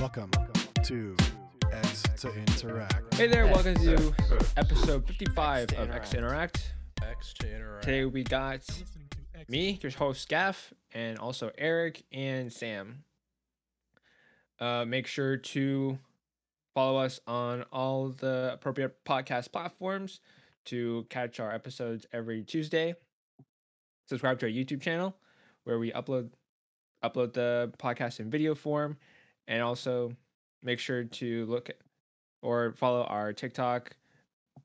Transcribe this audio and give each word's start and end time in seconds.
Welcome 0.00 0.30
to 0.84 1.14
X 1.70 2.04
to 2.20 2.32
Interact. 2.32 3.14
Hey 3.16 3.26
there, 3.26 3.44
welcome 3.44 3.74
to 3.74 4.14
episode 4.56 5.06
55 5.06 5.74
of 5.74 5.90
X 5.90 6.14
Interact. 6.14 6.72
X 7.02 7.34
to 7.34 7.54
interact. 7.54 7.84
Today 7.84 8.06
we 8.06 8.24
got 8.24 8.62
me, 9.46 9.78
your 9.82 9.92
host 9.92 10.26
Gaff, 10.30 10.72
and 10.94 11.18
also 11.18 11.50
Eric 11.58 12.02
and 12.12 12.50
Sam. 12.50 13.04
Uh, 14.58 14.86
make 14.86 15.06
sure 15.06 15.36
to 15.36 15.98
follow 16.72 16.98
us 16.98 17.20
on 17.26 17.64
all 17.70 18.08
the 18.08 18.52
appropriate 18.54 19.04
podcast 19.04 19.52
platforms 19.52 20.20
to 20.64 21.06
catch 21.10 21.38
our 21.38 21.52
episodes 21.52 22.06
every 22.10 22.42
Tuesday. 22.42 22.94
Subscribe 24.06 24.38
to 24.38 24.46
our 24.46 24.52
YouTube 24.52 24.80
channel 24.80 25.18
where 25.64 25.78
we 25.78 25.92
upload 25.92 26.30
upload 27.04 27.34
the 27.34 27.70
podcast 27.78 28.18
in 28.18 28.30
video 28.30 28.54
form, 28.54 28.96
and 29.50 29.62
also 29.62 30.14
make 30.62 30.78
sure 30.78 31.04
to 31.04 31.44
look 31.46 31.68
or 32.40 32.72
follow 32.72 33.02
our 33.02 33.32
TikTok 33.34 33.94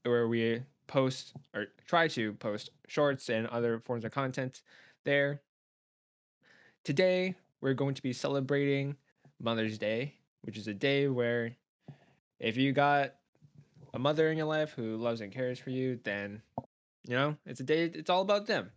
where 0.04 0.28
we 0.28 0.62
post 0.88 1.34
or 1.54 1.66
try 1.88 2.08
to 2.08 2.34
post 2.34 2.70
shorts 2.88 3.28
and 3.30 3.48
other 3.48 3.80
forms 3.80 4.06
of 4.06 4.12
content 4.12 4.62
there. 5.04 5.42
Today, 6.84 7.34
we're 7.60 7.74
going 7.74 7.96
to 7.96 8.04
be 8.04 8.14
celebrating 8.14 8.96
Mother's 9.42 9.80
Day, 9.80 10.14
which 10.44 10.58
is 10.58 10.68
a 10.68 10.74
day 10.74 11.08
where 11.08 11.56
if 12.40 12.56
you 12.56 12.72
got 12.72 13.16
a 13.96 14.00
mother 14.00 14.30
in 14.30 14.38
your 14.38 14.46
life 14.46 14.74
who 14.74 14.98
loves 14.98 15.20
and 15.22 15.34
cares 15.34 15.58
for 15.58 15.72
you, 15.72 16.00
then 16.04 16.44
you 17.08 17.16
know, 17.16 17.38
it's 17.46 17.60
a 17.60 17.64
day 17.64 17.86
it's 17.86 18.10
all 18.10 18.22
about 18.22 18.46
them. 18.46 18.72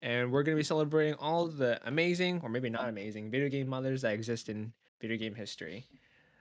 And 0.00 0.32
we're 0.32 0.42
going 0.42 0.56
to 0.56 0.60
be 0.60 0.64
celebrating 0.64 1.14
all 1.14 1.46
the 1.46 1.80
amazing 1.86 2.40
or 2.42 2.48
maybe 2.48 2.70
not 2.70 2.88
amazing 2.88 3.30
video 3.30 3.50
game 3.50 3.68
mothers 3.68 4.02
that 4.02 4.14
exist 4.14 4.48
in 4.48 4.72
video 5.04 5.18
game 5.18 5.34
history. 5.34 5.86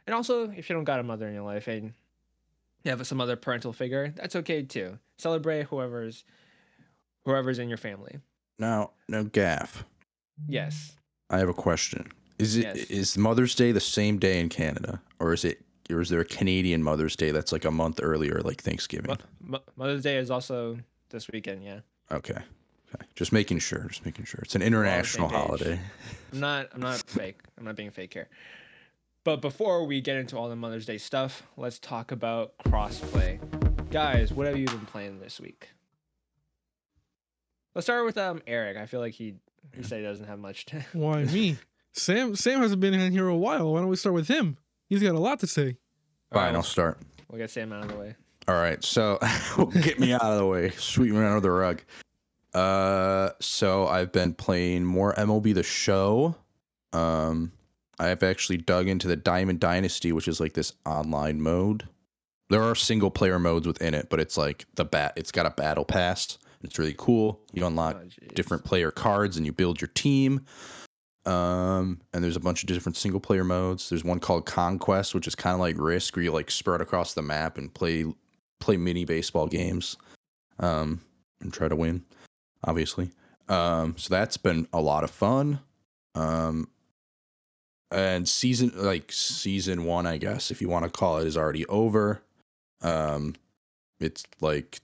And 0.07 0.13
also, 0.13 0.49
if 0.51 0.69
you 0.69 0.75
don't 0.75 0.83
got 0.85 0.99
a 0.99 1.03
mother 1.03 1.27
in 1.27 1.33
your 1.33 1.43
life 1.43 1.67
and 1.67 1.93
you 2.83 2.91
have 2.91 3.05
some 3.05 3.19
other 3.21 3.35
parental 3.35 3.73
figure, 3.73 4.13
that's 4.15 4.35
okay 4.37 4.63
too. 4.63 4.97
Celebrate 5.17 5.63
whoever's 5.65 6.23
whoever's 7.25 7.59
in 7.59 7.67
your 7.69 7.77
family. 7.77 8.19
Now, 8.59 8.91
no 9.09 9.23
Gaff, 9.25 9.83
Yes. 10.47 10.95
I 11.29 11.39
have 11.39 11.49
a 11.49 11.53
question. 11.53 12.11
Is 12.39 12.57
it 12.57 12.75
is 12.75 12.89
Yes. 12.89 13.17
Mother's 13.17 13.55
Day 13.55 13.71
the 13.71 13.79
same 13.79 14.17
day 14.17 14.39
in 14.39 14.49
Canada, 14.49 15.01
or 15.19 15.33
is 15.33 15.43
it, 15.45 15.61
or 15.89 16.01
is 16.01 16.09
there 16.09 16.19
a 16.21 16.25
Canadian 16.25 16.83
Mother's 16.83 17.15
Day 17.15 17.31
that's 17.31 17.51
like 17.51 17.65
a 17.65 17.71
month 17.71 17.99
earlier, 18.01 18.41
like 18.41 18.61
Thanksgiving? 18.61 19.17
Mo- 19.41 19.63
Mother's 19.75 20.03
Day 20.03 20.17
is 20.17 20.29
also 20.31 20.77
this 21.09 21.29
weekend, 21.31 21.63
yeah. 21.63 21.79
Okay, 22.11 22.39
okay, 22.95 23.05
just 23.15 23.31
making 23.31 23.59
sure, 23.59 23.85
just 23.89 24.05
making 24.05 24.25
sure. 24.25 24.39
It's 24.43 24.55
an 24.55 24.61
international 24.61 25.27
holiday. 25.27 25.79
I'm 26.31 26.39
not 26.39 26.69
I'm 26.73 26.81
not 26.81 27.03
fake. 27.07 27.39
I'm 27.57 27.65
not 27.65 27.75
being 27.75 27.91
fake 27.91 28.13
here. 28.13 28.29
But 29.23 29.41
before 29.41 29.85
we 29.85 30.01
get 30.01 30.17
into 30.17 30.37
all 30.37 30.49
the 30.49 30.55
Mother's 30.55 30.85
Day 30.85 30.97
stuff, 30.97 31.43
let's 31.55 31.79
talk 31.79 32.11
about 32.11 32.57
crossplay. 32.65 33.39
Guys, 33.89 34.33
what 34.33 34.47
have 34.47 34.57
you 34.57 34.65
been 34.65 34.85
playing 34.85 35.19
this 35.19 35.39
week? 35.39 35.69
Let's 37.73 37.85
start 37.85 38.05
with 38.05 38.17
um 38.17 38.41
Eric. 38.45 38.77
I 38.77 38.85
feel 38.85 38.99
like 38.99 39.13
he 39.13 39.35
he 39.75 39.83
said 39.83 39.99
he 39.99 40.03
doesn't 40.03 40.25
have 40.25 40.39
much 40.39 40.65
to 40.67 40.81
Why 40.93 41.23
me? 41.23 41.57
Sam 41.93 42.35
Sam 42.35 42.61
hasn't 42.61 42.81
been 42.81 42.93
in 42.93 43.11
here 43.11 43.27
a 43.27 43.37
while. 43.37 43.73
Why 43.73 43.79
don't 43.79 43.89
we 43.89 43.95
start 43.95 44.15
with 44.15 44.27
him? 44.27 44.57
He's 44.89 45.01
got 45.01 45.15
a 45.15 45.19
lot 45.19 45.39
to 45.39 45.47
say. 45.47 45.77
Fine, 46.31 46.55
I'll 46.55 46.63
start. 46.63 46.99
We'll 47.29 47.39
get 47.39 47.51
Sam 47.51 47.71
out 47.71 47.83
of 47.83 47.91
the 47.91 47.97
way. 47.97 48.15
All 48.47 48.55
right, 48.55 48.83
so 48.83 49.19
get 49.81 49.99
me 49.99 50.11
out 50.11 50.21
of 50.21 50.37
the 50.37 50.45
way, 50.45 50.71
sweep 50.71 51.13
me 51.13 51.17
under 51.17 51.39
the 51.39 51.49
rug. 51.51 51.81
Uh, 52.53 53.29
so 53.39 53.87
I've 53.87 54.11
been 54.11 54.33
playing 54.33 54.85
more 54.85 55.13
MLB 55.15 55.53
The 55.53 55.63
Show. 55.63 56.35
Um, 56.91 57.51
I've 57.99 58.23
actually 58.23 58.57
dug 58.57 58.87
into 58.87 59.07
the 59.07 59.15
Diamond 59.15 59.59
Dynasty, 59.59 60.11
which 60.11 60.27
is 60.27 60.39
like 60.39 60.53
this 60.53 60.73
online 60.85 61.41
mode. 61.41 61.87
There 62.49 62.61
are 62.61 62.75
single 62.75 63.09
player 63.09 63.39
modes 63.39 63.65
within 63.65 63.93
it, 63.93 64.09
but 64.09 64.19
it's 64.19 64.37
like 64.37 64.65
the 64.75 64.85
bat. 64.85 65.13
It's 65.15 65.31
got 65.31 65.45
a 65.45 65.51
battle 65.51 65.85
pass. 65.85 66.37
It's 66.63 66.77
really 66.79 66.95
cool. 66.97 67.41
You 67.53 67.65
unlock 67.65 67.97
Oh, 67.99 68.27
different 68.35 68.63
player 68.63 68.91
cards 68.91 69.37
and 69.37 69.45
you 69.45 69.51
build 69.51 69.81
your 69.81 69.89
team. 69.89 70.45
Um, 71.25 72.01
and 72.13 72.23
there's 72.23 72.35
a 72.35 72.41
bunch 72.41 72.63
of 72.63 72.67
different 72.67 72.97
single 72.97 73.19
player 73.19 73.43
modes. 73.43 73.89
There's 73.89 74.03
one 74.03 74.19
called 74.19 74.45
Conquest, 74.45 75.15
which 75.15 75.27
is 75.27 75.35
kind 75.35 75.53
of 75.53 75.59
like 75.59 75.75
Risk, 75.77 76.15
where 76.15 76.23
you 76.23 76.31
like 76.31 76.51
spread 76.51 76.81
across 76.81 77.13
the 77.13 77.21
map 77.21 77.57
and 77.57 77.73
play 77.73 78.05
play 78.59 78.77
mini 78.77 79.05
baseball 79.05 79.47
games, 79.47 79.97
um, 80.59 81.01
and 81.41 81.51
try 81.51 81.67
to 81.67 81.75
win, 81.75 82.03
obviously. 82.63 83.11
Um, 83.49 83.95
so 83.97 84.13
that's 84.13 84.37
been 84.37 84.67
a 84.73 84.81
lot 84.81 85.03
of 85.03 85.11
fun. 85.11 85.59
Um, 86.15 86.69
and 87.91 88.27
season 88.27 88.71
like 88.75 89.11
season 89.11 89.85
one, 89.85 90.07
I 90.07 90.17
guess, 90.17 90.51
if 90.51 90.61
you 90.61 90.69
want 90.69 90.85
to 90.85 90.91
call 90.91 91.19
it, 91.19 91.27
is 91.27 91.37
already 91.37 91.65
over. 91.67 92.21
Um, 92.81 93.35
it's 93.99 94.23
like 94.41 94.81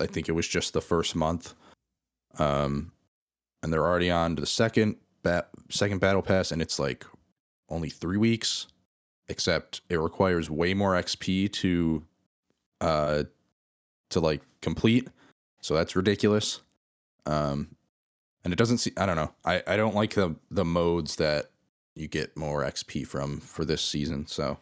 I 0.00 0.06
think 0.06 0.28
it 0.28 0.32
was 0.32 0.48
just 0.48 0.72
the 0.72 0.80
first 0.80 1.14
month. 1.16 1.54
Um, 2.38 2.92
and 3.62 3.72
they're 3.72 3.86
already 3.86 4.10
on 4.10 4.36
to 4.36 4.40
the 4.40 4.46
second 4.46 4.96
bat 5.22 5.48
second 5.70 6.00
battle 6.00 6.22
pass, 6.22 6.52
and 6.52 6.62
it's 6.62 6.78
like 6.78 7.04
only 7.68 7.90
three 7.90 8.16
weeks, 8.16 8.68
except 9.28 9.80
it 9.88 9.98
requires 9.98 10.50
way 10.50 10.74
more 10.74 10.94
XP 10.94 11.52
to 11.52 12.02
uh 12.80 13.24
to 14.10 14.20
like 14.20 14.42
complete. 14.60 15.08
So 15.62 15.74
that's 15.74 15.96
ridiculous. 15.96 16.60
Um, 17.26 17.76
and 18.44 18.52
it 18.52 18.56
doesn't 18.56 18.78
see. 18.78 18.92
I 18.96 19.06
don't 19.06 19.16
know. 19.16 19.32
I 19.44 19.62
I 19.66 19.76
don't 19.76 19.94
like 19.94 20.14
the 20.14 20.36
the 20.50 20.64
modes 20.64 21.16
that 21.16 21.50
you 21.94 22.08
get 22.08 22.36
more 22.36 22.62
XP 22.62 23.06
from 23.06 23.40
for 23.40 23.64
this 23.64 23.82
season. 23.82 24.26
So, 24.26 24.58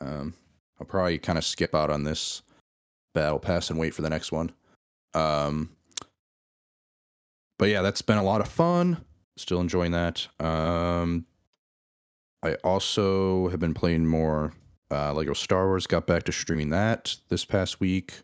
um, 0.00 0.34
I'll 0.78 0.86
probably 0.86 1.18
kind 1.18 1.38
of 1.38 1.44
skip 1.44 1.74
out 1.74 1.90
on 1.90 2.04
this 2.04 2.42
battle 3.14 3.38
pass 3.38 3.70
and 3.70 3.78
wait 3.78 3.94
for 3.94 4.02
the 4.02 4.10
next 4.10 4.32
one. 4.32 4.52
Um, 5.14 5.70
but 7.58 7.68
yeah, 7.68 7.82
that's 7.82 8.02
been 8.02 8.18
a 8.18 8.22
lot 8.22 8.40
of 8.40 8.48
fun. 8.48 9.04
Still 9.36 9.60
enjoying 9.60 9.92
that. 9.92 10.28
Um, 10.38 11.26
I 12.42 12.54
also 12.64 13.48
have 13.48 13.60
been 13.60 13.74
playing 13.74 14.06
more 14.06 14.52
uh, 14.90 15.12
Lego 15.12 15.34
Star 15.34 15.66
Wars. 15.66 15.86
Got 15.86 16.06
back 16.06 16.22
to 16.24 16.32
streaming 16.32 16.70
that 16.70 17.16
this 17.28 17.44
past 17.44 17.80
week 17.80 18.20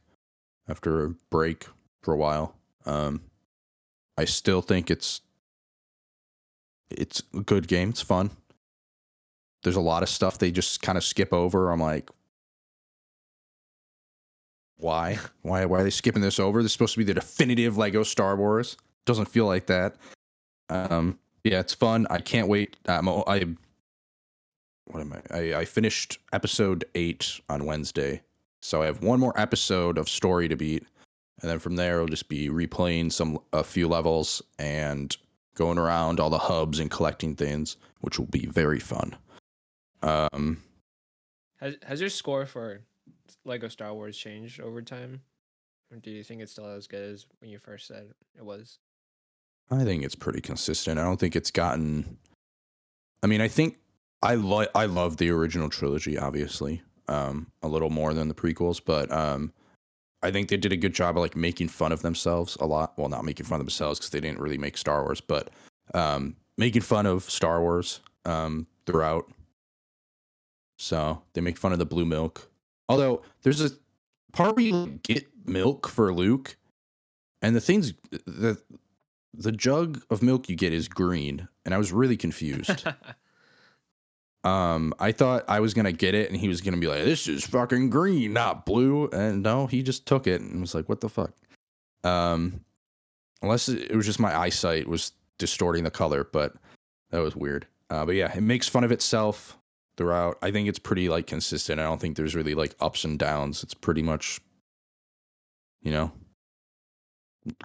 after 0.69 1.05
a 1.05 1.11
break 1.31 1.67
for 2.03 2.15
a 2.15 2.17
while. 2.17 2.55
Um, 2.87 3.23
I 4.19 4.25
still 4.25 4.63
think 4.63 4.91
it's 4.91 5.21
it's 6.91 7.23
a 7.35 7.41
good 7.41 7.69
game. 7.69 7.91
It's 7.91 8.03
fun. 8.03 8.31
There's 9.63 9.77
a 9.77 9.81
lot 9.81 10.03
of 10.03 10.09
stuff 10.09 10.39
they 10.39 10.51
just 10.51 10.83
kind 10.83 10.97
of 10.97 11.05
skip 11.05 11.33
over. 11.33 11.71
I'm 11.71 11.81
like, 11.81 12.09
why? 14.77 15.19
Why? 15.43 15.65
Why 15.65 15.81
are 15.81 15.83
they 15.83 15.91
skipping 15.91 16.23
this 16.23 16.39
over? 16.39 16.63
This 16.63 16.71
is 16.71 16.73
supposed 16.75 16.95
to 16.95 16.99
be 16.99 17.05
the 17.05 17.15
definitive 17.15 17.77
Lego 17.77 18.03
Star 18.03 18.37
Wars. 18.37 18.77
Doesn't 19.05 19.27
feel 19.27 19.47
like 19.47 19.67
that. 19.67 19.97
Um, 20.69 21.19
yeah, 21.45 21.61
it's 21.61 21.75
fun. 21.75 22.07
I 22.11 22.19
can't 22.19 22.49
wait. 22.49 22.77
Um, 22.87 23.09
I 23.27 23.45
what 24.87 25.01
am 25.01 25.13
I? 25.13 25.37
I? 25.37 25.55
I 25.61 25.65
finished 25.65 26.19
episode 26.33 26.85
eight 26.95 27.41
on 27.49 27.65
Wednesday, 27.65 28.23
so 28.61 28.83
I 28.83 28.87
have 28.87 29.03
one 29.03 29.19
more 29.19 29.39
episode 29.41 29.99
of 29.99 30.09
story 30.09 30.49
to 30.49 30.57
beat, 30.57 30.85
and 31.41 31.51
then 31.51 31.59
from 31.59 31.77
there 31.77 32.01
I'll 32.01 32.07
just 32.07 32.29
be 32.29 32.49
replaying 32.49 33.13
some 33.13 33.39
a 33.53 33.65
few 33.65 33.89
levels 33.89 34.43
and 34.59 35.17
going 35.55 35.79
around 35.79 36.21
all 36.21 36.31
the 36.31 36.39
hubs 36.39 36.79
and 36.79 36.91
collecting 36.91 37.35
things, 37.35 37.77
which 38.01 38.19
will 38.19 38.27
be 38.27 38.47
very 38.47 38.79
fun. 38.81 39.17
Um, 40.03 40.63
Has 41.61 41.77
has 41.83 42.01
your 42.01 42.11
score 42.11 42.47
for 42.47 42.81
Lego 43.45 43.69
Star 43.69 43.93
Wars 43.95 44.17
changed 44.17 44.61
over 44.61 44.83
time? 44.83 45.23
Or 45.91 45.99
do 45.99 46.11
you 46.11 46.25
think 46.25 46.43
it's 46.43 46.53
still 46.53 46.67
as 46.67 46.87
good 46.87 47.03
as 47.15 47.27
when 47.41 47.51
you 47.51 47.59
first 47.59 47.87
said 47.87 48.09
it 48.37 48.45
was? 48.45 48.79
I 49.71 49.85
think 49.85 50.05
it's 50.05 50.15
pretty 50.15 50.41
consistent. 50.41 50.99
I 50.99 51.05
don't 51.05 51.19
think 51.19 51.37
it's 51.37 51.51
gotten. 51.51 52.19
I 53.23 53.27
mean, 53.27 53.41
I 53.41 53.49
think 53.49 53.79
I 54.23 54.35
like 54.35 54.69
I 54.75 54.87
love 54.87 55.17
the 55.17 55.31
original 55.31 55.69
trilogy, 55.69 56.19
obviously, 56.19 56.83
um, 57.09 57.51
a 57.63 57.69
little 57.69 57.91
more 57.91 58.15
than 58.15 58.29
the 58.29 58.35
prequels, 58.35 58.81
but 58.85 59.11
um, 59.11 59.53
I 60.23 60.31
think 60.31 60.49
they 60.49 60.57
did 60.57 60.73
a 60.73 60.77
good 60.77 60.95
job 60.95 61.17
of 61.17 61.23
like 61.23 61.37
making 61.37 61.69
fun 61.69 61.93
of 61.93 62.03
themselves 62.03 62.57
a 62.61 62.67
lot. 62.67 62.95
Well, 62.97 63.09
not 63.09 63.25
making 63.25 63.47
fun 63.47 63.61
of 63.61 63.67
themselves 63.67 63.99
because 63.99 64.11
they 64.11 64.21
didn't 64.21 64.41
really 64.41 64.59
make 64.59 64.77
Star 64.77 65.03
Wars, 65.03 65.21
but 65.21 65.51
um, 65.95 66.37
making 66.57 66.83
fun 66.83 67.07
of 67.07 67.25
Star 67.25 67.61
Wars 67.61 68.01
um, 68.25 68.67
throughout. 68.87 69.31
So 70.79 71.23
they 71.33 71.41
make 71.41 71.59
fun 71.59 71.73
of 71.73 71.79
the 71.79 71.87
blue 71.87 72.05
milk. 72.05 72.51
Although 72.89 73.23
there's 73.43 73.61
a 73.61 73.71
part 74.33 74.57
where 74.57 74.65
you 74.65 75.01
get 75.03 75.27
milk 75.45 75.89
for 75.89 76.13
Luke, 76.13 76.57
and 77.43 77.55
the 77.55 77.61
things 77.61 77.93
the 78.11 78.61
the 79.35 79.53
jug 79.53 80.03
of 80.11 80.23
milk 80.23 80.49
you 80.49 80.57
get 80.57 80.73
is 80.73 80.89
green, 80.89 81.49
and 81.65 81.75
I 81.75 81.79
was 81.79 81.93
really 81.93 82.17
confused. 82.17 82.87
um, 84.47 84.95
I 85.01 85.13
thought 85.13 85.45
I 85.49 85.61
was 85.61 85.75
gonna 85.75 85.93
get 85.93 86.15
it, 86.15 86.31
and 86.31 86.39
he 86.39 86.49
was 86.49 86.61
gonna 86.61 86.77
be 86.77 86.87
like, 86.87 87.05
"This 87.05 87.27
is 87.27 87.45
fucking 87.45 87.91
green, 87.91 88.33
not 88.33 88.65
blue," 88.67 89.09
and 89.09 89.43
no, 89.43 89.67
he 89.67 89.83
just 89.83 90.07
took 90.07 90.27
it 90.27 90.41
and 90.41 90.61
was 90.61 90.75
like, 90.75 90.89
"What 90.89 91.01
the 91.01 91.09
fuck?" 91.09 91.33
Um, 92.05 92.61
unless 93.43 93.69
it 93.69 93.95
was 93.95 94.07
just 94.07 94.21
my 94.21 94.37
eyesight 94.37 94.87
was 94.87 95.13
distorting 95.39 95.85
the 95.85 95.91
color, 95.91 96.25
but 96.33 96.55
that 97.11 97.19
was 97.19 97.35
weird. 97.35 97.67
Uh, 97.91 98.07
but 98.07 98.15
yeah, 98.15 98.33
it 98.37 98.41
makes 98.43 98.69
fun 98.69 98.85
of 98.85 98.93
itself. 98.93 99.59
throughout. 99.97 100.37
I 100.43 100.51
think 100.51 100.69
it's 100.69 100.79
pretty 100.79 101.09
like 101.09 101.27
consistent. 101.27 101.81
I 101.81 101.85
don't 101.85 101.99
think 102.01 102.17
there's 102.17 102.35
really 102.35 102.55
like 102.55 102.75
ups 102.81 103.05
and 103.05 103.19
downs. 103.19 103.63
It's 103.63 103.73
pretty 103.73 104.03
much, 104.03 104.41
you 105.83 105.91
know, 105.91 106.13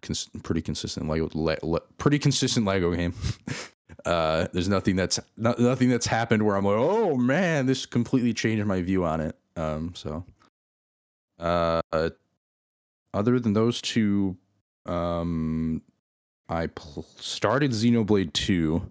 cons- 0.01 0.30
pretty 0.42 0.62
consistent 0.62 1.10
Lego, 1.10 1.30
le- 1.33 1.57
le- 1.62 1.81
pretty 1.98 2.19
consistent 2.19 2.66
Lego 2.66 2.95
game. 2.95 3.13
uh, 4.06 4.48
there's 4.53 4.69
nothing 4.69 4.95
that's 4.95 5.19
no- 5.38 5.56
nothing 5.57 5.89
that's 5.89 6.07
happened 6.07 6.44
where 6.44 6.56
I'm 6.56 6.65
like, 6.65 6.77
oh 6.77 7.15
man, 7.15 7.65
this 7.65 7.86
completely 7.86 8.33
changed 8.33 8.65
my 8.65 8.81
view 8.81 9.03
on 9.06 9.21
it. 9.21 9.36
Um, 9.56 9.94
so, 9.95 10.24
uh, 11.39 11.81
other 13.13 13.39
than 13.39 13.53
those 13.53 13.81
two, 13.81 14.38
um, 14.86 15.81
I 16.50 16.68
pl- 16.68 17.06
started 17.18 17.71
Xenoblade 17.71 18.33
Two 18.33 18.89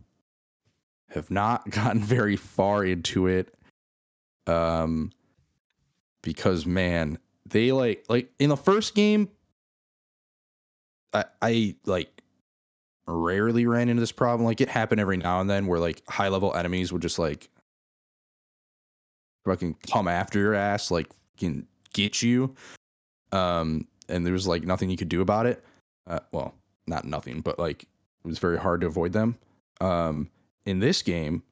have 1.11 1.31
not 1.31 1.69
gotten 1.71 2.01
very 2.01 2.37
far 2.37 2.85
into 2.85 3.27
it 3.27 3.55
um 4.47 5.13
because 6.23 6.67
man 6.67 7.19
they 7.47 7.73
like 7.73 8.05
like 8.09 8.31
in 8.39 8.49
the 8.49 8.57
first 8.57 8.95
game 8.95 9.29
i 11.13 11.25
i 11.43 11.75
like 11.85 12.20
rarely 13.11 13.67
ran 13.67 13.89
into 13.89 14.01
this 14.01 14.13
problem 14.13 14.45
like 14.45 14.61
it 14.61 14.69
happened 14.69 15.01
every 15.01 15.17
now 15.17 15.41
and 15.41 15.49
then 15.49 15.67
where 15.67 15.81
like 15.81 16.03
high 16.09 16.29
level 16.29 16.55
enemies 16.55 16.93
would 16.93 17.03
just 17.03 17.19
like 17.19 17.49
fucking 19.45 19.75
come 19.91 20.09
after 20.09 20.39
your 20.39 20.55
ass 20.55 20.91
like 20.91 21.09
can 21.39 21.67
get 21.93 22.23
you 22.23 22.55
um 23.33 23.87
and 24.09 24.25
there 24.25 24.33
was 24.33 24.47
like 24.47 24.65
nothing 24.65 24.91
you 24.91 24.97
could 24.97 25.09
do 25.09 25.23
about 25.23 25.47
it 25.47 25.65
uh, 26.07 26.21
well 26.33 26.55
not 26.87 27.05
nothing 27.05 27.41
but 27.41 27.59
like 27.59 27.83
it 27.83 28.29
was 28.29 28.39
very 28.39 28.59
hard 28.59 28.81
to 28.81 28.87
avoid 28.87 29.13
them 29.13 29.37
um 29.81 30.29
in 30.67 30.79
this 30.79 31.03
game, 31.03 31.43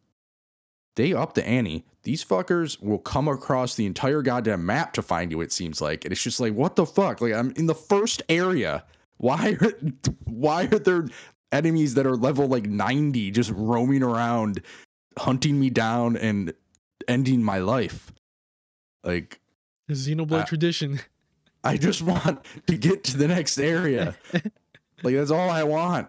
they 0.97 1.13
up 1.13 1.35
the 1.35 1.47
ante. 1.47 1.85
These 2.03 2.25
fuckers 2.25 2.81
will 2.83 2.99
come 2.99 3.29
across 3.29 3.75
the 3.75 3.87
entire 3.87 4.23
goddamn 4.23 4.65
map 4.65 4.93
to 4.95 5.03
find 5.03 5.31
you. 5.31 5.41
It 5.41 5.53
seems 5.53 5.81
like, 5.81 6.05
and 6.05 6.13
it's 6.13 6.23
just 6.23 6.41
like, 6.41 6.55
what 6.55 6.77
the 6.77 6.87
fuck? 6.87 7.21
Like, 7.21 7.35
I'm 7.35 7.53
in 7.57 7.67
the 7.67 7.75
first 7.75 8.23
area. 8.29 8.85
Why 9.19 9.57
are 9.61 9.73
why 10.25 10.65
are 10.65 10.79
there 10.79 11.09
enemies 11.53 11.95
that 11.95 12.07
are 12.07 12.17
level 12.17 12.47
like 12.47 12.67
90 12.67 13.31
just 13.31 13.51
roaming 13.55 14.03
around, 14.03 14.63
hunting 15.19 15.59
me 15.59 15.71
down 15.71 16.17
and 16.17 16.53
ending 17.07 17.43
my 17.43 17.59
life? 17.59 18.13
Like, 19.05 19.41
The 19.87 19.95
Xenoblade 19.95 20.43
Uh, 20.43 20.45
tradition. 20.45 21.01
I 21.65 21.77
just 21.77 22.03
want 22.03 22.45
to 22.67 22.77
get 22.77 23.05
to 23.05 23.17
the 23.17 23.29
next 23.29 23.59
area. 23.59 24.17
like 25.03 25.15
that's 25.15 25.31
all 25.31 25.51
I 25.51 25.65
want. 25.65 26.09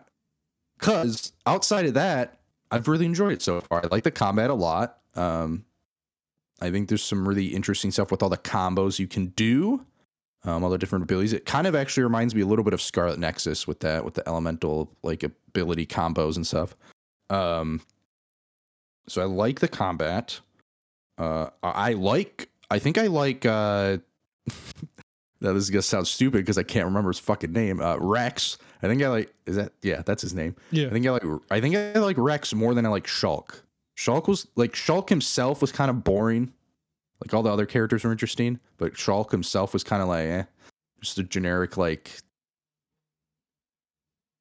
Cause 0.79 1.33
outside 1.45 1.85
of 1.85 1.95
that, 1.95 2.39
I've 2.71 2.87
really 2.87 3.05
enjoyed 3.05 3.33
it 3.33 3.41
so 3.41 3.59
far. 3.61 3.83
I 3.83 3.87
like 3.89 4.03
the 4.03 4.11
combat 4.11 4.49
a 4.49 4.53
lot. 4.53 4.99
Um, 5.15 5.65
I 6.61 6.69
think 6.71 6.87
there's 6.87 7.03
some 7.03 7.27
really 7.27 7.47
interesting 7.47 7.89
stuff 7.91 8.11
with 8.11 8.21
all 8.21 8.29
the 8.29 8.37
combos 8.37 8.99
you 8.99 9.07
can 9.07 9.27
do, 9.27 9.85
um, 10.43 10.63
all 10.63 10.69
the 10.69 10.77
different 10.77 11.03
abilities. 11.03 11.33
It 11.33 11.45
kind 11.45 11.67
of 11.67 11.75
actually 11.75 12.03
reminds 12.03 12.33
me 12.33 12.41
a 12.41 12.45
little 12.45 12.63
bit 12.63 12.73
of 12.73 12.81
Scarlet 12.81 13.19
Nexus 13.19 13.67
with 13.67 13.79
that, 13.81 14.05
with 14.05 14.13
the 14.13 14.27
elemental 14.27 14.91
like 15.03 15.23
ability 15.23 15.85
combos 15.85 16.35
and 16.35 16.45
stuff. 16.45 16.75
Um, 17.29 17.81
so 19.07 19.21
I 19.21 19.25
like 19.25 19.59
the 19.59 19.67
combat. 19.67 20.39
Uh, 21.17 21.49
I 21.63 21.93
like. 21.93 22.49
I 22.71 22.79
think 22.79 22.97
I 22.97 23.07
like. 23.07 23.45
Uh, 23.45 23.97
Now 25.41 25.53
this 25.53 25.63
is 25.63 25.69
gonna 25.69 25.81
sound 25.81 26.07
stupid 26.07 26.39
because 26.39 26.57
I 26.57 26.63
can't 26.63 26.85
remember 26.85 27.09
his 27.09 27.19
fucking 27.19 27.53
name. 27.53 27.79
Uh, 27.81 27.97
Rex. 27.97 28.57
I 28.83 28.87
think 28.87 29.01
I 29.01 29.09
like. 29.09 29.33
Is 29.45 29.55
that 29.55 29.71
yeah? 29.81 30.01
That's 30.05 30.21
his 30.21 30.33
name. 30.33 30.55
Yeah. 30.71 30.87
I 30.87 30.89
think 30.89 31.05
I 31.07 31.11
like. 31.11 31.23
I 31.49 31.61
think 31.61 31.75
I 31.75 31.93
like 31.99 32.17
Rex 32.17 32.53
more 32.53 32.73
than 32.73 32.85
I 32.85 32.89
like 32.89 33.07
Shulk. 33.07 33.61
Shulk 33.97 34.27
was 34.27 34.47
like 34.55 34.73
Shulk 34.73 35.09
himself 35.09 35.61
was 35.61 35.71
kind 35.71 35.89
of 35.89 36.03
boring. 36.03 36.53
Like 37.21 37.33
all 37.33 37.43
the 37.43 37.51
other 37.51 37.65
characters 37.65 38.03
were 38.03 38.11
interesting, 38.11 38.59
but 38.77 38.93
Shulk 38.93 39.31
himself 39.31 39.73
was 39.73 39.83
kind 39.83 40.01
of 40.01 40.07
like 40.07 40.27
eh, 40.27 40.43
just 41.01 41.17
a 41.17 41.23
generic 41.23 41.75
like, 41.75 42.11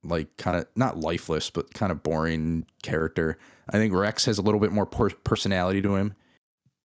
like 0.04 0.36
kind 0.36 0.56
of 0.56 0.66
not 0.76 0.98
lifeless, 1.00 1.50
but 1.50 1.75
kind 1.75 1.90
of 1.90 2.02
boring 2.02 2.66
character. 2.82 3.38
I 3.70 3.72
think 3.72 3.92
Rex 3.92 4.25
has 4.26 4.38
a 4.38 4.42
little 4.42 4.60
bit 4.60 4.72
more 4.72 4.86
per- 4.86 5.10
personality 5.10 5.82
to 5.82 5.96
him. 5.96 6.14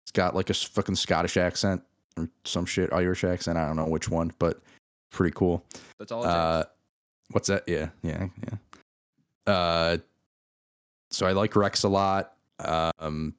He's 0.05 0.13
got 0.13 0.35
like 0.35 0.51
a 0.51 0.55
fucking 0.55 0.97
Scottish 0.97 1.37
accent 1.37 1.83
or 2.17 2.29
some 2.45 2.67
shit 2.67 2.93
Irish 2.93 3.25
accent. 3.25 3.57
I 3.57 3.67
don't 3.67 3.77
know 3.77 3.87
which 3.87 4.11
one, 4.11 4.33
but 4.39 4.61
pretty 5.11 5.35
cool. 5.35 5.65
That's 5.99 6.13
all. 6.13 6.25
Uh, 6.25 6.65
what's 7.31 7.49
that? 7.49 7.65
Yeah, 7.67 7.89
yeah, 8.03 8.27
yeah. 8.43 9.53
Uh, 9.53 9.97
so 11.11 11.27
I 11.27 11.33
like 11.33 11.57
Rex 11.57 11.85
a 11.85 11.89
lot. 11.89 12.35
Um, 12.61 13.35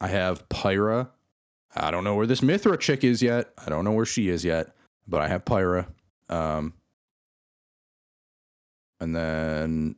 I 0.00 0.08
have 0.08 0.46
Pyra. 0.50 1.08
I 1.74 1.90
don't 1.90 2.04
know 2.04 2.14
where 2.14 2.26
this 2.26 2.40
Mythra 2.40 2.78
chick 2.78 3.02
is 3.04 3.22
yet. 3.22 3.52
I 3.64 3.70
don't 3.70 3.84
know 3.84 3.92
where 3.92 4.04
she 4.06 4.28
is 4.28 4.44
yet, 4.44 4.74
but 5.08 5.20
I 5.20 5.28
have 5.28 5.44
Pyra. 5.44 5.86
Um, 6.28 6.74
and 9.00 9.14
then 9.16 9.96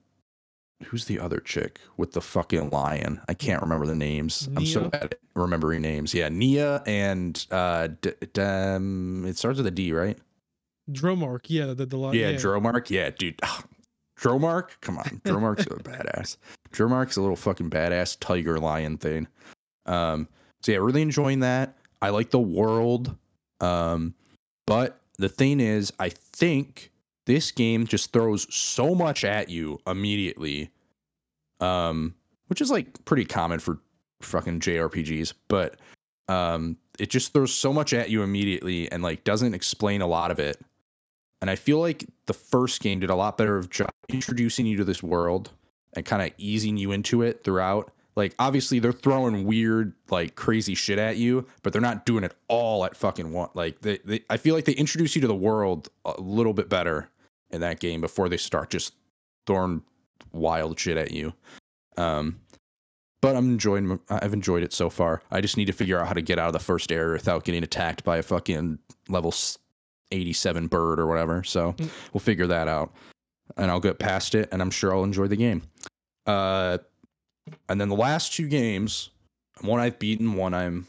who's 0.85 1.05
the 1.07 1.19
other 1.21 1.39
chick 1.41 1.81
with 1.97 2.13
the 2.13 2.21
fucking 2.21 2.71
lion? 2.71 3.21
I 3.29 3.35
can't 3.35 3.63
remember 3.63 3.87
the 3.87 3.95
names. 3.95 4.49
I'm 4.57 4.65
so 4.67 4.89
bad 4.89 5.05
at 5.05 5.15
remembering 5.35 5.83
names. 5.83 6.15
Yeah, 6.15 6.29
Nia 6.29 6.83
and 6.87 7.45
uh, 7.51 7.89
D- 8.01 8.13
D- 8.33 8.41
um, 8.43 9.25
it 9.27 9.37
starts 9.37 9.59
with 9.59 9.67
a 9.67 9.71
D, 9.71 9.93
right? 9.93 10.19
Dromarch, 10.91 11.47
yeah, 11.49 11.67
the 11.73 11.87
the 11.87 11.97
lot. 11.97 12.15
yeah, 12.15 12.33
Dromarch. 12.33 12.91
Yeah, 12.91 13.11
dude. 13.11 13.41
Dromarch? 14.21 14.69
Come 14.81 14.99
on. 14.99 15.21
Dromarch's 15.25 15.67
a 15.67 15.71
badass. 15.83 16.37
Dromarch's 16.73 17.17
a 17.17 17.21
little 17.21 17.37
fucking 17.37 17.71
badass 17.71 18.19
tiger 18.21 18.59
lion 18.61 18.97
thing. 18.99 19.27
Um, 19.87 20.29
so 20.65 20.73
yeah, 20.73 20.79
really 20.79 21.03
enjoying 21.03 21.41
that. 21.41 21.77
I 22.01 22.09
like 22.09 22.31
the 22.31 22.41
world. 22.41 23.15
Um, 23.61 24.15
but 24.67 25.01
the 25.19 25.29
thing 25.29 25.61
is, 25.61 25.93
I 25.99 26.09
think 26.09 26.91
this 27.27 27.53
game 27.53 27.87
just 27.87 28.13
throws 28.13 28.53
so 28.55 28.95
much 28.95 29.25
at 29.25 29.51
you 29.51 29.79
immediately. 29.87 30.71
Um, 31.61 32.15
which 32.47 32.63
is 32.63 32.71
like 32.71 33.05
pretty 33.05 33.27
common 33.27 33.59
for 33.59 33.79
fucking 34.23 34.61
JRPGs, 34.61 35.35
but 35.49 35.77
um 36.29 36.79
it 36.99 37.11
just 37.11 37.35
throws 37.35 37.53
so 37.53 37.71
much 37.71 37.93
at 37.93 38.09
you 38.09 38.23
immediately 38.23 38.91
and 38.91 39.03
like 39.03 39.25
doesn't 39.25 39.53
explain 39.53 40.01
a 40.01 40.07
lot 40.07 40.31
of 40.31 40.39
it. 40.39 40.59
And 41.43 41.51
I 41.51 41.57
feel 41.57 41.79
like 41.79 42.07
the 42.25 42.33
first 42.33 42.81
game 42.81 43.01
did 43.01 43.11
a 43.11 43.15
lot 43.15 43.37
better 43.37 43.57
of 43.57 43.69
introducing 44.09 44.65
you 44.65 44.79
to 44.79 44.85
this 44.85 45.03
world 45.03 45.51
and 45.95 46.07
kind 46.07 46.23
of 46.23 46.31
easing 46.39 46.79
you 46.79 46.93
into 46.93 47.21
it 47.21 47.45
throughout. 47.45 47.93
Like 48.17 48.35
obviously 48.39 48.79
they're 48.79 48.93
throwing 48.93 49.45
weird 49.45 49.93
like 50.09 50.37
crazy 50.37 50.75
shit 50.75 50.99
at 50.99 51.17
you, 51.17 51.47
but 51.63 51.73
they're 51.73 51.83
not 51.83 52.07
doing 52.07 52.23
it 52.25 52.35
all 52.49 52.85
at 52.85 52.97
fucking 52.97 53.33
one. 53.33 53.49
Like 53.55 53.81
they, 53.81 53.99
they 54.05 54.21
I 54.31 54.37
feel 54.37 54.55
like 54.55 54.65
they 54.67 54.73
introduce 54.75 55.15
you 55.17 55.21
to 55.23 55.27
the 55.29 55.35
world 55.35 55.89
a 56.05 56.21
little 56.21 56.53
bit 56.53 56.69
better 56.69 57.09
in 57.51 57.61
that 57.63 57.81
game 57.81 58.01
before 58.01 58.29
they 58.29 58.37
start 58.37 58.71
just 58.71 58.95
throwing 59.47 59.83
wild 60.33 60.79
shit 60.79 60.97
at 60.97 61.11
you. 61.11 61.33
Um 61.97 62.41
but 63.21 63.35
I'm 63.37 63.47
enjoying 63.53 63.99
I've 64.09 64.33
enjoyed 64.35 64.63
it 64.63 64.73
so 64.73 64.91
far. 64.91 65.23
I 65.31 65.41
just 65.41 65.57
need 65.57 65.65
to 65.67 65.73
figure 65.73 65.99
out 65.99 66.07
how 66.07 66.13
to 66.15 66.23
get 66.23 66.39
out 66.39 66.47
of 66.49 66.53
the 66.53 66.59
first 66.61 66.93
area 66.93 67.15
without 67.15 67.43
getting 67.45 67.65
attacked 67.65 68.05
by 68.05 68.19
a 68.19 68.23
fucking 68.23 68.79
level 69.09 69.35
87 70.13 70.67
bird 70.69 71.01
or 71.01 71.07
whatever. 71.07 71.43
So 71.43 71.73
Mm. 71.73 71.91
we'll 72.13 72.21
figure 72.21 72.47
that 72.47 72.69
out. 72.69 72.95
And 73.57 73.71
I'll 73.71 73.81
get 73.81 73.99
past 73.99 74.35
it 74.37 74.49
and 74.53 74.63
I'm 74.63 74.71
sure 74.71 74.95
I'll 74.95 75.05
enjoy 75.05 75.27
the 75.27 75.37
game. 75.37 75.63
Uh 76.27 76.79
and 77.69 77.81
then 77.81 77.89
the 77.89 77.97
last 77.97 78.33
two 78.33 78.49
games, 78.49 79.11
one 79.61 79.81
I've 79.81 79.99
beaten, 79.99 80.35
one 80.35 80.55
I'm 80.55 80.87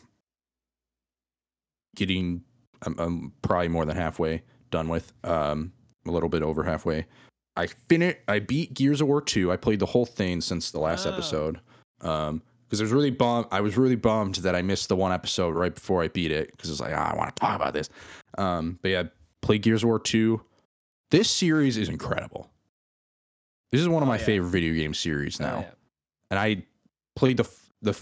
getting 1.95 2.43
I'm, 2.85 2.95
I'm 2.99 3.33
probably 3.41 3.69
more 3.69 3.85
than 3.85 3.95
halfway 3.95 4.43
done 4.71 4.89
with. 4.89 5.11
Um 5.23 5.71
a 6.07 6.11
little 6.11 6.29
bit 6.29 6.43
over 6.43 6.63
halfway. 6.63 7.05
I 7.55 7.67
finished 7.67 8.17
I 8.27 8.39
beat 8.39 8.73
Gears 8.73 9.01
of 9.01 9.07
War 9.07 9.21
2. 9.21 9.51
I 9.51 9.57
played 9.57 9.79
the 9.79 9.85
whole 9.85 10.05
thing 10.05 10.41
since 10.41 10.71
the 10.71 10.79
last 10.79 11.05
Wow. 11.05 11.13
episode. 11.13 11.59
Um 12.01 12.41
because 12.67 12.81
I 12.81 12.83
was 12.83 12.91
really 12.93 13.11
bummed. 13.11 13.45
I 13.51 13.61
was 13.61 13.77
really 13.77 13.95
bummed 13.95 14.35
that 14.37 14.55
I 14.55 14.61
missed 14.63 14.89
the 14.89 14.95
one 14.95 15.11
episode 15.11 15.55
right 15.55 15.73
before 15.73 16.01
I 16.03 16.07
beat 16.07 16.31
it 16.31 16.51
because 16.51 16.69
it's 16.71 16.79
like 16.79 16.93
ah, 16.95 17.11
I 17.13 17.15
want 17.15 17.35
to 17.35 17.39
talk 17.39 17.55
about 17.55 17.73
this. 17.73 17.89
Um, 18.37 18.79
but 18.81 18.89
yeah, 18.89 19.03
play 19.41 19.59
Gears 19.59 19.83
of 19.83 19.87
War 19.87 19.99
two. 19.99 20.41
This 21.11 21.29
series 21.29 21.77
is 21.77 21.87
incredible. 21.89 22.49
This 23.71 23.81
is 23.81 23.87
one 23.87 24.01
of 24.01 24.07
Oh, 24.07 24.11
my 24.11 24.17
yeah. 24.17 24.25
favorite 24.25 24.49
video 24.49 24.73
game 24.73 24.93
series 24.95 25.39
Oh, 25.39 25.43
now, 25.43 25.59
yeah. 25.59 25.71
And 26.29 26.39
I 26.39 26.63
played 27.15 27.37
the 27.37 27.49
the 27.81 27.99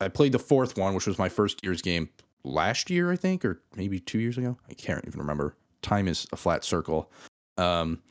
I 0.00 0.08
played 0.08 0.32
the 0.32 0.38
fourth 0.38 0.76
one, 0.76 0.94
which 0.94 1.06
was 1.06 1.18
my 1.18 1.28
first 1.28 1.60
year's 1.62 1.82
game 1.82 2.08
last 2.44 2.90
year, 2.90 3.10
I 3.10 3.16
think, 3.16 3.44
or 3.44 3.60
maybe 3.76 3.98
two 3.98 4.18
years 4.18 4.38
ago. 4.38 4.56
I 4.68 4.74
can't 4.74 5.04
even 5.06 5.20
remember. 5.20 5.56
Time 5.82 6.08
is 6.08 6.26
a 6.32 6.36
flat 6.36 6.64
circle. 6.64 7.10
Um, 7.56 8.02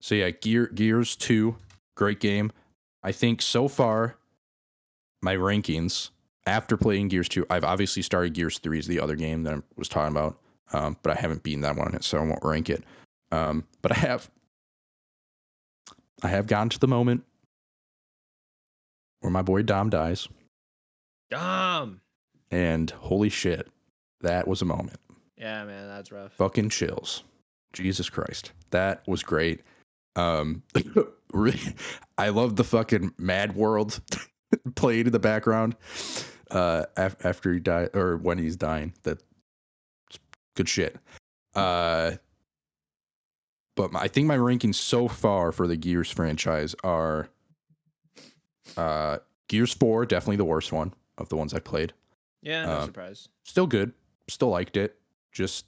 so 0.00 0.14
yeah, 0.14 0.30
Gear 0.30 0.66
Gears 0.68 1.16
two, 1.16 1.56
great 1.96 2.20
game. 2.20 2.52
I 3.02 3.12
think 3.12 3.40
so 3.40 3.68
far, 3.68 4.16
my 5.22 5.36
rankings 5.36 6.10
after 6.46 6.76
playing 6.76 7.08
Gears 7.08 7.28
two, 7.28 7.46
I've 7.50 7.64
obviously 7.64 8.02
started 8.02 8.34
Gears 8.34 8.58
three 8.58 8.78
is 8.78 8.86
the 8.86 9.00
other 9.00 9.16
game 9.16 9.42
that 9.44 9.54
I 9.54 9.62
was 9.76 9.88
talking 9.88 10.16
about, 10.16 10.38
um, 10.72 10.96
but 11.02 11.16
I 11.16 11.20
haven't 11.20 11.42
beaten 11.42 11.62
that 11.62 11.76
one, 11.76 12.00
so 12.02 12.18
I 12.18 12.22
won't 12.22 12.44
rank 12.44 12.70
it. 12.70 12.84
Um, 13.32 13.64
but 13.82 13.92
I 13.92 13.96
have, 13.96 14.30
I 16.22 16.28
have 16.28 16.46
gotten 16.46 16.68
to 16.70 16.78
the 16.78 16.88
moment 16.88 17.24
where 19.20 19.30
my 19.30 19.42
boy 19.42 19.62
Dom 19.62 19.90
dies. 19.90 20.28
Dom. 21.30 22.00
And 22.50 22.90
holy 22.90 23.28
shit, 23.28 23.68
that 24.20 24.46
was 24.46 24.62
a 24.62 24.66
moment. 24.66 24.98
Yeah, 25.36 25.64
man, 25.64 25.88
that's 25.88 26.12
rough. 26.12 26.32
Fucking 26.34 26.70
chills. 26.70 27.22
Jesus 27.72 28.08
Christ. 28.08 28.52
That 28.70 29.06
was 29.06 29.22
great. 29.22 29.62
Um 30.14 30.62
really 31.32 31.60
I 32.16 32.30
love 32.30 32.56
the 32.56 32.64
fucking 32.64 33.12
Mad 33.18 33.54
World 33.54 34.00
played 34.76 35.06
in 35.06 35.12
the 35.12 35.18
background 35.18 35.76
uh 36.50 36.84
af- 36.96 37.24
after 37.24 37.52
he 37.52 37.60
died 37.60 37.90
or 37.94 38.16
when 38.16 38.38
he's 38.38 38.56
dying. 38.56 38.94
That 39.02 39.22
good 40.54 40.68
shit. 40.68 40.96
Uh 41.54 42.12
but 43.76 43.92
my, 43.92 44.00
I 44.00 44.08
think 44.08 44.26
my 44.26 44.38
rankings 44.38 44.76
so 44.76 45.06
far 45.06 45.52
for 45.52 45.66
the 45.66 45.76
Gears 45.76 46.10
franchise 46.10 46.74
are 46.82 47.28
uh 48.76 49.18
Gears 49.48 49.72
4 49.74 50.06
definitely 50.06 50.36
the 50.36 50.44
worst 50.44 50.72
one 50.72 50.92
of 51.18 51.28
the 51.28 51.36
ones 51.36 51.54
I 51.54 51.60
played. 51.60 51.92
Yeah, 52.42 52.64
no 52.66 52.78
Um, 52.78 52.86
surprise. 52.86 53.28
Still 53.44 53.66
good. 53.66 53.92
Still 54.28 54.48
liked 54.50 54.76
it. 54.76 54.98
Just 55.32 55.66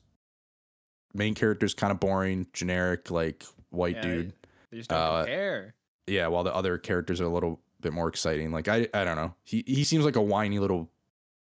main 1.14 1.34
character's 1.34 1.74
kind 1.74 1.90
of 1.90 2.00
boring, 2.00 2.46
generic 2.52 3.10
like 3.10 3.44
white 3.70 3.96
Yeah, 3.96 4.02
dude. 4.02 4.32
They 4.70 4.78
just 4.78 4.90
don't 4.90 4.98
uh, 4.98 5.18
compare. 5.20 5.74
Yeah, 6.06 6.26
while 6.28 6.44
the 6.44 6.54
other 6.54 6.76
characters 6.78 7.20
are 7.20 7.24
a 7.24 7.28
little 7.28 7.60
bit 7.80 7.92
more 7.92 8.08
exciting. 8.08 8.50
Like 8.50 8.68
I 8.68 8.88
I 8.94 9.04
don't 9.04 9.16
know. 9.16 9.34
He 9.44 9.62
he 9.66 9.84
seems 9.84 10.04
like 10.04 10.16
a 10.16 10.22
whiny 10.22 10.58
little 10.58 10.90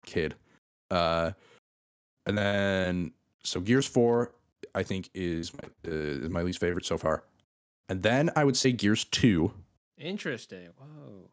kid. 0.05 0.35
Uh 0.91 1.31
and 2.25 2.37
then 2.37 3.11
so 3.43 3.59
Gears 3.61 3.87
4 3.87 4.31
I 4.75 4.83
think 4.83 5.09
is 5.13 5.53
my, 5.53 5.69
uh, 5.87 5.91
is 5.95 6.29
my 6.29 6.41
least 6.41 6.59
favorite 6.59 6.85
so 6.85 6.97
far. 6.97 7.23
And 7.89 8.03
then 8.03 8.29
I 8.35 8.43
would 8.43 8.57
say 8.57 8.71
Gears 8.73 9.05
2 9.05 9.51
Interesting. 9.97 10.67
Whoa. 10.77 11.29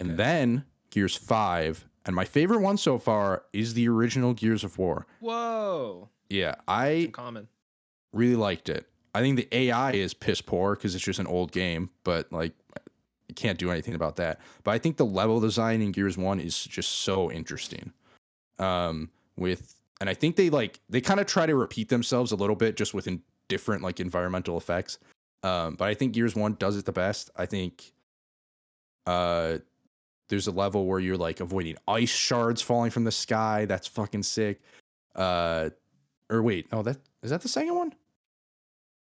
And 0.00 0.10
Okay. 0.10 0.16
then 0.16 0.64
Gears 0.90 1.16
5 1.16 1.84
and 2.06 2.14
my 2.14 2.24
favorite 2.24 2.60
one 2.60 2.76
so 2.76 2.98
far 2.98 3.44
is 3.52 3.74
the 3.74 3.88
original 3.88 4.34
Gears 4.34 4.62
of 4.64 4.76
War. 4.78 5.06
Whoa. 5.20 6.08
Yeah, 6.28 6.54
I 6.68 7.10
common. 7.12 7.48
really 8.12 8.36
liked 8.36 8.68
it. 8.68 8.86
I 9.14 9.20
think 9.20 9.36
the 9.36 9.48
AI 9.52 9.92
is 9.92 10.12
piss 10.14 10.40
poor 10.40 10.74
because 10.74 10.94
it's 10.94 11.04
just 11.04 11.18
an 11.20 11.26
old 11.26 11.52
game, 11.52 11.90
but 12.02 12.30
like 12.32 12.52
you 13.28 13.34
can't 13.34 13.58
do 13.58 13.70
anything 13.70 13.94
about 13.94 14.16
that. 14.16 14.40
But 14.64 14.72
I 14.72 14.78
think 14.78 14.96
the 14.96 15.06
level 15.06 15.40
design 15.40 15.80
in 15.82 15.92
Gears 15.92 16.18
One 16.18 16.40
is 16.40 16.62
just 16.64 16.90
so 16.90 17.30
interesting. 17.30 17.92
Um, 18.58 19.10
with 19.36 19.74
and 20.00 20.10
I 20.10 20.14
think 20.14 20.36
they 20.36 20.50
like 20.50 20.80
they 20.88 21.00
kind 21.00 21.20
of 21.20 21.26
try 21.26 21.46
to 21.46 21.54
repeat 21.56 21.88
themselves 21.88 22.32
a 22.32 22.36
little 22.36 22.56
bit 22.56 22.76
just 22.76 22.92
within 22.94 23.22
different 23.48 23.82
like 23.82 24.00
environmental 24.00 24.56
effects. 24.56 24.98
Um, 25.42 25.76
but 25.76 25.88
I 25.88 25.94
think 25.94 26.12
Gears 26.12 26.34
One 26.34 26.54
does 26.58 26.76
it 26.76 26.84
the 26.84 26.92
best. 26.92 27.30
I 27.36 27.46
think 27.46 27.92
uh 29.06 29.58
there's 30.34 30.48
a 30.48 30.52
level 30.52 30.86
where 30.86 30.98
you're 30.98 31.16
like 31.16 31.38
avoiding 31.38 31.76
ice 31.86 32.10
shards 32.10 32.60
falling 32.60 32.90
from 32.90 33.04
the 33.04 33.12
sky. 33.12 33.66
That's 33.66 33.86
fucking 33.86 34.24
sick. 34.24 34.60
Uh 35.14 35.70
or 36.28 36.42
wait, 36.42 36.66
oh 36.72 36.82
that 36.82 36.96
is 37.22 37.30
that 37.30 37.40
the 37.42 37.48
second 37.48 37.74
one? 37.76 37.94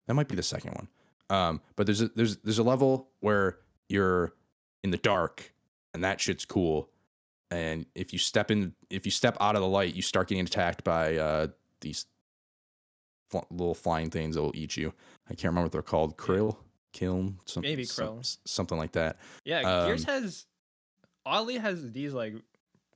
That 0.09 0.15
might 0.15 0.27
be 0.27 0.35
the 0.35 0.43
second 0.43 0.73
one. 0.75 0.89
Um, 1.31 1.61
but 1.77 1.87
there's 1.87 2.01
a 2.03 2.09
there's 2.09 2.39
there's 2.39 2.59
a 2.59 2.65
level 2.65 3.11
where 3.21 3.59
you're 3.89 4.33
in 4.83 4.91
the 4.91 4.97
dark 4.99 5.53
and 5.95 6.03
that 6.03 6.21
shit's 6.21 6.45
cool. 6.45 6.91
And 7.53 7.87
if 7.95 8.13
you 8.13 8.19
step 8.19 8.51
in 8.51 8.75
if 8.91 9.07
you 9.07 9.13
step 9.13 9.37
out 9.41 9.55
of 9.55 9.63
the 9.63 9.69
light, 9.69 9.95
you 9.95 10.03
start 10.03 10.27
getting 10.29 10.45
attacked 10.45 10.83
by 10.83 11.17
uh 11.17 11.47
these 11.81 12.07
fl- 13.31 13.39
little 13.53 13.75
flying 13.77 14.11
things 14.11 14.35
that 14.35 14.43
will 14.43 14.57
eat 14.57 14.77
you. 14.77 14.93
I 15.29 15.35
can't 15.35 15.45
remember 15.45 15.67
what 15.67 15.73
they're 15.73 15.83
called. 15.83 16.17
Kryll, 16.17 16.57
kiln, 16.93 17.39
some, 17.45 17.61
Maybe 17.61 17.85
some- 17.85 18.19
Kryll. 18.19 18.37
something 18.47 18.77
like 18.79 18.93
that. 18.93 19.19
Yeah, 19.45 19.63
Gears 19.87 20.09
Um, 20.09 20.23
has 20.25 20.47
oddly 21.27 21.59
has 21.59 21.93
these 21.93 22.13
like 22.13 22.35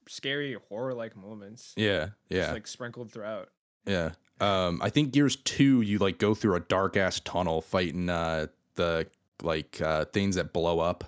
scary 0.09 0.57
horror 0.69 0.95
like 0.95 1.17
moments. 1.17 1.73
Yeah, 1.77 2.09
yeah. 2.29 2.41
Just, 2.43 2.53
like 2.53 2.67
sprinkled 2.67 3.13
throughout. 3.13 3.51
Yeah. 3.87 4.11
Um, 4.41 4.81
I 4.83 4.91
think 4.91 5.13
Gears 5.13 5.37
Two, 5.37 5.81
you 5.81 5.99
like 5.99 6.19
go 6.19 6.35
through 6.35 6.57
a 6.57 6.61
dark 6.61 6.97
ass 6.97 7.21
tunnel 7.21 7.61
fighting 7.61 8.09
uh 8.09 8.47
the 8.75 9.07
like 9.43 9.81
uh 9.81 10.07
things 10.07 10.37
that 10.37 10.53
blow 10.53 10.81
up 10.81 11.05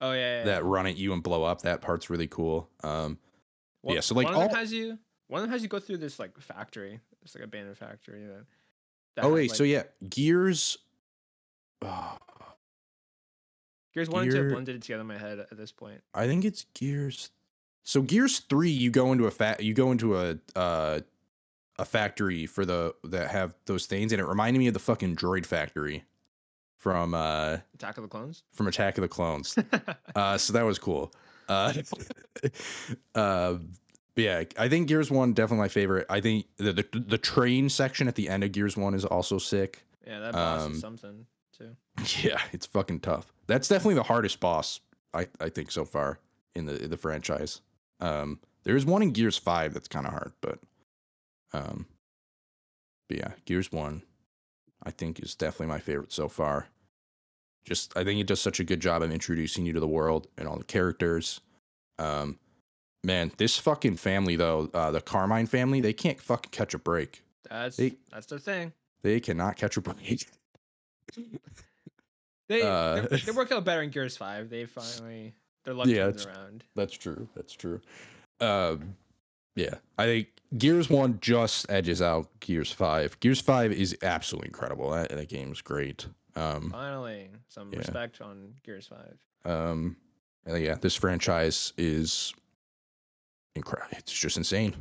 Oh 0.00 0.12
yeah. 0.12 0.38
yeah, 0.38 0.44
that 0.44 0.62
yeah. 0.62 0.68
run 0.68 0.86
at 0.86 0.96
you 0.96 1.12
and 1.12 1.22
blow 1.22 1.42
up. 1.44 1.62
That 1.62 1.80
part's 1.80 2.08
really 2.08 2.28
cool. 2.28 2.68
Um, 2.82 3.18
One- 3.82 3.96
yeah, 3.96 4.00
so, 4.00 4.14
like, 4.14 4.26
one 4.26 4.34
of 4.34 4.40
them 4.40 4.50
all- 4.50 4.56
has 4.56 4.72
you. 4.72 4.98
One 5.26 5.40
of 5.40 5.42
them 5.42 5.50
has 5.52 5.62
you 5.62 5.68
go 5.68 5.78
through 5.78 5.98
this 5.98 6.18
like 6.18 6.38
factory. 6.40 7.00
It's 7.22 7.34
like 7.34 7.42
a 7.42 7.44
abandoned 7.44 7.76
factory. 7.76 8.24
That, 8.24 8.46
that 9.16 9.24
oh 9.24 9.34
wait, 9.34 9.50
so 9.50 9.64
yeah, 9.64 9.82
Gears. 10.08 10.78
Oh, 11.82 12.16
Gears 13.98 14.08
one 14.08 14.22
and 14.22 14.30
two 14.32 14.38
Gear- 14.38 14.50
blended 14.50 14.82
together 14.82 15.00
in 15.02 15.06
my 15.06 15.18
head 15.18 15.38
at 15.40 15.56
this 15.56 15.72
point. 15.72 16.02
I 16.14 16.26
think 16.26 16.44
it's 16.44 16.64
Gears. 16.74 17.30
So 17.84 18.02
Gears 18.02 18.40
Three, 18.40 18.70
you 18.70 18.90
go 18.90 19.12
into 19.12 19.26
a 19.26 19.56
you 19.62 19.74
go 19.74 19.90
into 19.92 20.16
a 20.18 20.38
uh 20.56 21.00
a 21.78 21.84
factory 21.84 22.46
for 22.46 22.64
the 22.66 22.94
that 23.04 23.30
have 23.30 23.54
those 23.66 23.86
things, 23.86 24.12
and 24.12 24.20
it 24.20 24.26
reminded 24.26 24.58
me 24.58 24.66
of 24.68 24.74
the 24.74 24.80
fucking 24.80 25.16
droid 25.16 25.46
factory 25.46 26.04
from 26.76 27.14
uh 27.14 27.58
Attack 27.74 27.96
of 27.98 28.02
the 28.02 28.08
Clones. 28.08 28.42
from 28.52 28.66
Attack 28.68 28.98
of 28.98 29.02
the 29.02 29.08
Clones. 29.08 29.56
Uh, 30.16 30.36
so 30.36 30.52
that 30.52 30.64
was 30.64 30.78
cool. 30.80 31.12
Uh, 31.48 31.72
uh, 33.14 33.54
yeah, 34.16 34.42
I 34.58 34.68
think 34.68 34.88
Gears 34.88 35.10
One 35.10 35.32
definitely 35.32 35.62
my 35.62 35.68
favorite. 35.68 36.06
I 36.10 36.20
think 36.20 36.46
the, 36.56 36.72
the 36.72 36.86
the 37.06 37.18
train 37.18 37.68
section 37.68 38.08
at 38.08 38.16
the 38.16 38.28
end 38.28 38.42
of 38.44 38.52
Gears 38.52 38.76
One 38.76 38.94
is 38.94 39.04
also 39.04 39.38
sick. 39.38 39.84
yeah, 40.06 40.18
that 40.20 40.32
boss 40.32 40.62
Um, 40.66 40.72
is 40.72 40.80
something 40.80 41.26
too. 41.58 41.76
Yeah, 42.22 42.40
it's 42.52 42.66
fucking 42.66 43.00
tough. 43.00 43.32
That's 43.46 43.68
definitely 43.68 43.94
the 43.96 44.02
hardest 44.04 44.40
boss 44.40 44.80
I 45.14 45.26
I 45.40 45.48
think 45.48 45.70
so 45.70 45.84
far 45.84 46.18
in 46.54 46.66
the 46.66 46.82
in 46.82 46.90
the 46.90 46.96
franchise. 46.96 47.60
Um, 48.00 48.38
there's 48.64 48.86
one 48.86 49.02
in 49.02 49.10
Gears 49.12 49.36
Five 49.38 49.74
that's 49.74 49.88
kind 49.88 50.06
of 50.06 50.12
hard, 50.12 50.32
but 50.40 50.58
um, 51.52 51.86
but 53.08 53.18
yeah, 53.18 53.32
Gears 53.46 53.72
One, 53.72 54.02
I 54.82 54.90
think 54.90 55.20
is 55.20 55.34
definitely 55.34 55.66
my 55.68 55.78
favorite 55.80 56.12
so 56.12 56.28
far. 56.28 56.68
Just 57.64 57.96
I 57.96 58.04
think 58.04 58.20
it 58.20 58.26
does 58.26 58.40
such 58.40 58.60
a 58.60 58.64
good 58.64 58.80
job 58.80 59.02
of 59.02 59.10
introducing 59.10 59.66
you 59.66 59.72
to 59.72 59.80
the 59.80 59.88
world 59.88 60.28
and 60.38 60.46
all 60.48 60.56
the 60.58 60.64
characters. 60.64 61.40
Um, 61.98 62.38
man, 63.02 63.32
this 63.38 63.58
fucking 63.58 63.96
family 63.96 64.36
though, 64.36 64.70
uh, 64.72 64.90
the 64.90 65.00
Carmine 65.00 65.46
family, 65.46 65.80
they 65.80 65.92
can't 65.92 66.20
fucking 66.20 66.50
catch 66.52 66.74
a 66.74 66.78
break. 66.78 67.24
That's 67.50 67.76
they- 67.76 67.96
that's 68.12 68.26
their 68.26 68.38
thing. 68.38 68.72
They 69.02 69.20
cannot 69.20 69.56
catch 69.56 69.76
a 69.76 69.80
break. 69.80 70.28
They 72.48 72.62
Uh, 72.62 73.02
they- 73.10 73.16
they 73.18 73.32
work 73.36 73.52
out 73.52 73.64
better 73.64 73.82
in 73.82 73.90
Gears 73.90 74.16
Five. 74.16 74.48
They 74.50 74.64
finally 74.66 75.34
their 75.64 75.74
luck 75.74 75.86
Yeah, 75.86 76.04
turns 76.04 76.26
around. 76.26 76.64
That's 76.74 76.94
true. 76.94 77.28
That's 77.34 77.52
true. 77.52 77.80
Um, 78.40 78.96
yeah, 79.54 79.74
I 79.98 80.04
think 80.06 80.28
Gears 80.56 80.88
One 80.88 81.18
just 81.20 81.66
edges 81.70 82.00
out 82.00 82.28
Gears 82.40 82.72
Five. 82.72 83.18
Gears 83.20 83.40
Five 83.40 83.72
is 83.72 83.96
absolutely 84.02 84.48
incredible. 84.48 84.90
That, 84.90 85.10
that 85.10 85.28
game's 85.28 85.60
great. 85.60 86.06
Um, 86.36 86.70
Finally, 86.70 87.30
some 87.48 87.70
yeah. 87.72 87.78
respect 87.80 88.20
on 88.20 88.54
Gears 88.62 88.86
Five. 88.86 89.18
um, 89.44 89.96
yeah, 90.46 90.76
this 90.76 90.94
franchise 90.94 91.74
is 91.76 92.32
incredible. 93.54 93.90
It's 93.98 94.12
just 94.12 94.36
insane. 94.38 94.74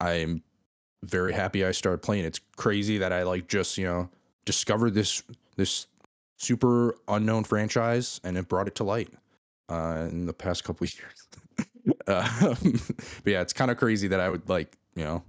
I'm 0.00 0.42
very 1.02 1.32
happy 1.34 1.64
I 1.64 1.72
started 1.72 1.98
playing. 1.98 2.24
It's 2.24 2.40
crazy 2.56 2.98
that 2.98 3.12
I 3.12 3.24
like 3.24 3.48
just 3.48 3.76
you 3.76 3.84
know 3.84 4.08
discovered 4.44 4.94
this 4.94 5.22
this 5.56 5.86
super 6.36 6.96
unknown 7.08 7.44
franchise 7.44 8.20
and 8.24 8.36
it 8.36 8.48
brought 8.48 8.66
it 8.66 8.74
to 8.74 8.84
light 8.84 9.10
uh, 9.68 10.08
in 10.10 10.26
the 10.26 10.32
past 10.32 10.64
couple 10.64 10.86
years. 10.86 11.96
uh, 12.06 12.54
but 13.24 13.30
yeah, 13.30 13.40
it's 13.40 13.52
kind 13.52 13.70
of 13.70 13.76
crazy 13.76 14.08
that 14.08 14.20
I 14.20 14.28
would 14.28 14.48
like 14.48 14.76
you 14.94 15.04
know. 15.04 15.22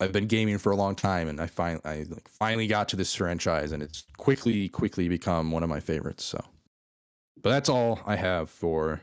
I've 0.00 0.12
been 0.12 0.26
gaming 0.26 0.58
for 0.58 0.72
a 0.72 0.76
long 0.76 0.96
time, 0.96 1.28
and 1.28 1.40
I 1.40 1.46
finally, 1.46 1.80
I 1.84 1.98
like 2.10 2.28
finally 2.28 2.66
got 2.66 2.88
to 2.88 2.96
this 2.96 3.14
franchise, 3.14 3.70
and 3.70 3.80
it's 3.80 4.04
quickly, 4.16 4.68
quickly 4.68 5.08
become 5.08 5.52
one 5.52 5.62
of 5.62 5.68
my 5.68 5.78
favorites. 5.78 6.24
So, 6.24 6.44
but 7.40 7.50
that's 7.50 7.68
all 7.68 8.00
I 8.04 8.16
have 8.16 8.50
for 8.50 9.00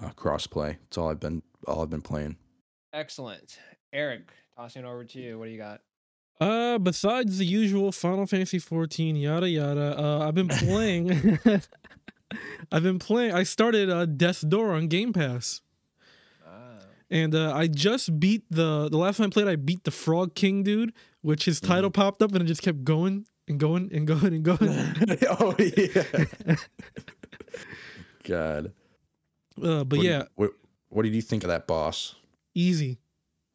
uh, 0.00 0.10
crossplay. 0.16 0.76
It's 0.86 0.96
all 0.96 1.10
I've 1.10 1.20
been, 1.20 1.42
all 1.66 1.82
I've 1.82 1.90
been 1.90 2.00
playing. 2.00 2.36
Excellent, 2.94 3.58
Eric. 3.92 4.30
Tossing 4.56 4.84
it 4.84 4.88
over 4.88 5.04
to 5.04 5.20
you. 5.20 5.38
What 5.38 5.44
do 5.44 5.50
you 5.50 5.58
got? 5.58 5.82
Uh, 6.40 6.78
besides 6.78 7.38
the 7.38 7.44
usual 7.44 7.90
Final 7.90 8.26
Fantasy 8.26 8.58
14, 8.60 9.16
yada 9.16 9.48
yada, 9.48 9.98
uh, 10.00 10.26
I've 10.28 10.34
been 10.34 10.48
playing. 10.48 11.38
I've 12.72 12.82
been 12.82 12.98
playing. 12.98 13.32
I 13.32 13.42
started 13.42 13.90
uh, 13.90 14.04
Death's 14.06 14.42
Door 14.42 14.72
on 14.74 14.86
Game 14.88 15.12
Pass, 15.12 15.62
Ah, 16.46 16.78
and 17.10 17.34
uh, 17.34 17.52
I 17.54 17.66
just 17.66 18.20
beat 18.20 18.44
the 18.50 18.88
the 18.90 18.98
last 18.98 19.16
time 19.16 19.26
I 19.26 19.30
played. 19.30 19.48
I 19.48 19.56
beat 19.56 19.82
the 19.84 19.90
Frog 19.90 20.34
King 20.34 20.62
dude, 20.62 20.92
which 21.22 21.46
his 21.46 21.60
title 21.60 21.90
popped 21.90 22.22
up, 22.22 22.32
and 22.32 22.42
it 22.42 22.44
just 22.46 22.62
kept 22.62 22.84
going 22.84 23.26
and 23.48 23.58
going 23.58 23.88
and 23.92 24.06
going 24.06 24.34
and 24.34 24.42
going. 24.44 24.68
oh 25.40 25.54
yeah. 25.58 26.54
God. 28.24 28.72
uh, 29.62 29.84
but 29.84 29.96
What 29.98 30.04
yeah, 30.06 30.18
did, 30.18 30.28
what, 30.36 30.50
what 30.90 31.02
did 31.04 31.14
you 31.14 31.22
think 31.22 31.44
of 31.44 31.48
that 31.48 31.66
boss? 31.66 32.14
easy, 32.54 32.98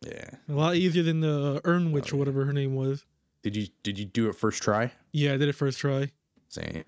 Yeah. 0.05 0.29
a 0.49 0.53
lot 0.53 0.75
easier 0.75 1.03
than 1.03 1.21
the 1.21 1.61
Urn 1.65 1.91
Witch 1.91 2.11
Oh, 2.11 2.15
or 2.15 2.19
whatever 2.19 2.45
her 2.45 2.53
name 2.53 2.75
was. 2.75 3.05
Did 3.41 3.55
you 3.55 3.67
did 3.83 3.97
you 3.99 4.05
do 4.05 4.29
it 4.29 4.35
first 4.35 4.61
try? 4.63 4.91
Yeah, 5.11 5.33
I 5.33 5.37
did 5.37 5.49
it 5.49 5.53
first 5.53 5.79
try. 5.79 6.11
Same. 6.49 6.83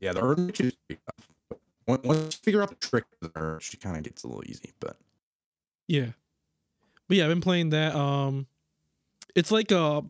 Yeah, 0.00 0.12
the 0.12 0.20
early 0.20 0.52
is. 0.58 0.72
Once 1.86 2.02
once 2.04 2.36
you 2.36 2.40
figure 2.42 2.62
out 2.62 2.68
the 2.70 2.74
trick 2.76 3.04
of 3.34 3.62
she 3.62 3.76
kind 3.76 3.96
of 3.96 4.02
gets 4.02 4.24
a 4.24 4.28
little 4.28 4.42
easy. 4.46 4.72
But 4.80 4.96
Yeah. 5.86 6.08
But 7.08 7.16
yeah, 7.16 7.24
I've 7.24 7.30
been 7.30 7.40
playing 7.40 7.70
that. 7.70 7.94
Um 7.94 8.46
it's 9.34 9.50
like 9.50 9.70
a 9.70 10.02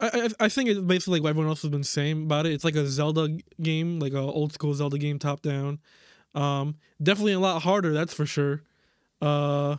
I, 0.00 0.08
I 0.08 0.28
I 0.46 0.48
think 0.48 0.70
it's 0.70 0.80
basically 0.80 1.18
like 1.20 1.24
what 1.24 1.30
everyone 1.30 1.48
else 1.48 1.62
has 1.62 1.70
been 1.70 1.84
saying 1.84 2.24
about 2.24 2.46
it. 2.46 2.52
It's 2.52 2.64
like 2.64 2.76
a 2.76 2.86
Zelda 2.86 3.28
game, 3.60 3.98
like 4.00 4.12
a 4.14 4.18
old 4.18 4.52
school 4.52 4.74
Zelda 4.74 4.98
game 4.98 5.18
top 5.18 5.42
down. 5.42 5.78
Um 6.34 6.76
definitely 7.02 7.34
a 7.34 7.40
lot 7.40 7.62
harder, 7.62 7.92
that's 7.92 8.14
for 8.14 8.26
sure. 8.26 8.62
Uh 9.20 9.76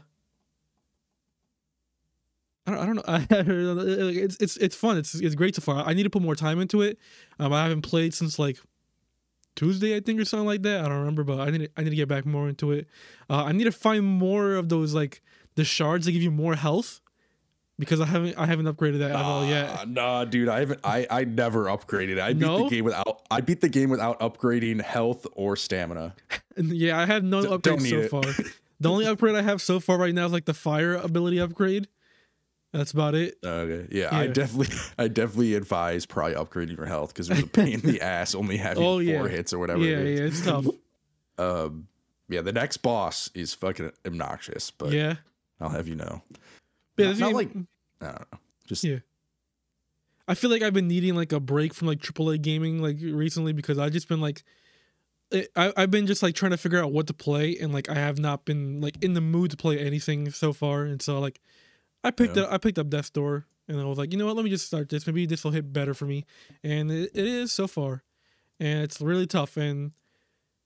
I 2.65 2.72
don't, 2.72 2.79
I 2.79 2.86
don't 2.86 2.96
know. 2.96 3.03
I 3.08 3.20
don't 3.43 3.48
know. 3.77 4.08
It's 4.08 4.38
it's 4.39 4.58
it's 4.58 4.75
fun. 4.75 4.98
It's 4.98 5.15
it's 5.15 5.36
great 5.36 5.55
so 5.55 5.62
far. 5.62 5.86
I 5.86 5.93
need 5.93 6.03
to 6.03 6.10
put 6.10 6.22
more 6.22 6.36
time 6.36 6.60
into 6.62 6.82
it. 6.82 6.98
Um, 7.39 7.51
I 7.53 7.63
haven't 7.63 7.82
played 7.82 8.13
since 8.13 8.39
like 8.39 8.58
Tuesday, 9.55 9.96
I 9.96 10.00
think, 10.00 10.20
or 10.20 10.25
something 10.25 10.48
like 10.48 10.63
that. 10.63 10.79
I 10.84 10.89
don't 10.89 11.00
remember, 11.00 11.24
but 11.24 11.39
I 11.39 11.50
need 11.51 11.58
to, 11.60 11.70
I 11.77 11.84
need 11.84 11.91
to 11.91 11.96
get 11.96 12.08
back 12.08 12.25
more 12.25 12.48
into 12.50 12.72
it. 12.72 12.88
Uh, 13.29 13.43
I 13.43 13.51
need 13.51 13.65
to 13.65 13.72
find 13.72 14.03
more 14.05 14.53
of 14.55 14.70
those 14.70 14.93
like 14.93 15.22
the 15.55 15.63
shards 15.63 16.05
that 16.05 16.12
give 16.13 16.24
you 16.24 16.32
more 16.32 16.55
health 16.55 17.01
because 17.77 18.00
I 18.01 18.05
haven't 18.05 18.38
I 18.38 18.46
haven't 18.46 18.65
upgraded 18.65 19.00
that 19.00 19.12
at 19.12 19.15
all 19.17 19.46
yet. 19.46 19.67
Nah, 19.89 20.22
nah, 20.22 20.25
dude, 20.25 20.48
I 20.50 20.60
haven't. 20.62 20.79
I 20.84 21.05
I 21.10 21.24
never 21.25 21.65
upgraded. 21.65 22.20
I 22.20 22.34
beat 22.34 22.39
No? 22.41 22.63
the 22.63 22.70
game 22.70 22.86
without. 22.86 23.22
I 23.29 23.41
beat 23.41 23.62
the 23.62 23.70
game 23.70 23.89
without 23.89 24.20
upgrading 24.22 24.82
health 24.82 25.27
or 25.34 25.55
stamina. 25.55 26.15
Yeah, 26.55 27.00
I 27.00 27.08
have 27.08 27.24
no 27.24 27.41
D- 27.41 27.48
upgrades 27.48 27.89
so 27.89 27.98
it. 27.98 28.10
far. 28.12 28.22
the 28.79 28.88
only 28.91 29.08
upgrade 29.08 29.34
I 29.34 29.41
have 29.41 29.60
so 29.60 29.79
far 29.79 29.98
right 29.98 30.13
now 30.13 30.27
is 30.27 30.32
like 30.32 30.46
the 30.46 30.53
fire 30.53 30.93
ability 30.93 31.39
upgrade. 31.39 31.88
That's 32.73 32.91
about 32.91 33.13
it. 33.15 33.37
Okay, 33.45 33.87
yeah, 33.91 34.09
I 34.11 34.27
definitely, 34.27 34.75
I 34.97 35.07
definitely 35.07 35.53
advise 35.53 36.05
probably 36.05 36.33
upgrading 36.35 36.75
your 36.75 36.87
health 36.87 37.13
because 37.13 37.29
it 37.29 37.35
was 37.35 37.43
a 37.43 37.47
pain 37.47 37.73
in 37.75 37.81
the 37.81 38.01
ass 38.01 38.33
only 38.35 38.57
having 38.57 38.83
Oh, 38.83 38.95
four 38.95 39.01
yeah. 39.03 39.27
hits 39.27 39.53
or 39.53 39.59
whatever. 39.59 39.79
yeah, 39.83 39.97
it 39.97 40.07
is. 40.07 40.19
yeah, 40.19 40.25
it's 40.27 40.41
tough. 40.45 40.65
Um, 41.39 41.87
yeah, 42.29 42.41
the 42.41 42.51
next 42.51 42.77
boss 42.77 43.29
is 43.33 43.53
fucking 43.55 43.91
obnoxious, 44.05 44.69
but 44.69 44.91
yeah. 44.91 45.15
I'll 45.59 45.69
have 45.69 45.87
you 45.87 45.95
know. 45.95 46.21
Yeah, 46.97 47.07
Not- 47.13 47.17
not 47.19 47.33
like- 47.33 47.49
I 48.01 48.05
don't 48.05 48.31
know. 48.31 48.39
Just 48.67 48.83
Yeah. 48.83 48.99
I 50.27 50.35
feel 50.35 50.49
like 50.51 50.61
I've 50.61 50.73
been 50.73 50.87
needing 50.87 51.15
like 51.15 51.31
a 51.31 51.39
break 51.39 51.73
from 51.73 51.87
like 51.87 51.99
AAA 51.99 52.41
gaming 52.41 52.81
like 52.81 52.97
recently 53.01 53.51
because 53.51 53.77
I've 53.79 53.91
just 53.91 54.07
been 54.07 54.21
like, 54.21 54.43
I 55.55 55.73
I've 55.75 55.89
been 55.91 56.05
just 56.07 56.21
like 56.23 56.35
trying 56.35 56.51
to 56.51 56.57
figure 56.57 56.81
out 56.81 56.91
what 56.91 57.07
to 57.07 57.13
play 57.13 57.57
and 57.57 57.73
like 57.73 57.89
I 57.89 57.95
have 57.95 58.19
not 58.19 58.45
been 58.45 58.79
like 58.79 59.03
in 59.03 59.13
the 59.13 59.21
mood 59.21 59.51
to 59.51 59.57
play 59.57 59.79
anything 59.79 60.29
so 60.31 60.53
far 60.53 60.83
and 60.83 61.01
so 61.01 61.19
like, 61.19 61.41
I 62.03 62.12
picked 62.12 62.36
Yeah. 62.38 62.43
up 62.43 62.51
I 62.53 62.57
picked 62.57 62.77
up 62.79 62.89
Death's 62.89 63.10
Door 63.10 63.45
and 63.67 63.79
I 63.79 63.86
was 63.86 63.98
like 63.98 64.12
you 64.12 64.17
know 64.19 64.25
what 64.25 64.36
let 64.36 64.43
me 64.45 64.50
just 64.51 64.65
start 64.67 64.89
this 64.89 65.05
maybe 65.07 65.25
this 65.25 65.43
will 65.43 65.51
hit 65.51 65.72
better 65.72 65.93
for 65.93 66.05
me 66.05 66.25
and 66.63 66.91
it, 66.91 67.12
it 67.13 67.25
is 67.25 67.51
so 67.51 67.67
far, 67.67 68.03
and 68.60 68.83
it's 68.83 69.00
really 69.01 69.25
tough 69.27 69.57
and 69.57 69.91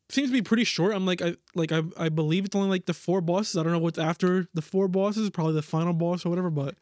seems 0.10 0.30
to 0.30 0.34
be 0.34 0.42
pretty 0.42 0.64
short. 0.64 0.96
I'm 0.96 1.06
like 1.06 1.22
I 1.22 1.36
like 1.54 1.72
I 1.72 1.82
I 1.98 2.10
believe 2.10 2.46
it's 2.46 2.56
only 2.56 2.70
like 2.70 2.86
the 2.86 2.94
four 2.94 3.22
bosses. 3.22 3.58
I 3.58 3.64
don't 3.64 3.72
know 3.74 3.80
what's 3.80 4.00
after 4.00 4.48
the 4.54 4.62
four 4.62 4.88
bosses, 4.88 5.30
probably 5.30 5.54
the 5.54 5.62
final 5.62 5.94
boss 5.94 6.26
or 6.26 6.30
whatever, 6.30 6.50
but 6.50 6.76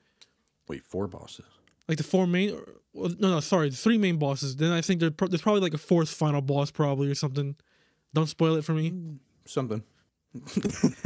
wait, 0.68 0.84
four 0.86 1.08
bosses. 1.08 1.46
like 1.90 1.98
the 1.98 2.04
four 2.04 2.26
main 2.28 2.58
no 2.94 3.08
no 3.30 3.40
sorry 3.42 3.70
the 3.70 3.76
three 3.76 3.98
main 3.98 4.16
bosses 4.18 4.56
then 4.56 4.72
i 4.72 4.80
think 4.80 5.02
there's 5.02 5.42
probably 5.42 5.60
like 5.60 5.74
a 5.74 5.78
fourth 5.78 6.10
final 6.10 6.42
boss 6.42 6.72
probably 6.72 7.12
or 7.12 7.14
something 7.16 7.56
don't 8.14 8.28
spoil 8.28 8.56
it 8.56 8.64
for 8.64 8.72
me 8.74 8.92
mm, 8.92 9.18
Something. 9.46 9.84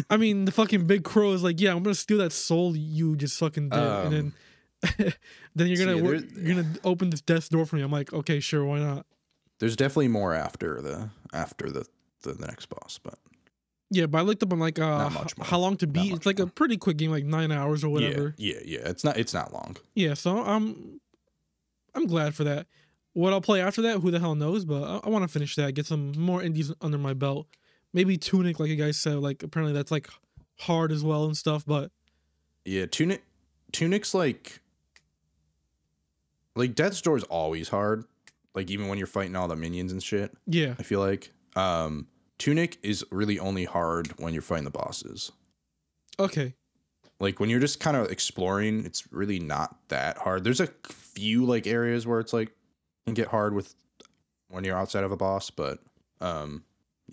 I 0.09 0.17
mean 0.17 0.45
the 0.45 0.51
fucking 0.51 0.85
big 0.87 1.03
crow 1.03 1.31
is 1.33 1.43
like 1.43 1.59
yeah 1.59 1.71
i'm 1.71 1.83
gonna 1.83 1.95
steal 1.95 2.17
that 2.19 2.31
soul 2.31 2.75
you 2.75 3.15
just 3.15 3.37
fucking 3.39 3.69
did. 3.69 3.79
And 3.79 4.13
then 4.13 4.33
then 5.55 5.67
you're 5.67 5.77
gonna 5.77 5.97
yeah, 5.97 6.01
wor- 6.01 6.15
you're 6.15 6.55
gonna 6.55 6.73
open 6.83 7.09
this 7.09 7.21
death's 7.21 7.49
door 7.49 7.65
for 7.65 7.75
me. 7.75 7.81
I'm 7.81 7.91
like 7.91 8.13
okay 8.13 8.39
sure 8.39 8.63
why 8.63 8.79
not? 8.79 9.05
There's 9.59 9.75
definitely 9.75 10.07
more 10.07 10.33
after 10.33 10.81
the 10.81 11.09
after 11.33 11.69
the 11.69 11.85
the, 12.23 12.35
next 12.35 12.67
boss, 12.67 12.99
but 13.01 13.19
yeah 13.91 14.05
but 14.05 14.19
i 14.19 14.21
looked 14.21 14.43
up 14.43 14.53
on 14.53 14.59
like 14.59 14.77
uh 14.79 14.85
Not 14.85 15.13
much 15.13 15.31
h- 15.33 15.37
more. 15.37 15.45
how 15.47 15.57
long 15.59 15.75
to 15.77 15.87
beat 15.87 16.13
it's 16.13 16.25
like 16.25 16.39
a 16.39 16.47
pretty 16.47 16.77
quick 16.77 16.97
game 16.97 17.11
like 17.11 17.25
nine 17.25 17.51
hours 17.51 17.83
or 17.83 17.89
whatever. 17.89 18.35
Yeah, 18.37 18.55
yeah, 18.63 18.79
yeah. 18.79 18.89
It's 18.89 19.03
not 19.03 19.17
it's 19.17 19.33
not 19.33 19.51
long. 19.51 19.77
yeah 19.95 20.13
so 20.13 20.37
i'm 20.43 21.01
i'm 21.95 22.05
glad 22.05 22.35
for 22.35 22.43
that. 22.45 22.67
What 23.13 23.33
i'll 23.33 23.41
play 23.41 23.61
after 23.61 23.81
that 23.81 23.97
who 23.99 24.11
the 24.11 24.19
hell 24.19 24.35
knows 24.35 24.63
but 24.63 24.83
i, 24.83 24.99
I 25.03 25.09
want 25.09 25.23
to 25.23 25.27
finish 25.27 25.55
that 25.55 25.73
get 25.73 25.85
some 25.85 26.11
more 26.17 26.41
indies 26.43 26.71
under 26.81 26.97
my 26.97 27.13
belt 27.13 27.47
maybe 27.93 28.17
tunic 28.17 28.59
like 28.59 28.69
you 28.69 28.75
guys 28.75 28.97
said 28.97 29.15
like 29.15 29.43
apparently 29.43 29.73
that's 29.73 29.91
like 29.91 30.09
hard 30.59 30.91
as 30.91 31.03
well 31.03 31.25
and 31.25 31.35
stuff 31.37 31.65
but 31.65 31.91
Yeah, 32.65 32.85
tunic 32.85 33.23
tunic's 33.71 34.13
like 34.13 34.61
like 36.55 36.75
Death's 36.75 37.01
Door 37.01 37.17
is 37.17 37.23
always 37.25 37.69
hard. 37.69 38.03
Like 38.55 38.69
even 38.69 38.87
when 38.87 38.97
you're 38.97 39.07
fighting 39.07 39.35
all 39.35 39.47
the 39.47 39.55
minions 39.55 39.91
and 39.91 40.01
shit. 40.03 40.35
yeah 40.47 40.75
I 40.77 40.83
feel 40.83 40.99
like 40.99 41.31
um 41.55 42.07
tunic 42.37 42.77
is 42.83 43.03
really 43.11 43.39
only 43.39 43.65
hard 43.65 44.07
when 44.19 44.33
you're 44.33 44.41
fighting 44.41 44.65
the 44.65 44.71
bosses. 44.71 45.31
okay 46.19 46.53
Like 47.19 47.39
when 47.39 47.49
you're 47.49 47.59
just 47.59 47.79
kind 47.79 47.95
of 47.97 48.11
exploring, 48.11 48.85
it's 48.85 49.11
really 49.11 49.39
not 49.39 49.77
that 49.89 50.17
hard. 50.17 50.43
There's 50.43 50.59
a 50.61 50.67
few 50.83 51.45
like 51.45 51.67
areas 51.67 52.05
where 52.07 52.19
it's 52.19 52.33
like 52.33 52.51
can 53.05 53.13
get 53.13 53.27
hard 53.27 53.53
with 53.53 53.75
when 54.49 54.63
you're 54.63 54.77
outside 54.77 55.03
of 55.03 55.11
a 55.11 55.17
boss, 55.17 55.49
but 55.49 55.79
um 56.21 56.63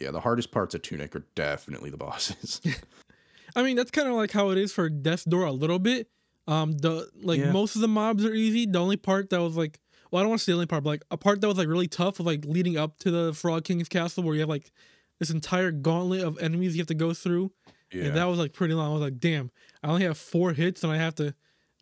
yeah, 0.00 0.10
the 0.10 0.20
hardest 0.20 0.50
parts 0.50 0.74
of 0.74 0.82
tunic 0.82 1.14
are 1.16 1.26
definitely 1.34 1.90
the 1.90 1.96
bosses. 1.96 2.60
i 3.56 3.62
mean 3.62 3.76
that's 3.76 3.90
kind 3.90 4.08
of 4.08 4.14
like 4.14 4.32
how 4.32 4.50
it 4.50 4.58
is 4.58 4.72
for 4.72 4.88
death's 4.88 5.24
door 5.24 5.44
a 5.44 5.52
little 5.52 5.78
bit 5.78 6.08
um 6.46 6.72
the 6.72 7.08
like 7.22 7.40
Yeah. 7.40 7.52
most 7.52 7.74
of 7.74 7.80
the 7.80 7.88
mobs 7.88 8.24
are 8.24 8.34
easy 8.34 8.66
the 8.66 8.78
only 8.78 8.96
part 8.96 9.30
that 9.30 9.40
was 9.40 9.56
like 9.56 9.80
well 10.10 10.20
i 10.20 10.22
don't 10.22 10.30
want 10.30 10.40
to 10.40 10.44
say 10.44 10.52
the 10.52 10.56
only 10.56 10.66
part 10.66 10.84
but 10.84 10.90
like 10.90 11.02
a 11.10 11.16
part 11.16 11.40
that 11.40 11.48
was 11.48 11.56
like 11.58 11.68
really 11.68 11.88
tough 11.88 12.18
was 12.18 12.26
like 12.26 12.44
leading 12.44 12.76
up 12.76 12.98
to 12.98 13.10
the 13.10 13.32
frog 13.32 13.64
king's 13.64 13.88
castle 13.88 14.22
where 14.22 14.34
you 14.34 14.40
have 14.40 14.48
like 14.48 14.70
this 15.18 15.30
entire 15.30 15.70
gauntlet 15.70 16.22
of 16.22 16.38
enemies 16.38 16.76
you 16.76 16.80
have 16.80 16.86
to 16.88 16.94
go 16.94 17.14
through 17.14 17.50
yeah. 17.92 18.04
and 18.04 18.16
that 18.16 18.24
was 18.24 18.38
like 18.38 18.52
pretty 18.52 18.74
long. 18.74 18.90
I 18.90 18.92
was 18.92 19.02
like, 19.02 19.18
damn, 19.20 19.50
I 19.82 19.88
only 19.88 20.02
have 20.02 20.18
four 20.18 20.52
hits 20.52 20.82
and 20.82 20.92
I 20.92 20.96
have 20.96 21.14
to 21.16 21.34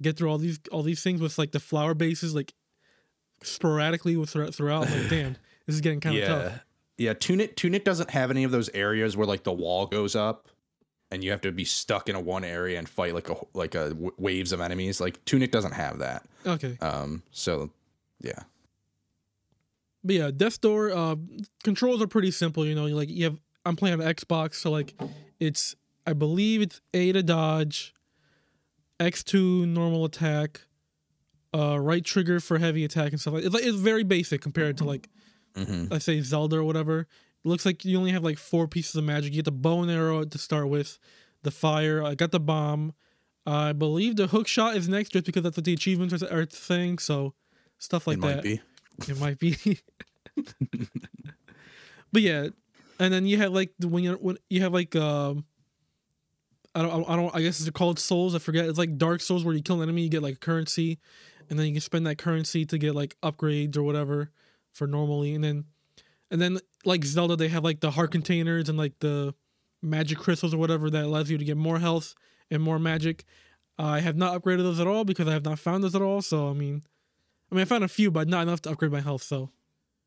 get 0.03 0.17
through 0.17 0.31
all 0.31 0.39
these 0.39 0.61
all 0.71 0.83
these 0.83 1.03
things 1.03 1.21
with 1.21 1.39
like 1.39 1.53
the 1.53 1.61
flower 1.61 1.95
bases 1.95 2.35
like 2.35 2.53
sporadically 3.43 4.17
with 4.17 4.31
throughout. 4.31 4.55
throughout. 4.55 4.83
Like, 4.91 5.09
damn, 5.09 5.37
this 5.67 5.75
is 5.75 5.81
getting 5.81 6.01
kind 6.01 6.17
of 6.17 6.23
yeah. 6.23 6.29
tough. 6.29 6.65
Yeah, 6.99 7.13
Tunic 7.15 7.57
Tunic 7.57 7.85
doesn't 7.85 8.11
have 8.11 8.31
any 8.31 8.45
of 8.45 8.51
those 8.51 8.69
areas 8.75 9.17
where 9.17 9.27
like 9.27 9.43
the 9.43 9.53
wall 9.53 9.87
goes 9.87 10.15
up 10.15 10.49
and 11.11 11.23
you 11.25 11.31
have 11.33 11.41
to 11.43 11.53
be 11.53 11.65
stuck 11.65 12.09
in 12.09 12.15
a 12.15 12.21
one 12.21 12.45
area 12.45 12.79
and 12.79 12.89
fight 12.89 13.15
like 13.15 13.29
a 13.29 13.37
like 13.53 13.75
a 13.75 13.89
w- 13.91 14.13
waves 14.17 14.53
of 14.53 14.61
enemies. 14.61 15.01
Like 15.01 15.25
Tunic 15.25 15.51
doesn't 15.51 15.73
have 15.73 15.99
that. 15.99 16.25
Okay, 16.47 16.77
Um 16.81 17.23
so 17.33 17.71
yeah. 18.21 18.45
but 20.05 20.15
yeah, 20.15 20.31
Death 20.35 20.61
Door 20.61 20.93
uh, 20.93 21.17
controls 21.63 22.01
are 22.03 22.07
pretty 22.07 22.31
simple. 22.31 22.65
You 22.65 22.75
know, 22.75 22.87
like 22.87 23.09
you 23.09 23.25
have 23.25 23.39
I'm 23.67 23.77
playing 23.77 24.01
on 24.01 24.07
Xbox, 24.07 24.55
so 24.55 24.71
like 24.71 24.95
it's 25.41 25.75
I 26.07 26.13
believe 26.13 26.63
it's 26.63 26.81
A 26.93 27.13
to 27.13 27.23
dodge, 27.23 27.95
X 29.01 29.25
two 29.25 29.67
normal 29.67 30.05
attack, 30.05 30.61
uh, 31.55 31.79
right 31.81 32.05
trigger 32.05 32.41
for 32.41 32.59
heavy 32.59 32.85
attack 32.85 33.11
and 33.13 33.21
stuff 33.21 33.35
like. 33.35 33.45
It's 33.45 33.55
like 33.55 33.65
it's 33.65 33.77
very 33.79 34.05
basic 34.05 34.41
compared 34.43 34.77
to 34.79 34.85
like 34.85 35.09
Mhm. 35.57 35.93
I 35.93 35.99
say 35.99 36.21
Zelda 36.21 36.57
or 36.57 36.65
whatever. 36.65 37.01
It 37.01 37.49
looks 37.49 37.65
like 37.67 37.85
you 37.85 37.99
only 37.99 38.11
have 38.13 38.25
like 38.25 38.39
four 38.39 38.67
pieces 38.67 38.95
of 38.97 39.05
magic. 39.05 39.33
You 39.33 39.39
get 39.39 39.45
the 39.45 39.53
bow 39.53 39.83
and 39.83 39.91
arrow 39.91 40.25
to 40.25 40.39
start 40.39 40.69
with, 40.69 40.99
the 41.43 41.51
fire. 41.51 42.03
I 42.03 42.15
got 42.15 42.33
the 42.33 42.41
bomb. 42.41 42.95
I 43.47 43.73
believe 43.73 44.17
the 44.17 44.27
hook 44.29 44.49
shot 44.49 44.77
is 44.77 44.89
next, 44.89 45.11
just 45.11 45.27
because 45.27 45.43
that's 45.43 45.57
what 45.57 45.65
the 45.65 45.73
achievements 45.75 46.23
are, 46.23 46.33
are 46.43 46.47
saying. 46.51 46.99
So 46.99 47.35
stuff 47.79 48.07
like 48.07 48.19
it 48.19 48.21
that. 48.23 48.35
might 48.37 48.43
be. 48.43 48.61
It 49.09 49.21
might 49.21 49.39
be. 49.39 49.79
but 52.13 52.23
yeah, 52.23 52.49
and 52.99 53.13
then 53.13 53.27
you 53.27 53.37
have 53.39 53.53
like 53.53 53.73
the- 53.79 53.89
when 53.89 54.05
you 54.05 54.15
when 54.15 54.39
you 54.51 54.63
have 54.63 54.73
like 54.73 54.95
um. 54.97 55.45
I 56.77 56.83
don't, 56.83 57.09
I 57.09 57.15
don't, 57.15 57.33
I 57.37 57.41
guess 57.41 57.61
it's 57.61 57.71
called 57.71 58.01
souls. 58.01 58.35
I 58.35 58.41
forget. 58.41 58.65
It's 58.65 58.79
like 58.79 58.99
Dark 58.99 59.21
Souls 59.21 59.45
where 59.45 59.55
you 59.55 59.63
kill 59.63 59.77
an 59.77 59.83
enemy, 59.85 60.03
you 60.03 60.09
get 60.09 60.25
like 60.25 60.41
currency, 60.41 60.99
and 61.49 61.57
then 61.57 61.67
you 61.67 61.73
can 61.73 61.81
spend 61.81 62.05
that 62.09 62.19
currency 62.19 62.67
to 62.67 62.79
get 62.79 62.97
like 62.97 63.17
upgrades 63.23 63.77
or 63.77 63.85
whatever 63.85 64.33
for 64.75 64.87
normally. 64.87 65.35
And 65.35 65.43
then, 65.43 65.65
and 66.31 66.41
then 66.41 66.59
like 66.85 67.05
Zelda, 67.05 67.37
they 67.37 67.49
have 67.49 67.65
like 67.65 67.81
the 67.81 67.93
heart 67.93 68.11
containers 68.13 68.69
and 68.69 68.77
like 68.77 68.99
the 69.01 69.35
magic 69.83 70.19
crystals 70.19 70.53
or 70.53 70.59
whatever 70.59 70.91
that 70.91 71.05
allows 71.05 71.31
you 71.31 71.39
to 71.39 71.45
get 71.45 71.57
more 71.57 71.79
health 71.79 72.15
and 72.51 72.63
more 72.63 72.79
magic. 72.79 73.25
I 73.79 74.01
have 74.01 74.17
not 74.17 74.41
upgraded 74.41 74.63
those 74.63 74.81
at 74.81 74.87
all 74.87 75.05
because 75.05 75.27
I 75.29 75.33
have 75.33 75.45
not 75.45 75.59
found 75.59 75.83
those 75.83 75.95
at 75.95 76.03
all. 76.03 76.21
So 76.23 76.49
I 76.51 76.53
mean, 76.53 76.83
I 77.51 77.55
mean, 77.55 77.63
I 77.63 77.65
found 77.65 77.85
a 77.85 77.89
few, 77.89 78.11
but 78.11 78.29
not 78.29 78.43
enough 78.43 78.63
to 78.63 78.71
upgrade 78.71 78.93
my 78.93 79.01
health. 79.01 79.23
So, 79.23 79.51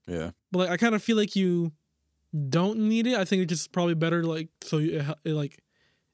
Yeah. 0.08 0.32
but 0.52 0.60
like, 0.60 0.70
I 0.70 0.78
kind 0.78 0.96
of 0.96 1.04
feel 1.04 1.18
like 1.18 1.36
you 1.36 1.72
don't 2.50 2.78
need 2.80 3.08
it. 3.08 3.16
I 3.18 3.26
think 3.26 3.44
it's 3.44 3.50
just 3.50 3.72
probably 3.72 3.94
better 3.94 4.24
like 4.24 4.50
so 4.62 4.78
you, 4.78 5.00
it, 5.00 5.06
it 5.26 5.34
like 5.34 5.60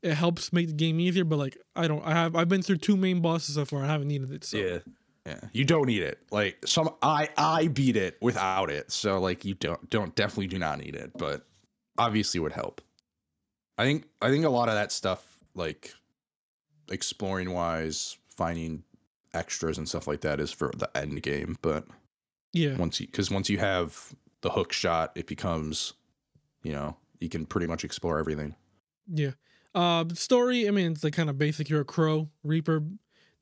it 0.01 0.13
helps 0.15 0.51
make 0.51 0.67
the 0.67 0.73
game 0.73 0.99
easier. 0.99 1.23
But 1.25 1.37
like, 1.39 1.57
I 1.75 1.87
don't. 1.87 2.03
I 2.05 2.11
have 2.11 2.35
I've 2.35 2.49
been 2.49 2.61
through 2.61 2.77
two 2.77 2.97
main 2.97 3.21
bosses 3.21 3.55
so 3.55 3.65
far. 3.65 3.83
I 3.83 3.87
haven't 3.87 4.07
needed 4.09 4.31
it. 4.31 4.43
So. 4.43 4.57
Yeah. 4.57 4.79
Yeah. 5.25 5.39
You 5.53 5.63
don't 5.63 5.86
need 5.88 6.03
it. 6.03 6.19
Like 6.31 6.57
some 6.65 6.89
I 7.01 7.29
I 7.38 7.67
beat 7.67 7.95
it 7.95 8.17
without 8.21 8.69
it. 8.69 8.91
So 8.91 9.19
like 9.19 9.45
you 9.45 9.53
don't 9.53 9.89
don't 9.89 10.13
definitely 10.15 10.47
do 10.47 10.59
not 10.59 10.79
need 10.79 10.95
it, 10.95 11.12
but 11.17 11.45
obviously 11.97 12.39
would 12.39 12.51
help. 12.51 12.81
I 13.77 13.83
think 13.86 14.05
I 14.21 14.29
think 14.29 14.43
a 14.45 14.49
lot 14.49 14.67
of 14.69 14.75
that 14.75 14.91
stuff 14.91 15.25
like 15.55 15.93
exploring 16.91 17.51
wise, 17.51 18.17
finding 18.36 18.83
extras 19.33 19.77
and 19.77 19.88
stuff 19.88 20.07
like 20.07 20.21
that 20.21 20.39
is 20.39 20.51
for 20.51 20.71
the 20.77 20.89
end 20.95 21.21
game, 21.23 21.57
but 21.62 21.88
Yeah. 22.51 22.75
once 22.77 22.99
you 22.99 23.07
cuz 23.07 23.31
once 23.31 23.49
you 23.49 23.57
have 23.59 24.13
the 24.41 24.49
hook 24.51 24.73
shot, 24.73 25.12
it 25.15 25.25
becomes 25.27 25.93
you 26.63 26.71
know, 26.71 26.95
you 27.19 27.27
can 27.29 27.45
pretty 27.45 27.67
much 27.67 27.83
explore 27.83 28.19
everything. 28.19 28.55
Yeah. 29.07 29.31
Uh, 29.75 30.05
story. 30.13 30.67
I 30.67 30.71
mean, 30.71 30.91
it's 30.93 31.03
like 31.03 31.13
kind 31.13 31.29
of 31.29 31.38
basic. 31.38 31.67
You're 31.69 31.81
a 31.81 31.86
crow 31.86 32.29
reaper. 32.43 32.83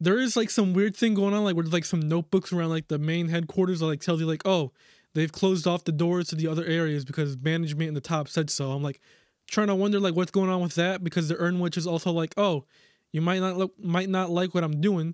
There 0.02 0.18
is 0.18 0.36
like 0.36 0.50
some 0.50 0.74
weird 0.74 0.98
thing 0.98 1.14
going 1.14 1.34
on, 1.34 1.44
like 1.44 1.56
where 1.56 1.64
there's 1.64 1.72
like 1.72 1.86
some 1.86 2.02
notebooks 2.02 2.52
around 2.52 2.72
like 2.72 2.88
the 2.88 2.98
main 2.98 3.30
headquarters 3.30 3.80
that 3.80 3.86
like 3.86 4.02
tells 4.02 4.20
you 4.20 4.26
like, 4.26 4.42
oh, 4.46 4.72
they've 5.14 5.32
closed 5.32 5.68
off 5.68 5.84
the 5.84 5.92
doors 5.92 6.28
to 6.30 6.36
the 6.36 6.48
other 6.48 6.66
areas 6.66 7.06
because 7.06 7.38
management 7.38 7.90
in 7.90 7.94
the 7.94 8.02
top 8.02 8.28
said 8.28 8.50
so. 8.50 8.72
I'm 8.72 8.82
like 8.82 9.00
trying 9.48 9.68
to 9.68 9.76
wonder 9.76 10.00
like 10.00 10.16
what's 10.16 10.32
going 10.32 10.50
on 10.50 10.60
with 10.60 10.76
that 10.76 11.04
because 11.04 11.28
the 11.30 11.38
Urn 11.38 11.60
Witch 11.60 11.78
is 11.78 11.86
also 11.86 12.12
like, 12.12 12.34
oh, 12.36 12.66
you 13.12 13.22
might 13.22 13.40
not 13.40 13.58
look, 13.58 13.74
might 13.78 14.10
not 14.10 14.32
like 14.32 14.56
what 14.56 14.64
I'm 14.64 14.82
doing, 14.82 15.14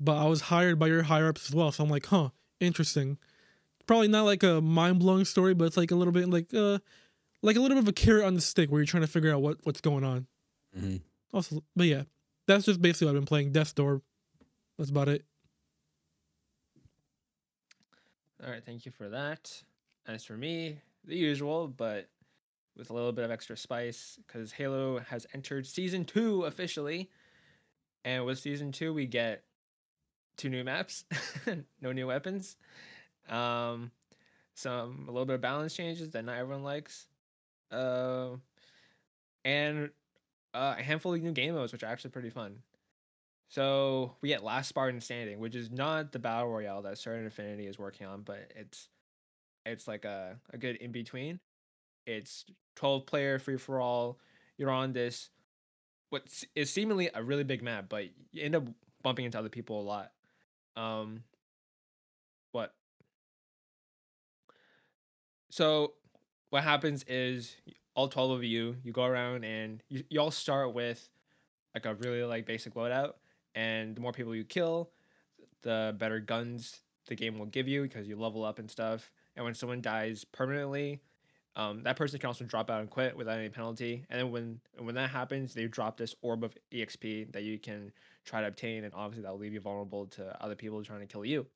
but 0.00 0.16
I 0.16 0.24
was 0.24 0.42
hired 0.42 0.78
by 0.78 0.86
your 0.86 1.02
higher 1.02 1.28
ups 1.28 1.48
as 1.48 1.54
well. 1.54 1.70
So 1.70 1.84
I'm 1.84 1.90
like, 1.90 2.06
huh, 2.06 2.30
interesting. 2.58 3.18
Probably 3.86 4.08
not 4.08 4.24
like 4.24 4.42
a 4.42 4.60
mind 4.60 5.00
blowing 5.00 5.24
story, 5.24 5.54
but 5.54 5.66
it's 5.66 5.76
like 5.76 5.90
a 5.90 5.96
little 5.96 6.12
bit 6.12 6.30
like 6.30 6.54
uh 6.54 6.78
like 7.42 7.56
a 7.56 7.60
little 7.60 7.76
bit 7.76 7.82
of 7.82 7.88
a 7.88 7.92
carrot 7.92 8.24
on 8.24 8.34
the 8.34 8.40
stick 8.40 8.70
where 8.70 8.80
you're 8.80 8.86
trying 8.86 9.02
to 9.02 9.08
figure 9.08 9.34
out 9.34 9.42
what 9.42 9.58
what's 9.64 9.80
going 9.80 10.04
on. 10.04 10.26
Mm-hmm. 10.76 10.96
Also, 11.34 11.62
but 11.74 11.86
yeah, 11.86 12.04
that's 12.46 12.64
just 12.64 12.80
basically 12.80 13.06
what 13.06 13.16
I've 13.16 13.20
been 13.20 13.26
playing. 13.26 13.52
Death 13.52 13.74
Door. 13.74 14.02
That's 14.82 14.90
about 14.90 15.08
it. 15.08 15.24
All 18.42 18.50
right, 18.50 18.64
thank 18.66 18.84
you 18.84 18.90
for 18.90 19.08
that. 19.10 19.62
As 20.08 20.24
for 20.24 20.32
me, 20.32 20.80
the 21.04 21.14
usual, 21.14 21.68
but 21.68 22.08
with 22.76 22.90
a 22.90 22.92
little 22.92 23.12
bit 23.12 23.24
of 23.24 23.30
extra 23.30 23.56
spice, 23.56 24.18
because 24.26 24.50
Halo 24.50 24.98
has 24.98 25.24
entered 25.34 25.68
season 25.68 26.04
two 26.04 26.42
officially. 26.46 27.10
And 28.04 28.26
with 28.26 28.40
season 28.40 28.72
two, 28.72 28.92
we 28.92 29.06
get 29.06 29.44
two 30.36 30.48
new 30.48 30.64
maps, 30.64 31.04
no 31.80 31.92
new 31.92 32.08
weapons, 32.08 32.56
um, 33.28 33.92
some 34.54 35.04
a 35.06 35.12
little 35.12 35.26
bit 35.26 35.36
of 35.36 35.40
balance 35.40 35.76
changes 35.76 36.10
that 36.10 36.24
not 36.24 36.38
everyone 36.38 36.64
likes, 36.64 37.06
uh, 37.70 38.30
and 39.44 39.90
uh, 40.52 40.74
a 40.76 40.82
handful 40.82 41.14
of 41.14 41.22
new 41.22 41.30
game 41.30 41.54
modes, 41.54 41.72
which 41.72 41.84
are 41.84 41.86
actually 41.86 42.10
pretty 42.10 42.30
fun. 42.30 42.64
So 43.52 44.14
we 44.22 44.30
get 44.30 44.42
Last 44.42 44.70
Spartan 44.70 45.02
Standing, 45.02 45.38
which 45.38 45.54
is 45.54 45.70
not 45.70 46.10
the 46.10 46.18
battle 46.18 46.48
royale 46.48 46.80
that 46.82 46.96
Certain 46.96 47.26
Affinity 47.26 47.66
is 47.66 47.78
working 47.78 48.06
on, 48.06 48.22
but 48.22 48.50
it's 48.56 48.88
it's 49.66 49.86
like 49.86 50.06
a, 50.06 50.38
a 50.54 50.56
good 50.56 50.76
in 50.76 50.90
between. 50.90 51.38
It's 52.06 52.46
12 52.76 53.04
player 53.04 53.38
free 53.38 53.58
for 53.58 53.78
all. 53.78 54.18
You're 54.56 54.70
on 54.70 54.94
this 54.94 55.28
what 56.08 56.22
is 56.54 56.70
seemingly 56.70 57.10
a 57.14 57.22
really 57.22 57.44
big 57.44 57.62
map, 57.62 57.90
but 57.90 58.04
you 58.32 58.42
end 58.42 58.56
up 58.56 58.64
bumping 59.02 59.26
into 59.26 59.38
other 59.38 59.50
people 59.50 59.82
a 59.82 59.84
lot. 59.84 60.12
Um 60.74 61.22
what? 62.52 62.72
So 65.50 65.92
what 66.48 66.64
happens 66.64 67.04
is 67.06 67.54
all 67.94 68.08
12 68.08 68.30
of 68.30 68.44
you, 68.44 68.76
you 68.82 68.92
go 68.92 69.04
around 69.04 69.44
and 69.44 69.82
you, 69.90 70.04
you 70.08 70.20
all 70.22 70.30
start 70.30 70.72
with 70.72 71.06
like 71.74 71.84
a 71.84 71.94
really 71.96 72.24
like 72.24 72.46
basic 72.46 72.72
loadout 72.72 73.12
and 73.54 73.94
the 73.96 74.00
more 74.00 74.12
people 74.12 74.34
you 74.34 74.44
kill, 74.44 74.90
the 75.62 75.94
better 75.98 76.20
guns 76.20 76.80
the 77.06 77.14
game 77.14 77.38
will 77.38 77.46
give 77.46 77.68
you 77.68 77.82
because 77.82 78.06
you 78.06 78.16
level 78.16 78.44
up 78.44 78.58
and 78.58 78.70
stuff. 78.70 79.10
And 79.34 79.44
when 79.44 79.54
someone 79.54 79.80
dies 79.80 80.24
permanently, 80.24 81.00
um, 81.54 81.82
that 81.82 81.96
person 81.96 82.18
can 82.18 82.28
also 82.28 82.44
drop 82.44 82.70
out 82.70 82.80
and 82.80 82.88
quit 82.88 83.16
without 83.16 83.38
any 83.38 83.48
penalty. 83.48 84.04
And 84.08 84.18
then 84.18 84.30
when 84.30 84.60
when 84.78 84.94
that 84.94 85.10
happens, 85.10 85.52
they 85.52 85.66
drop 85.66 85.96
this 85.96 86.14
orb 86.22 86.44
of 86.44 86.56
exp 86.72 87.32
that 87.32 87.42
you 87.42 87.58
can 87.58 87.92
try 88.24 88.40
to 88.40 88.46
obtain, 88.46 88.84
and 88.84 88.94
obviously 88.94 89.22
that'll 89.22 89.38
leave 89.38 89.52
you 89.52 89.60
vulnerable 89.60 90.06
to 90.06 90.42
other 90.42 90.54
people 90.54 90.82
trying 90.82 91.00
to 91.00 91.06
kill 91.06 91.24
you. 91.24 91.46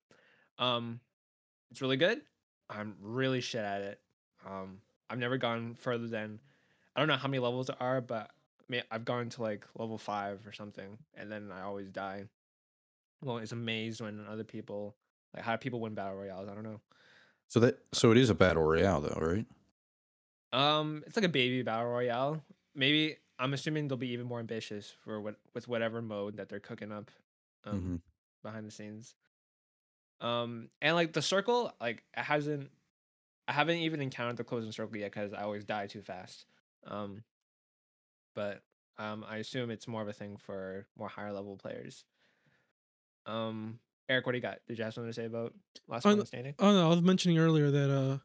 Um, 0.58 1.00
it's 1.70 1.80
really 1.80 1.96
good. 1.96 2.20
I'm 2.68 2.96
really 3.00 3.40
shit 3.40 3.64
at 3.64 3.80
it. 3.82 4.00
Um, 4.46 4.78
I've 5.08 5.18
never 5.18 5.38
gone 5.38 5.74
further 5.74 6.08
than 6.08 6.40
I 6.94 7.00
don't 7.00 7.08
know 7.08 7.16
how 7.16 7.28
many 7.28 7.38
levels 7.38 7.68
there 7.68 7.76
are, 7.80 8.00
but 8.00 8.30
mean, 8.68 8.82
I've 8.90 9.04
gone 9.04 9.28
to 9.30 9.42
like 9.42 9.66
level 9.76 9.98
five 9.98 10.46
or 10.46 10.52
something, 10.52 10.98
and 11.14 11.30
then 11.30 11.50
I 11.52 11.62
always 11.62 11.90
die. 11.90 12.26
Well, 13.22 13.38
it's 13.38 13.52
amazed 13.52 14.00
when 14.00 14.26
other 14.26 14.44
people 14.44 14.96
like 15.34 15.44
how 15.44 15.56
do 15.56 15.60
people 15.60 15.80
win 15.80 15.94
battle 15.94 16.16
royales. 16.16 16.48
I 16.48 16.54
don't 16.54 16.64
know. 16.64 16.80
So 17.48 17.60
that 17.60 17.78
so 17.92 18.10
it 18.12 18.18
is 18.18 18.30
a 18.30 18.34
battle 18.34 18.62
royale 18.62 19.00
though, 19.00 19.18
right? 19.20 19.46
Um, 20.52 21.02
it's 21.06 21.16
like 21.16 21.24
a 21.24 21.28
baby 21.30 21.62
battle 21.62 21.90
royale. 21.90 22.42
Maybe 22.74 23.16
I'm 23.38 23.52
assuming 23.54 23.88
they'll 23.88 23.98
be 23.98 24.08
even 24.10 24.26
more 24.26 24.40
ambitious 24.40 24.90
for 24.90 25.20
what 25.20 25.36
with 25.54 25.68
whatever 25.68 26.00
mode 26.02 26.36
that 26.36 26.48
they're 26.48 26.60
cooking 26.60 26.92
up, 26.92 27.10
um, 27.64 27.96
Mhm. 27.96 28.02
behind 28.42 28.66
the 28.66 28.70
scenes. 28.70 29.14
Um, 30.20 30.70
and 30.80 30.94
like 30.96 31.12
the 31.12 31.22
circle, 31.22 31.72
like 31.80 32.04
it 32.16 32.22
hasn't, 32.22 32.70
I 33.48 33.52
haven't 33.52 33.78
even 33.78 34.00
encountered 34.00 34.36
the 34.38 34.44
closing 34.44 34.72
circle 34.72 34.96
yet 34.96 35.12
because 35.12 35.32
I 35.32 35.42
always 35.42 35.64
die 35.64 35.86
too 35.86 36.02
fast. 36.02 36.46
Um, 36.86 37.24
but 38.36 38.62
um, 38.98 39.24
I 39.28 39.38
assume 39.38 39.70
it's 39.70 39.88
more 39.88 40.02
of 40.02 40.08
a 40.08 40.12
thing 40.12 40.36
for 40.36 40.86
more 40.96 41.08
higher 41.08 41.32
level 41.32 41.56
players. 41.56 42.04
Um, 43.26 43.80
Eric, 44.08 44.26
what 44.26 44.32
do 44.32 44.38
you 44.38 44.42
got? 44.42 44.58
Did 44.68 44.78
you 44.78 44.84
have 44.84 44.94
something 44.94 45.10
to 45.10 45.14
say 45.14 45.24
about 45.24 45.52
Last 45.88 46.04
One 46.04 46.24
Standing? 46.24 46.54
Oh 46.60 46.72
no, 46.72 46.86
I 46.86 46.88
was 46.90 47.02
mentioning 47.02 47.38
earlier 47.38 47.72
that 47.72 47.90
uh, 47.90 48.18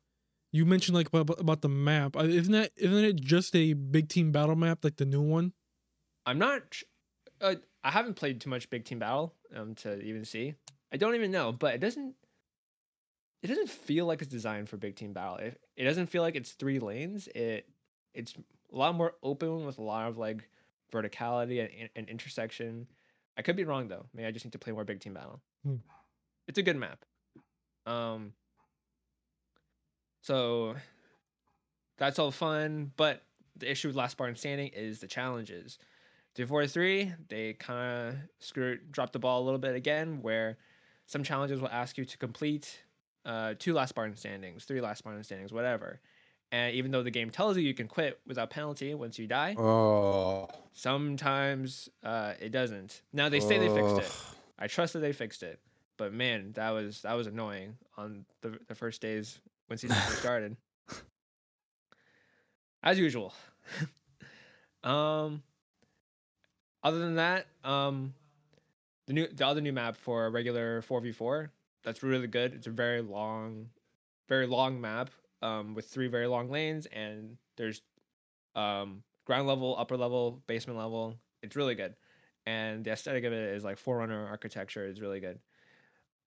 you 0.51 0.65
mentioned 0.65 0.95
like 0.95 1.07
about, 1.07 1.39
about 1.39 1.61
the 1.61 1.69
map. 1.69 2.15
Uh, 2.15 2.25
Isn't 2.25 2.51
that 2.51 2.71
isn't 2.75 3.03
it 3.03 3.15
just 3.19 3.55
a 3.55 3.73
big 3.73 4.09
team 4.09 4.31
battle 4.31 4.55
map 4.55 4.83
like 4.83 4.97
the 4.97 5.05
new 5.05 5.21
one? 5.21 5.53
I'm 6.25 6.37
not. 6.37 6.61
Uh, 7.39 7.55
I 7.83 7.89
haven't 7.89 8.13
played 8.13 8.39
too 8.41 8.51
much 8.51 8.69
Big 8.69 8.85
Team 8.85 8.99
Battle 8.99 9.33
um 9.55 9.73
to 9.75 9.99
even 10.01 10.23
see. 10.23 10.53
I 10.93 10.97
don't 10.97 11.15
even 11.15 11.31
know, 11.31 11.51
but 11.51 11.73
it 11.73 11.79
doesn't. 11.79 12.13
It 13.41 13.47
doesn't 13.47 13.71
feel 13.71 14.05
like 14.05 14.21
it's 14.21 14.29
designed 14.29 14.69
for 14.69 14.77
Big 14.77 14.95
Team 14.95 15.13
Battle. 15.13 15.37
It, 15.37 15.59
it 15.75 15.85
doesn't 15.85 16.07
feel 16.07 16.21
like 16.21 16.35
it's 16.35 16.51
three 16.51 16.77
lanes. 16.77 17.27
It 17.33 17.67
it's 18.13 18.35
a 18.73 18.77
lot 18.77 18.95
more 18.95 19.13
open 19.23 19.65
with 19.65 19.77
a 19.77 19.83
lot 19.83 20.07
of 20.07 20.17
like 20.17 20.47
verticality 20.91 21.61
and, 21.61 21.89
and 21.95 22.09
intersection. 22.09 22.87
I 23.37 23.41
could 23.41 23.55
be 23.55 23.63
wrong 23.63 23.87
though. 23.87 24.05
Maybe 24.13 24.27
I 24.27 24.31
just 24.31 24.45
need 24.45 24.51
to 24.51 24.59
play 24.59 24.73
more 24.73 24.83
Big 24.83 24.99
Team 24.99 25.13
Battle. 25.13 25.41
Hmm. 25.65 25.75
It's 26.47 26.57
a 26.57 26.63
good 26.63 26.77
map. 26.77 27.05
Um. 27.85 28.33
So 30.23 30.75
that's 31.97 32.19
all 32.19 32.31
fun, 32.31 32.91
but 32.95 33.23
the 33.57 33.69
issue 33.69 33.87
with 33.87 33.95
Last 33.95 34.11
Spartan 34.11 34.35
Standing 34.35 34.69
is 34.69 34.99
the 34.99 35.07
challenges. 35.07 35.77
343, 36.35 37.13
they 37.27 37.53
kind 37.53 38.09
of 38.09 38.15
screwed, 38.39 38.91
dropped 38.91 39.13
the 39.13 39.19
ball 39.19 39.41
a 39.41 39.45
little 39.45 39.59
bit 39.59 39.75
again, 39.75 40.21
where 40.21 40.57
some 41.05 41.23
challenges 41.23 41.59
will 41.59 41.69
ask 41.69 41.97
you 41.97 42.05
to 42.05 42.17
complete 42.17 42.83
uh, 43.25 43.53
two 43.59 43.73
last 43.73 43.89
Spartan 43.89 44.15
standings, 44.15 44.63
three 44.63 44.81
last 44.81 44.99
Spartan 44.99 45.23
standings, 45.23 45.51
whatever. 45.51 45.99
And 46.51 46.75
even 46.75 46.91
though 46.91 47.03
the 47.03 47.11
game 47.11 47.29
tells 47.29 47.55
you 47.55 47.63
you 47.63 47.73
can 47.73 47.87
quit 47.87 48.19
without 48.27 48.49
penalty 48.49 48.93
once 48.93 49.17
you 49.17 49.25
die, 49.25 49.55
Oh, 49.57 50.49
sometimes 50.73 51.89
uh, 52.03 52.33
it 52.41 52.51
doesn't. 52.51 53.01
Now 53.13 53.29
they 53.29 53.39
say 53.39 53.57
they 53.57 53.69
fixed 53.69 53.97
it. 53.99 54.11
I 54.59 54.67
trust 54.67 54.93
that 54.93 54.99
they 54.99 55.13
fixed 55.13 55.43
it, 55.43 55.59
but 55.97 56.13
man, 56.13 56.51
that 56.53 56.71
was 56.71 57.01
that 57.03 57.13
was 57.13 57.27
annoying 57.27 57.77
on 57.97 58.25
the 58.41 58.59
the 58.67 58.75
first 58.75 59.01
days 59.01 59.39
when 59.67 59.77
season 59.77 59.97
started. 60.09 60.57
As 62.83 62.99
usual. 62.99 63.33
um. 64.83 65.43
Other 66.83 66.97
than 66.97 67.15
that, 67.15 67.45
um, 67.63 68.15
the 69.05 69.13
new 69.13 69.27
the 69.27 69.45
other 69.45 69.61
new 69.61 69.71
map 69.71 69.95
for 69.95 70.25
a 70.25 70.29
regular 70.31 70.81
four 70.81 70.99
v 70.99 71.11
four 71.11 71.51
that's 71.83 72.03
really 72.03 72.27
good. 72.27 72.53
It's 72.53 72.67
a 72.67 72.71
very 72.71 73.01
long, 73.01 73.69
very 74.27 74.47
long 74.47 74.81
map 74.81 75.09
um 75.41 75.73
with 75.73 75.87
three 75.87 76.07
very 76.07 76.27
long 76.27 76.49
lanes 76.49 76.85
and 76.87 77.37
there's 77.57 77.81
um 78.55 79.03
ground 79.25 79.47
level, 79.47 79.75
upper 79.77 79.97
level, 79.97 80.41
basement 80.47 80.77
level. 80.77 81.15
It's 81.43 81.55
really 81.55 81.75
good. 81.75 81.95
And 82.45 82.83
the 82.83 82.91
aesthetic 82.91 83.23
of 83.23 83.33
it 83.33 83.55
is 83.55 83.63
like 83.63 83.77
forerunner 83.77 84.27
architecture 84.27 84.87
is 84.87 85.01
really 85.01 85.19
good. 85.19 85.39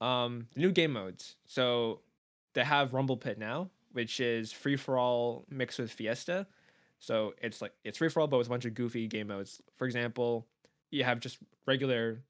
Um 0.00 0.48
the 0.54 0.60
new 0.60 0.72
game 0.72 0.92
modes. 0.92 1.36
So 1.46 2.00
they 2.54 2.64
have 2.64 2.94
rumble 2.94 3.16
pit 3.16 3.38
now 3.38 3.70
which 3.92 4.18
is 4.18 4.50
free 4.50 4.76
for 4.76 4.98
all 4.98 5.44
mixed 5.48 5.78
with 5.78 5.90
fiesta. 5.90 6.48
So 6.98 7.34
it's 7.40 7.62
like 7.62 7.72
it's 7.84 7.98
free 7.98 8.08
for 8.08 8.20
all 8.20 8.26
but 8.26 8.38
with 8.38 8.48
a 8.48 8.50
bunch 8.50 8.64
of 8.64 8.74
goofy 8.74 9.06
game 9.06 9.28
modes. 9.28 9.62
For 9.76 9.86
example 9.86 10.46
you 10.90 11.04
have 11.04 11.20
just 11.20 11.38
regular 11.66 12.20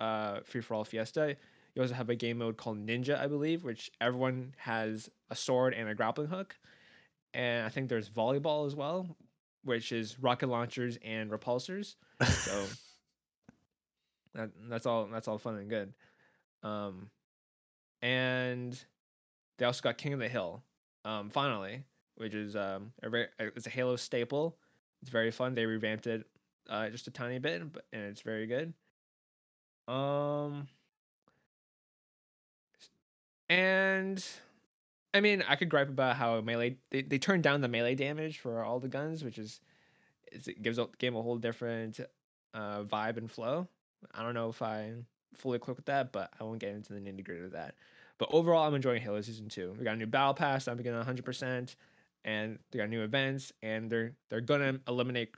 uh 0.00 0.40
free 0.44 0.60
for 0.60 0.74
all 0.74 0.84
fiesta 0.84 1.36
you 1.80 1.84
also 1.84 1.94
have 1.94 2.10
a 2.10 2.14
game 2.14 2.38
mode 2.38 2.56
called 2.58 2.84
ninja 2.86 3.18
i 3.18 3.26
believe 3.26 3.64
which 3.64 3.90
everyone 4.00 4.54
has 4.58 5.08
a 5.30 5.34
sword 5.34 5.72
and 5.72 5.88
a 5.88 5.94
grappling 5.94 6.28
hook. 6.28 6.56
And 7.32 7.64
i 7.64 7.68
think 7.70 7.88
there's 7.88 8.08
volleyball 8.08 8.66
as 8.66 8.74
well 8.74 9.16
which 9.62 9.92
is 9.92 10.18
rocket 10.18 10.48
launchers 10.48 10.98
and 11.04 11.30
repulsors. 11.30 11.96
So 12.22 12.66
that 14.34 14.50
that's 14.68 14.86
all 14.86 15.06
that's 15.06 15.28
all 15.28 15.38
fun 15.38 15.56
and 15.56 15.68
good. 15.68 15.92
Um 16.62 17.10
and 18.02 18.78
they 19.58 19.66
also 19.66 19.82
got 19.82 19.98
king 19.98 20.14
of 20.14 20.18
the 20.18 20.28
hill 20.28 20.62
um 21.04 21.28
finally 21.28 21.84
which 22.16 22.34
is 22.34 22.56
um 22.56 22.92
a 23.02 23.10
very 23.10 23.26
it's 23.38 23.66
a 23.66 23.70
halo 23.70 23.96
staple. 23.96 24.56
It's 25.02 25.10
very 25.10 25.30
fun. 25.30 25.54
They 25.54 25.66
revamped 25.66 26.06
it 26.06 26.26
uh 26.68 26.88
just 26.90 27.06
a 27.06 27.10
tiny 27.10 27.38
bit 27.38 27.72
but 27.72 27.84
and 27.92 28.02
it's 28.02 28.22
very 28.22 28.46
good. 28.46 28.74
Um 29.88 30.68
and 33.50 34.24
I 35.12 35.20
mean, 35.20 35.44
I 35.46 35.56
could 35.56 35.68
gripe 35.68 35.88
about 35.88 36.16
how 36.16 36.40
melee 36.40 36.76
they, 36.90 37.02
they 37.02 37.18
turned 37.18 37.42
down 37.42 37.60
the 37.60 37.68
melee 37.68 37.94
damage 37.94 38.38
for 38.38 38.64
all 38.64 38.80
the 38.80 38.88
guns, 38.88 39.22
which 39.22 39.38
is 39.38 39.60
it 40.32 40.62
gives 40.62 40.76
the 40.76 40.86
game 40.98 41.16
a 41.16 41.22
whole 41.22 41.36
different 41.36 42.00
uh, 42.54 42.82
vibe 42.84 43.16
and 43.16 43.30
flow. 43.30 43.66
I 44.14 44.22
don't 44.22 44.34
know 44.34 44.48
if 44.48 44.62
I 44.62 44.92
fully 45.34 45.58
click 45.58 45.76
with 45.76 45.86
that, 45.86 46.12
but 46.12 46.32
I 46.40 46.44
won't 46.44 46.60
get 46.60 46.70
into 46.70 46.92
the 46.92 47.00
nitty 47.00 47.24
gritty 47.24 47.44
of 47.44 47.52
that. 47.52 47.74
But 48.18 48.30
overall, 48.32 48.66
I'm 48.66 48.74
enjoying 48.74 49.02
Halo 49.02 49.20
Season 49.20 49.48
Two. 49.48 49.74
We 49.76 49.84
got 49.84 49.94
a 49.94 49.98
new 49.98 50.06
battle 50.06 50.34
pass. 50.34 50.68
I'm 50.68 50.76
getting 50.76 50.94
100, 50.94 51.24
percent 51.24 51.76
and 52.24 52.58
they 52.70 52.78
got 52.78 52.88
new 52.88 53.02
events, 53.02 53.52
and 53.62 53.90
they're 53.90 54.12
they're 54.28 54.40
gonna 54.40 54.78
eliminate 54.86 55.34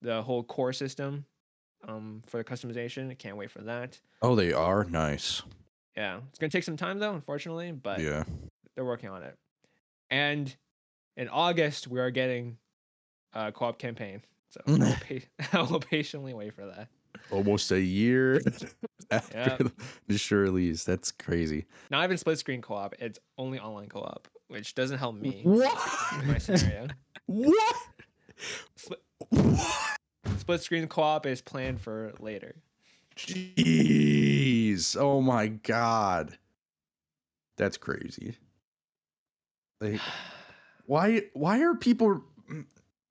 the 0.00 0.22
whole 0.22 0.42
core 0.42 0.72
system 0.72 1.24
um, 1.86 2.22
for 2.26 2.38
the 2.38 2.44
customization. 2.44 3.16
Can't 3.18 3.36
wait 3.36 3.50
for 3.50 3.62
that. 3.62 4.00
Oh, 4.20 4.34
they 4.34 4.52
are 4.52 4.84
nice. 4.84 5.42
Yeah, 5.96 6.20
it's 6.28 6.38
gonna 6.38 6.50
take 6.50 6.64
some 6.64 6.76
time 6.76 6.98
though, 6.98 7.12
unfortunately, 7.14 7.72
but 7.72 8.00
Yeah. 8.00 8.24
they're 8.74 8.84
working 8.84 9.10
on 9.10 9.22
it. 9.22 9.34
And 10.10 10.54
in 11.16 11.28
August, 11.28 11.88
we 11.88 12.00
are 12.00 12.10
getting 12.10 12.56
a 13.34 13.52
co-op 13.52 13.78
campaign. 13.78 14.22
So 14.50 14.60
I 14.66 14.70
will, 14.72 14.96
pa- 14.96 15.48
I 15.58 15.62
will 15.62 15.80
patiently 15.80 16.34
wait 16.34 16.54
for 16.54 16.66
that. 16.66 16.88
Almost 17.30 17.70
a 17.72 17.80
year 17.80 18.40
after 19.10 19.34
Yep. 19.34 19.72
the 20.08 20.18
sure 20.18 20.40
release. 20.40 20.84
That's 20.84 21.12
crazy. 21.12 21.66
Not 21.90 22.04
even 22.04 22.16
split 22.18 22.38
screen 22.38 22.62
co-op; 22.62 22.94
it's 22.98 23.18
only 23.38 23.58
online 23.60 23.88
co-op, 23.88 24.28
which 24.48 24.74
doesn't 24.74 24.98
help 24.98 25.14
me 25.14 25.42
What? 25.44 25.78
in 26.20 26.26
my 26.26 26.38
scenario. 26.38 26.88
What? 27.26 27.76
Split, 28.76 29.02
What? 29.28 29.96
split 30.38 30.60
screen 30.62 30.86
co-op 30.88 31.26
is 31.26 31.40
planned 31.40 31.80
for 31.80 32.12
later. 32.18 32.54
Jeez. 33.16 34.96
Oh 34.98 35.20
my 35.20 35.48
god. 35.48 36.38
That's 37.56 37.76
crazy. 37.76 38.36
Like 39.80 40.00
why 40.86 41.22
why 41.34 41.62
are 41.62 41.74
people 41.74 42.22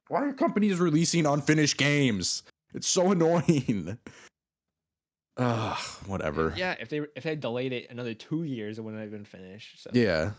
why 0.07 0.23
are 0.23 0.33
companies 0.33 0.79
releasing 0.79 1.25
unfinished 1.25 1.77
games? 1.77 2.43
It's 2.73 2.87
so 2.87 3.11
annoying. 3.11 3.97
Ugh, 5.37 5.77
whatever. 6.05 6.53
Yeah, 6.55 6.75
if 6.79 6.89
they 6.89 7.01
if 7.15 7.23
they 7.23 7.35
delayed 7.35 7.73
it 7.73 7.89
another 7.89 8.13
two 8.13 8.43
years, 8.43 8.77
it 8.77 8.81
wouldn't 8.81 9.01
have 9.01 9.11
been 9.11 9.25
finished. 9.25 9.81
So 9.81 9.89
Yeah. 9.93 10.31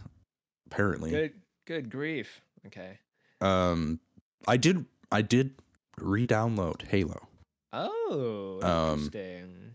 Apparently. 0.67 1.11
good 1.11 1.33
good 1.67 1.91
grief. 1.91 2.41
Okay. 2.67 2.99
Um 3.41 4.01
I 4.47 4.57
did 4.57 4.85
I 5.11 5.23
did 5.23 5.55
re-download 5.99 6.83
Halo. 6.89 7.29
Oh, 7.73 8.61
Um, 8.63 8.99
interesting. 9.05 9.75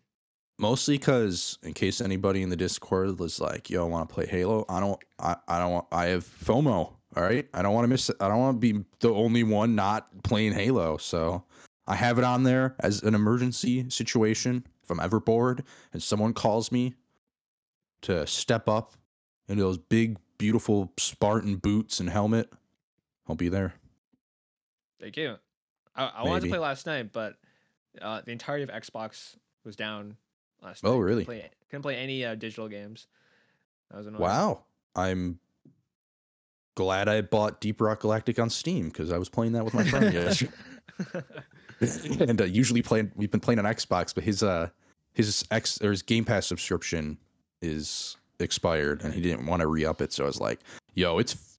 Mostly 0.59 0.97
cuz 0.97 1.59
in 1.63 1.73
case 1.73 2.01
anybody 2.01 2.41
in 2.41 2.49
the 2.49 2.55
Discord 2.55 3.19
was 3.19 3.39
like, 3.39 3.69
"Yo, 3.69 3.85
I 3.85 3.87
want 3.89 4.09
to 4.09 4.13
play 4.13 4.25
Halo." 4.25 4.65
I 4.67 4.79
don't 4.79 4.99
I, 5.19 5.35
I 5.47 5.59
don't 5.59 5.71
want 5.71 5.87
I 5.91 6.05
have 6.07 6.25
FOMO, 6.25 6.73
all 6.75 6.97
right? 7.15 7.47
I 7.53 7.61
don't 7.61 7.73
want 7.73 7.83
to 7.85 7.89
miss 7.89 8.09
I 8.19 8.27
don't 8.27 8.39
want 8.39 8.61
to 8.61 8.73
be 8.73 8.83
the 8.99 9.13
only 9.13 9.43
one 9.43 9.75
not 9.75 10.23
playing 10.23 10.53
Halo. 10.53 10.97
So, 10.97 11.43
I 11.85 11.95
have 11.95 12.17
it 12.17 12.23
on 12.23 12.43
there 12.43 12.75
as 12.79 13.03
an 13.03 13.13
emergency 13.13 13.89
situation 13.89 14.65
if 14.83 14.89
I'm 14.89 14.99
ever 14.99 15.19
bored 15.19 15.63
and 15.93 16.01
someone 16.01 16.33
calls 16.33 16.71
me 16.71 16.95
to 18.01 18.25
step 18.25 18.67
up 18.67 18.93
into 19.47 19.63
those 19.63 19.77
big 19.77 20.17
beautiful 20.37 20.91
Spartan 20.97 21.57
boots 21.57 21.99
and 21.99 22.09
helmet. 22.09 22.51
I'll 23.27 23.35
be 23.35 23.49
there. 23.49 23.73
Thank 24.99 25.17
you. 25.17 25.35
I, 25.95 26.11
I 26.15 26.23
wanted 26.23 26.43
to 26.43 26.49
play 26.49 26.59
last 26.59 26.85
night, 26.85 27.11
but 27.13 27.35
uh, 28.01 28.21
the 28.25 28.31
entirety 28.31 28.63
of 28.63 28.69
Xbox 28.69 29.35
was 29.63 29.75
down 29.75 30.17
last 30.61 30.83
Oh, 30.85 30.93
night. 30.93 30.99
really? 30.99 31.25
Couldn't 31.25 31.41
play, 31.41 31.49
couldn't 31.69 31.81
play 31.83 31.95
any 31.97 32.25
uh, 32.25 32.35
digital 32.35 32.67
games. 32.67 33.07
That 33.91 33.97
was 33.97 34.07
annoying. 34.07 34.21
Wow. 34.21 34.63
I'm 34.95 35.39
glad 36.75 37.07
I 37.09 37.21
bought 37.21 37.61
Deep 37.61 37.81
Rock 37.81 38.01
Galactic 38.01 38.39
on 38.39 38.49
Steam 38.49 38.89
because 38.89 39.11
I 39.11 39.17
was 39.17 39.29
playing 39.29 39.53
that 39.53 39.65
with 39.65 39.73
my 39.73 39.83
friend 39.83 40.13
yesterday. 40.13 40.51
and 42.19 42.41
uh, 42.41 42.45
usually 42.45 42.81
playing 42.81 43.11
we've 43.15 43.31
been 43.31 43.39
playing 43.39 43.59
on 43.59 43.65
Xbox, 43.65 44.13
but 44.13 44.23
his 44.23 44.41
uh 44.43 44.69
his 45.13 45.45
X 45.51 45.81
or 45.81 45.91
his 45.91 46.01
Game 46.01 46.25
Pass 46.25 46.45
subscription 46.47 47.17
is 47.61 48.17
expired 48.39 49.03
and 49.03 49.13
he 49.13 49.21
didn't 49.21 49.45
want 49.45 49.61
to 49.61 49.67
re-up 49.67 50.01
it, 50.01 50.13
so 50.13 50.23
I 50.23 50.27
was 50.27 50.39
like, 50.39 50.59
yo, 50.93 51.17
it's 51.19 51.57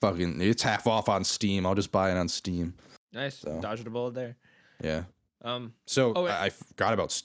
fucking 0.00 0.40
it's 0.40 0.62
half 0.62 0.86
off 0.86 1.08
on 1.08 1.24
Steam. 1.24 1.66
I'll 1.66 1.74
just 1.74 1.92
buy 1.92 2.10
it 2.10 2.16
on 2.16 2.28
Steam. 2.28 2.74
nice. 3.12 3.36
So. 3.38 3.58
Dodged 3.60 3.86
a 3.86 3.90
bullet 3.90 4.14
there. 4.14 4.36
Yeah. 4.82 5.04
Um, 5.44 5.74
So 5.86 6.12
Oh. 6.16 6.26
I, 6.26 6.46
I 6.46 6.50
forgot 6.50 6.92
about. 6.94 7.22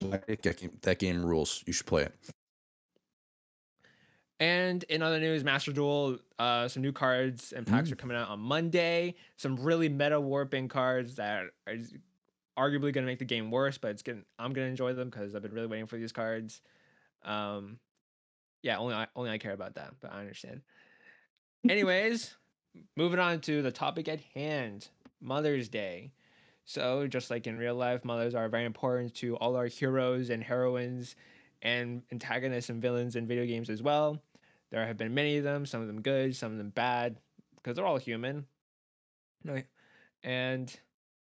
That 0.00 0.56
game, 0.58 0.70
that 0.82 0.98
game 1.00 1.24
rules. 1.26 1.62
You 1.66 1.72
should 1.72 1.86
play 1.86 2.04
it. 2.04 2.14
and 4.40 4.84
in 4.84 5.02
other 5.02 5.18
news, 5.18 5.42
Master 5.42 5.72
Duel, 5.72 6.18
uh, 6.38 6.68
some 6.68 6.82
new 6.82 6.92
cards 6.92 7.52
and 7.52 7.66
packs 7.66 7.88
Mm. 7.88 7.92
are 7.92 7.96
coming 7.96 8.16
out 8.16 8.28
on 8.28 8.38
Monday. 8.38 9.16
Some 9.36 9.56
really 9.56 9.88
meta 9.88 10.20
warping 10.20 10.68
cards 10.68 11.16
that 11.16 11.46
are 11.66 11.74
arguably 12.56 12.92
going 12.92 13.04
to 13.04 13.06
make 13.06 13.18
the 13.18 13.24
game 13.24 13.50
worse, 13.50 13.76
but 13.78 13.90
it's 13.90 14.02
gonna 14.02 14.22
I'm 14.38 14.52
gonna 14.52 14.68
enjoy 14.68 14.92
them 14.92 15.10
because 15.10 15.34
I've 15.34 15.42
been 15.42 15.52
really 15.52 15.66
waiting 15.66 15.86
for 15.86 15.96
these 15.96 16.12
cards. 16.12 16.60
Um, 17.24 17.80
yeah, 18.62 18.78
only 18.78 18.94
I 18.94 19.08
only 19.16 19.30
I 19.30 19.38
care 19.38 19.52
about 19.52 19.74
that, 19.74 19.94
but 20.00 20.12
I 20.12 20.20
understand. 20.20 20.62
Anyways, 21.68 22.36
moving 22.96 23.18
on 23.18 23.40
to 23.42 23.62
the 23.62 23.72
topic 23.72 24.06
at 24.06 24.20
hand, 24.34 24.88
Mother's 25.20 25.68
Day. 25.68 26.12
So, 26.68 27.06
just 27.06 27.30
like 27.30 27.46
in 27.46 27.56
real 27.56 27.74
life, 27.74 28.04
mothers 28.04 28.34
are 28.34 28.46
very 28.50 28.66
important 28.66 29.14
to 29.14 29.36
all 29.36 29.56
our 29.56 29.68
heroes 29.68 30.28
and 30.28 30.42
heroines 30.42 31.16
and 31.62 32.02
antagonists 32.12 32.68
and 32.68 32.82
villains 32.82 33.16
in 33.16 33.26
video 33.26 33.46
games 33.46 33.70
as 33.70 33.82
well. 33.82 34.20
There 34.70 34.86
have 34.86 34.98
been 34.98 35.14
many 35.14 35.38
of 35.38 35.44
them, 35.44 35.64
some 35.64 35.80
of 35.80 35.86
them 35.86 36.02
good, 36.02 36.36
some 36.36 36.52
of 36.52 36.58
them 36.58 36.68
bad, 36.68 37.16
because 37.56 37.74
they're 37.74 37.86
all 37.86 37.96
human. 37.96 38.44
And 40.22 40.78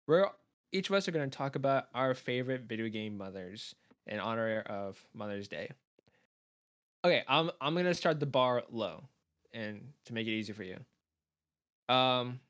we're 0.07 0.27
each 0.73 0.91
of 0.91 0.95
us 0.95 1.09
are 1.09 1.13
going 1.13 1.31
to 1.31 1.35
talk 1.35 1.57
about 1.57 1.87
our 1.95 2.13
favorite 2.13 2.65
video 2.65 2.91
game 2.91 3.17
mothers 3.17 3.75
in 4.07 4.21
honor 4.21 4.61
of 4.67 5.03
Mother's 5.15 5.49
Day. 5.49 5.71
Okay, 7.03 7.23
I'm 7.27 7.51
I'm 7.63 7.75
gonna 7.75 7.95
start 7.95 8.21
the 8.21 8.27
bar 8.27 8.65
low, 8.71 9.05
and 9.55 9.95
to 10.05 10.13
make 10.13 10.27
it 10.27 10.33
easy 10.33 10.53
for 10.53 10.65
you. 10.65 10.77
Um, 11.89 12.41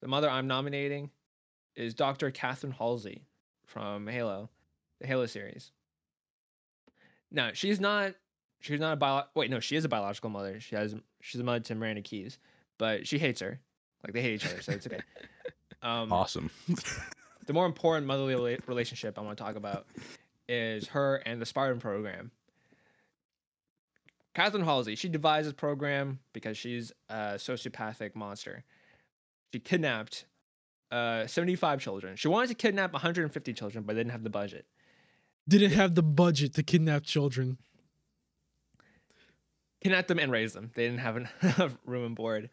the 0.00 0.08
mother 0.08 0.30
I'm 0.30 0.46
nominating 0.46 1.10
is 1.76 1.94
Dr. 1.94 2.30
Catherine 2.30 2.72
Halsey 2.72 3.24
from 3.66 4.06
Halo, 4.06 4.50
the 5.00 5.06
Halo 5.06 5.26
series. 5.26 5.72
Now 7.30 7.50
she's 7.54 7.80
not 7.80 8.14
she's 8.60 8.80
not 8.80 8.92
a 8.92 8.96
bio 8.96 9.24
wait 9.34 9.50
no 9.50 9.58
she 9.58 9.74
is 9.76 9.84
a 9.84 9.88
biological 9.88 10.30
mother 10.30 10.60
she 10.60 10.76
has 10.76 10.94
she's 11.20 11.40
a 11.40 11.44
mother 11.44 11.60
to 11.60 11.74
Miranda 11.74 12.02
Keyes 12.02 12.38
but 12.78 13.08
she 13.08 13.18
hates 13.18 13.40
her 13.40 13.58
like 14.04 14.12
they 14.12 14.22
hate 14.22 14.34
each 14.34 14.46
other 14.46 14.60
so 14.62 14.72
it's 14.72 14.86
okay. 14.86 15.00
Um, 15.84 16.12
Awesome. 16.12 16.48
the 17.46 17.52
more 17.52 17.66
important 17.66 18.06
motherly 18.06 18.56
relationship 18.66 19.18
I 19.18 19.22
want 19.22 19.36
to 19.36 19.42
talk 19.42 19.56
about 19.56 19.86
is 20.48 20.86
her 20.88 21.16
and 21.26 21.42
the 21.42 21.46
Spartan 21.46 21.80
program. 21.80 22.30
Catherine 24.34 24.64
Halsey, 24.64 24.94
she 24.94 25.08
devised 25.08 25.48
this 25.48 25.54
program 25.54 26.20
because 26.32 26.56
she's 26.56 26.92
a 27.08 27.34
sociopathic 27.34 28.14
monster. 28.14 28.62
She 29.52 29.58
kidnapped 29.58 30.24
uh, 30.92 31.26
75 31.26 31.80
children. 31.80 32.16
She 32.16 32.28
wanted 32.28 32.48
to 32.48 32.54
kidnap 32.54 32.92
150 32.92 33.52
children, 33.54 33.84
but 33.84 33.96
didn't 33.96 34.12
have 34.12 34.22
the 34.22 34.30
budget. 34.30 34.66
Didn't 35.48 35.72
have 35.72 35.94
the 35.94 36.02
budget 36.02 36.54
to 36.54 36.62
kidnap 36.62 37.04
children. 37.04 37.56
Kidnapped 39.82 40.08
them 40.08 40.18
and 40.18 40.30
raised 40.30 40.54
them. 40.54 40.70
They 40.74 40.86
didn't 40.86 41.00
have 41.00 41.16
enough 41.42 41.76
room 41.86 42.04
and 42.04 42.14
board. 42.14 42.50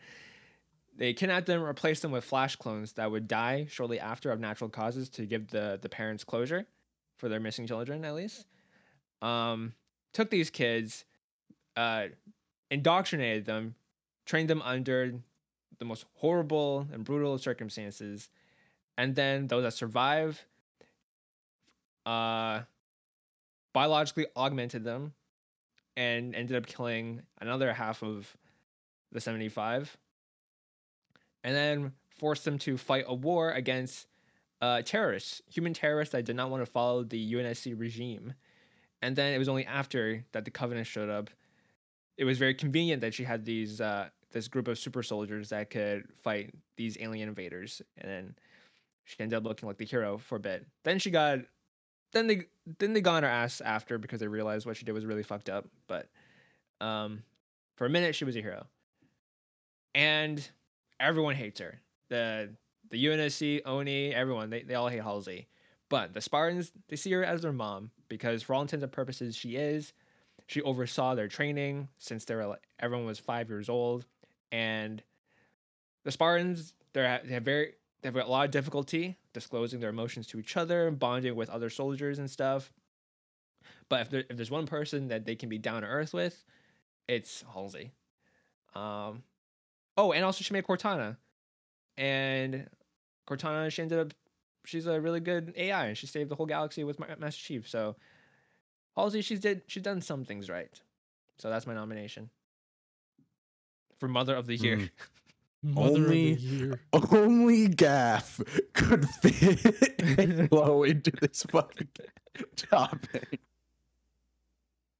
They 0.97 1.13
kidnapped 1.13 1.45
them, 1.45 1.62
replaced 1.62 2.02
them 2.02 2.12
with 2.12 2.23
flash 2.23 2.56
clones 2.56 2.93
that 2.93 3.12
would 3.12 3.28
die 3.28 3.67
shortly 3.69 3.99
after 3.99 4.32
of 4.32 4.39
natural 4.39 4.69
causes 4.69 5.10
to 5.10 5.25
give 5.25 5.49
the, 5.49 5.78
the 5.82 5.89
parents 5.89 6.23
closure 6.23 6.65
for 7.17 7.30
their 7.30 7.39
missing 7.39 7.67
children, 7.67 8.04
at 8.04 8.15
least. 8.15 8.47
Um, 9.21 9.73
took 10.13 10.30
these 10.30 10.49
kids, 10.49 11.06
uh, 11.75 12.06
indoctrinated 12.71 13.45
them, 13.45 13.75
trained 14.25 14.49
them 14.49 14.62
under 14.62 15.13
the 15.80 15.86
most 15.86 16.06
horrible 16.15 16.88
and 16.92 17.04
brutal 17.04 17.38
circumstances, 17.38 18.30
and 18.98 19.15
then 19.15 19.48
those 19.48 19.63
that 19.63 19.74
survive, 19.74 20.46
uh, 22.06 22.62
biologically 23.74 24.28
augmented 24.36 24.84
them, 24.84 25.13
and 25.96 26.36
ended 26.36 26.56
up 26.56 26.65
killing 26.65 27.22
another 27.42 27.74
half 27.74 28.04
of 28.04 28.36
the 29.12 29.20
75 29.20 29.98
and 31.44 31.56
then 31.56 31.94
forced 32.18 32.46
them 32.46 32.58
to 32.60 32.78
fight 32.78 33.06
a 33.08 33.13
war 33.13 33.52
against 33.52 34.08
uh, 34.62 34.82
terrorists, 34.82 35.42
human 35.52 35.74
terrorists 35.74 36.12
that 36.12 36.26
did 36.26 36.36
not 36.36 36.50
want 36.50 36.62
to 36.62 36.65
follow 36.65 37.04
the 37.04 37.34
UNSC 37.34 37.78
regime. 37.78 38.34
And 39.02 39.15
then 39.15 39.34
it 39.34 39.38
was 39.38 39.48
only 39.48 39.65
after 39.65 40.26
that 40.34 40.46
the 40.46 40.52
Covenant 40.52 40.88
showed 40.88 41.10
up. 41.10 41.30
It 42.18 42.26
was 42.26 42.38
very 42.38 42.54
convenient 42.54 43.02
that 43.02 43.13
she 43.13 43.24
had 43.24 43.46
these 43.46 43.80
uh, 43.80 44.10
this 44.32 44.48
group 44.48 44.68
of 44.68 44.78
super 44.80 45.04
soldiers 45.04 45.50
that 45.50 45.70
could 45.70 46.06
fight 46.24 46.54
these 46.78 46.98
alien 47.00 47.30
invaders, 47.30 47.82
and 47.98 48.10
then 48.12 48.36
she 49.06 49.18
ended 49.20 49.38
up 49.38 49.44
looking 49.46 49.68
like 49.68 49.78
the 49.78 49.86
hero 49.86 50.18
for 50.18 50.36
a 50.38 50.39
bit. 50.39 50.68
Then 50.84 51.00
she 51.00 51.12
got, 51.12 51.39
then 52.13 52.28
they 52.28 52.44
then 52.80 52.94
they 52.94 53.02
got 53.02 53.18
on 53.18 53.24
her 53.24 53.30
ass 53.30 53.62
after 53.62 53.98
because 53.98 54.20
they 54.20 54.28
realized 54.28 54.65
what 54.65 54.78
she 54.78 54.86
did 54.86 54.94
was 54.94 55.06
really 55.06 55.24
fucked 55.24 55.50
up. 55.50 55.68
But 55.88 56.10
um, 56.82 57.24
for 57.76 57.86
a 57.86 57.89
minute 57.89 58.15
she 58.15 58.26
was 58.26 58.36
a 58.36 58.42
hero. 58.42 58.68
and 59.96 60.48
everyone 61.00 61.36
hates 61.36 61.60
her. 61.60 61.82
The 62.10 62.56
the 62.92 63.06
UNSC, 63.06 63.62
Oni, 63.65 64.13
everyone 64.13 64.50
they, 64.50 64.63
they 64.63 64.76
all 64.76 64.88
hate 64.89 65.04
Halsey. 65.04 65.48
But 65.89 66.13
the 66.13 66.22
Spartans 66.22 66.72
they 66.89 66.96
see 66.96 67.12
her 67.12 67.24
as 67.24 67.42
their 67.42 67.54
mom 67.54 67.92
because 68.10 68.44
for 68.44 68.54
all 68.56 68.62
intents 68.62 68.84
and 68.84 68.92
purposes 68.92 69.36
she 69.36 69.56
is. 69.56 69.94
She 70.48 70.62
oversaw 70.63 71.15
their 71.15 71.28
training 71.28 71.89
since 72.00 72.26
they 72.26 72.36
were 72.36 72.58
everyone 72.80 73.06
was 73.06 73.20
five 73.20 73.50
years 73.50 73.70
old, 73.70 74.06
and 74.51 75.03
the 76.05 76.12
Spartans 76.12 76.73
they're 76.93 77.21
they 77.23 77.33
have 77.33 77.43
very 77.43 77.73
they've 78.01 78.13
got 78.13 78.27
a 78.27 78.31
lot 78.31 78.45
of 78.45 78.51
difficulty 78.51 79.17
disclosing 79.33 79.79
their 79.79 79.89
emotions 79.89 80.27
to 80.27 80.39
each 80.39 80.57
other, 80.57 80.89
bonding 80.91 81.35
with 81.35 81.49
other 81.49 81.69
soldiers 81.69 82.19
and 82.19 82.29
stuff. 82.29 82.71
But 83.89 84.01
if 84.01 84.09
there, 84.09 84.23
if 84.29 84.38
there's 84.38 84.51
one 84.51 84.67
person 84.67 85.09
that 85.09 85.25
they 85.25 85.35
can 85.35 85.49
be 85.49 85.57
down 85.57 85.81
to 85.81 85.88
earth 85.88 86.13
with, 86.13 86.43
it's 87.07 87.43
Halsey. 87.53 87.91
Um, 88.75 89.23
oh, 89.97 90.12
and 90.12 90.23
also 90.23 90.43
she 90.43 90.53
made 90.53 90.65
Cortana, 90.65 91.17
and 91.97 92.67
Cortana 93.27 93.71
she 93.71 93.81
ended 93.81 93.99
up 93.99 94.13
she's 94.65 94.88
a 94.88 94.99
really 94.99 95.19
good 95.19 95.53
AI 95.57 95.88
and 95.88 95.97
she 95.97 96.07
saved 96.07 96.29
the 96.29 96.35
whole 96.35 96.45
galaxy 96.45 96.83
with 96.83 96.99
Master 96.99 97.41
Chief. 97.41 97.67
So 97.67 97.95
Halsey 98.95 99.21
she's 99.21 99.39
did 99.39 99.63
she's 99.67 99.83
done 99.83 100.01
some 100.01 100.25
things 100.25 100.49
right. 100.49 100.69
So 101.38 101.49
that's 101.49 101.67
my 101.67 101.73
nomination 101.73 102.29
for 103.99 104.07
Mother 104.07 104.35
of 104.35 104.47
the 104.47 104.55
Year. 104.55 104.77
Mm. 104.77 104.89
Mother 105.62 105.89
Only- 105.89 106.31
of 106.33 106.39
the 106.39 106.45
year. 106.45 106.79
Only 106.93 107.67
Gaff 107.67 108.39
could 108.73 109.07
fit 109.09 109.59
Halo 110.49 110.83
into 110.83 111.12
this 111.19 111.43
fucking 111.43 111.89
topic. 112.55 113.41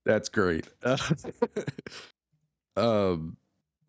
That's 0.06 0.28
great. 0.28 0.68
um, 2.76 3.38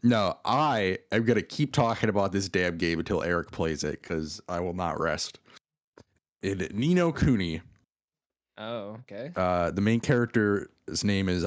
no, 0.02 0.36
I 0.44 0.98
am 1.10 1.24
gonna 1.24 1.42
keep 1.42 1.72
talking 1.72 2.08
about 2.08 2.30
this 2.32 2.48
damn 2.48 2.78
game 2.78 2.98
until 3.00 3.22
Eric 3.22 3.50
plays 3.50 3.82
it 3.84 4.00
because 4.02 4.40
I 4.48 4.60
will 4.60 4.74
not 4.74 5.00
rest. 5.00 5.40
In 6.42 6.68
Ni 6.72 6.94
no 6.94 7.10
Kuni, 7.12 7.60
Oh, 8.58 8.96
okay. 9.10 9.32
uh, 9.36 9.70
the 9.72 9.80
main 9.80 10.00
character's 10.00 10.68
name 11.04 11.28
is 11.28 11.46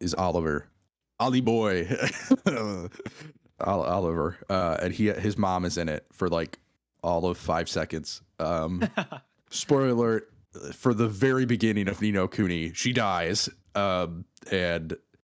is 0.00 0.14
Oliver, 0.14 0.68
Ollie 1.24 1.40
Boy, 1.40 1.88
Oliver, 3.58 4.36
uh, 4.50 4.76
and 4.82 4.92
he 4.92 5.06
his 5.06 5.38
mom 5.38 5.64
is 5.64 5.78
in 5.78 5.88
it 5.88 6.04
for 6.12 6.28
like 6.28 6.58
all 7.02 7.24
of 7.24 7.38
five 7.38 7.66
seconds. 7.66 8.20
Um, 8.38 8.86
spoiler 9.50 9.88
alert 9.88 10.30
for 10.74 10.92
the 10.92 11.08
very 11.08 11.46
beginning 11.46 11.88
of 11.88 12.02
Ni 12.02 12.12
no 12.12 12.28
Kuni, 12.28 12.74
she 12.74 12.92
dies, 12.92 13.48
um, 13.74 14.26
and 14.50 14.98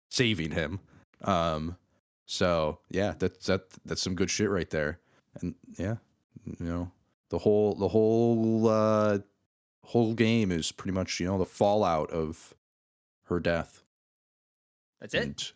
saving 0.09 0.53
him. 0.53 0.81
Um, 1.23 1.77
so 2.25 2.79
yeah, 2.89 3.13
that's 3.19 3.45
that 3.45 3.65
that's 3.85 4.01
some 4.01 4.15
good 4.15 4.31
shit 4.31 4.49
right 4.49 4.71
there. 4.71 5.01
And 5.43 5.55
yeah, 5.77 5.97
you 6.47 6.67
know, 6.67 6.91
the 7.29 7.37
whole 7.37 7.75
the 7.75 7.89
whole 7.89 8.69
uh 8.71 9.19
whole 9.83 10.15
game 10.15 10.51
is 10.51 10.73
pretty 10.73 10.95
much, 10.95 11.21
you 11.21 11.27
know, 11.27 11.37
the 11.37 11.45
fallout 11.45 12.11
of 12.11 12.55
her 13.25 13.39
death. 13.39 13.83
That's 14.99 15.13
it. 15.13 15.53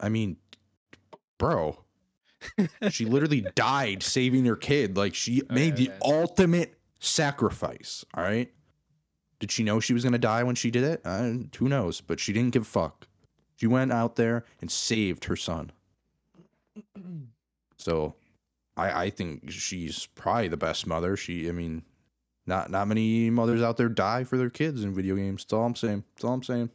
I 0.00 0.08
mean, 0.08 0.36
bro, 1.38 1.78
she 2.90 3.04
literally 3.04 3.46
died 3.54 4.02
saving 4.02 4.44
her 4.44 4.56
kid. 4.56 4.96
Like 4.96 5.14
she 5.14 5.42
Okay, 5.42 5.54
made 5.54 5.76
the 5.76 5.90
ultimate 6.02 6.74
sacrifice. 7.00 8.04
All 8.14 8.22
right. 8.22 8.52
Did 9.40 9.52
she 9.52 9.62
know 9.62 9.78
she 9.80 9.94
was 9.94 10.04
gonna 10.04 10.18
die 10.18 10.42
when 10.42 10.54
she 10.56 10.70
did 10.70 10.84
it? 10.84 11.00
Uh, 11.04 11.32
who 11.58 11.68
knows? 11.68 12.00
But 12.00 12.18
she 12.20 12.32
didn't 12.32 12.52
give 12.52 12.62
a 12.62 12.66
fuck. 12.66 13.06
She 13.56 13.66
went 13.66 13.92
out 13.92 14.16
there 14.16 14.44
and 14.60 14.70
saved 14.70 15.24
her 15.26 15.36
son. 15.36 15.72
So, 17.80 18.16
I 18.76 19.04
I 19.04 19.10
think 19.10 19.52
she's 19.52 20.06
probably 20.06 20.48
the 20.48 20.56
best 20.56 20.84
mother. 20.84 21.16
She, 21.16 21.48
I 21.48 21.52
mean, 21.52 21.84
not 22.44 22.72
not 22.72 22.88
many 22.88 23.30
mothers 23.30 23.62
out 23.62 23.76
there 23.76 23.88
die 23.88 24.24
for 24.24 24.36
their 24.36 24.50
kids 24.50 24.82
in 24.82 24.92
video 24.92 25.14
games. 25.14 25.44
That's 25.44 25.52
all 25.52 25.64
I'm 25.64 25.76
saying. 25.76 26.02
That's 26.16 26.24
all 26.24 26.32
I'm 26.34 26.42
saying. 26.42 26.70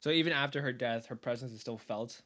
So 0.00 0.10
even 0.10 0.32
after 0.32 0.62
her 0.62 0.72
death, 0.72 1.06
her 1.06 1.16
presence 1.16 1.52
is 1.52 1.60
still 1.60 1.78
felt 1.78 2.22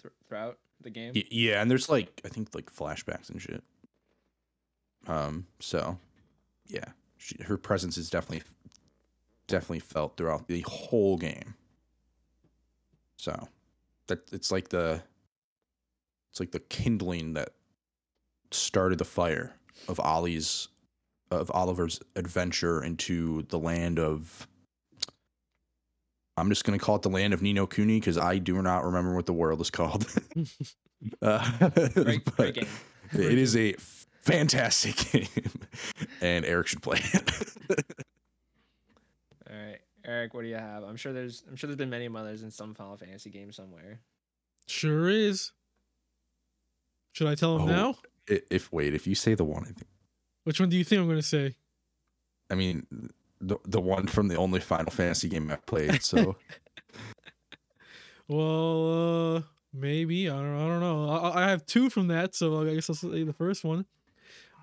thr- 0.00 0.08
throughout 0.28 0.58
the 0.80 0.90
game. 0.90 1.12
Yeah, 1.30 1.62
and 1.62 1.70
there's 1.70 1.88
like 1.88 2.20
I 2.24 2.28
think 2.28 2.54
like 2.54 2.72
flashbacks 2.72 3.30
and 3.30 3.40
shit. 3.40 3.62
Um, 5.06 5.46
so 5.60 5.98
yeah, 6.66 6.86
she, 7.16 7.42
her 7.42 7.56
presence 7.56 7.96
is 7.96 8.10
definitely 8.10 8.46
definitely 9.46 9.80
felt 9.80 10.16
throughout 10.16 10.46
the 10.46 10.60
whole 10.60 11.16
game. 11.16 11.54
So 13.16 13.48
that 14.06 14.30
it's 14.32 14.50
like 14.50 14.68
the 14.68 15.02
it's 16.30 16.40
like 16.40 16.52
the 16.52 16.60
kindling 16.60 17.34
that 17.34 17.50
started 18.50 18.98
the 18.98 19.04
fire 19.04 19.56
of 19.88 19.98
Ollie's 20.00 20.68
of 21.30 21.50
Oliver's 21.52 22.00
adventure 22.16 22.82
into 22.82 23.42
the 23.42 23.58
land 23.58 23.98
of 23.98 24.48
I'm 26.36 26.48
just 26.48 26.64
gonna 26.64 26.78
call 26.78 26.96
it 26.96 27.02
the 27.02 27.08
land 27.10 27.34
of 27.34 27.42
Ni 27.42 27.52
no 27.52 27.66
Kuni 27.66 28.00
because 28.00 28.16
I 28.18 28.38
do 28.38 28.60
not 28.62 28.84
remember 28.84 29.14
what 29.14 29.26
the 29.26 29.32
world 29.32 29.60
is 29.60 29.70
called. 29.70 30.06
uh, 31.22 31.68
Great, 31.94 32.24
but 32.24 32.36
great 32.36 32.54
game. 32.54 32.66
It 33.12 33.38
is 33.38 33.56
a 33.56 33.74
fantastic 34.22 34.96
game, 35.12 35.52
and 36.20 36.44
Eric 36.44 36.66
should 36.68 36.82
play 36.82 36.98
it. 37.02 37.32
All 39.50 39.56
right, 39.56 39.78
Eric, 40.04 40.34
what 40.34 40.42
do 40.42 40.48
you 40.48 40.54
have? 40.56 40.84
I'm 40.84 40.96
sure 40.96 41.12
there's 41.12 41.42
I'm 41.48 41.56
sure 41.56 41.68
there's 41.68 41.76
been 41.78 41.90
many 41.90 42.08
mothers 42.08 42.42
in 42.42 42.50
some 42.50 42.74
Final 42.74 42.96
Fantasy 42.96 43.30
game 43.30 43.52
somewhere. 43.52 44.00
Sure 44.68 45.08
is. 45.08 45.52
Should 47.12 47.26
I 47.26 47.34
tell 47.34 47.56
him 47.56 47.62
Oh. 47.62 47.66
now? 47.66 47.96
If 48.28 48.70
wait, 48.72 48.94
if 48.94 49.06
you 49.08 49.14
say 49.16 49.34
the 49.34 49.44
one, 49.44 49.62
I 49.64 49.66
think 49.72 49.88
Which 50.44 50.60
one 50.60 50.68
do 50.68 50.76
you 50.76 50.84
think 50.84 51.00
I'm 51.00 51.06
going 51.08 51.18
to 51.18 51.22
say? 51.22 51.56
I 52.48 52.54
mean 52.54 52.86
the 53.40 53.56
the 53.64 53.80
one 53.80 54.06
from 54.06 54.28
the 54.28 54.36
only 54.36 54.60
Final 54.60 54.90
Fantasy 54.90 55.28
game 55.28 55.50
I've 55.50 55.64
played. 55.66 56.02
So 56.02 56.36
Well, 58.30 59.36
uh, 59.36 59.42
maybe 59.74 60.30
I 60.30 60.36
don't. 60.36 60.56
I 60.56 60.68
don't 60.68 60.80
know. 60.80 61.08
I, 61.08 61.46
I 61.46 61.50
have 61.50 61.66
two 61.66 61.90
from 61.90 62.06
that, 62.08 62.36
so 62.36 62.62
I 62.62 62.74
guess 62.74 62.88
I'll 62.88 62.94
say 62.94 63.24
the 63.24 63.32
first 63.32 63.64
one. 63.64 63.86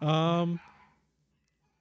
Um, 0.01 0.61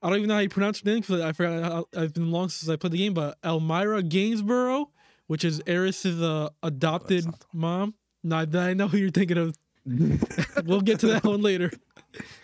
I 0.03 0.09
don't 0.09 0.19
even 0.19 0.29
know 0.29 0.35
how 0.35 0.41
you 0.41 0.49
pronounce 0.49 0.81
her 0.81 0.91
name 0.91 1.01
because 1.01 1.21
I 1.21 1.31
forgot. 1.31 1.87
I, 1.95 2.03
I've 2.03 2.13
been 2.13 2.33
long 2.33 2.49
since 2.49 2.69
I 2.69 2.75
played 2.75 2.93
the 2.93 2.99
game, 2.99 3.15
but 3.15 3.41
Elmyra 3.43 4.09
Gainsborough, 4.09 4.91
which 5.29 5.45
is 5.45 5.61
Aerith's 5.61 6.21
uh, 6.21 6.49
adopted 6.65 7.25
mom. 7.53 7.95
No, 8.25 8.39
I 8.39 8.71
I 8.71 8.75
know 8.75 8.89
who 8.89 8.99
you're 8.99 9.11
thinking 9.11 9.39
of. 9.39 9.55
we'll 10.67 10.81
get 10.81 10.99
to 11.01 11.07
that 11.07 11.23
one 11.23 11.41
later. 11.41 11.71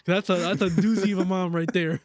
That's 0.04 0.30
a 0.30 0.36
that's 0.36 0.62
a 0.62 0.68
doozy 0.68 1.14
of 1.14 1.18
a 1.18 1.24
mom 1.24 1.52
right 1.52 1.72
there. 1.72 2.00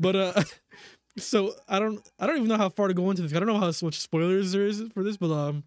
But 0.00 0.16
uh, 0.16 0.42
so 1.18 1.54
I 1.68 1.78
don't 1.78 2.06
I 2.18 2.26
don't 2.26 2.36
even 2.36 2.48
know 2.48 2.56
how 2.56 2.68
far 2.68 2.88
to 2.88 2.94
go 2.94 3.10
into 3.10 3.22
this. 3.22 3.34
I 3.34 3.38
don't 3.38 3.48
know 3.48 3.58
how 3.58 3.72
much 3.82 4.00
spoilers 4.00 4.52
there 4.52 4.66
is 4.66 4.82
for 4.94 5.02
this, 5.02 5.16
but 5.16 5.30
um, 5.32 5.64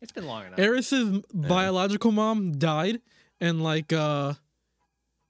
It's 0.00 0.12
been 0.12 0.26
long 0.26 0.46
enough. 0.46 0.58
Aerith's 0.58 1.24
biological 1.32 2.12
mom 2.12 2.58
died, 2.58 3.00
and 3.40 3.62
like 3.62 3.92
uh, 3.92 4.34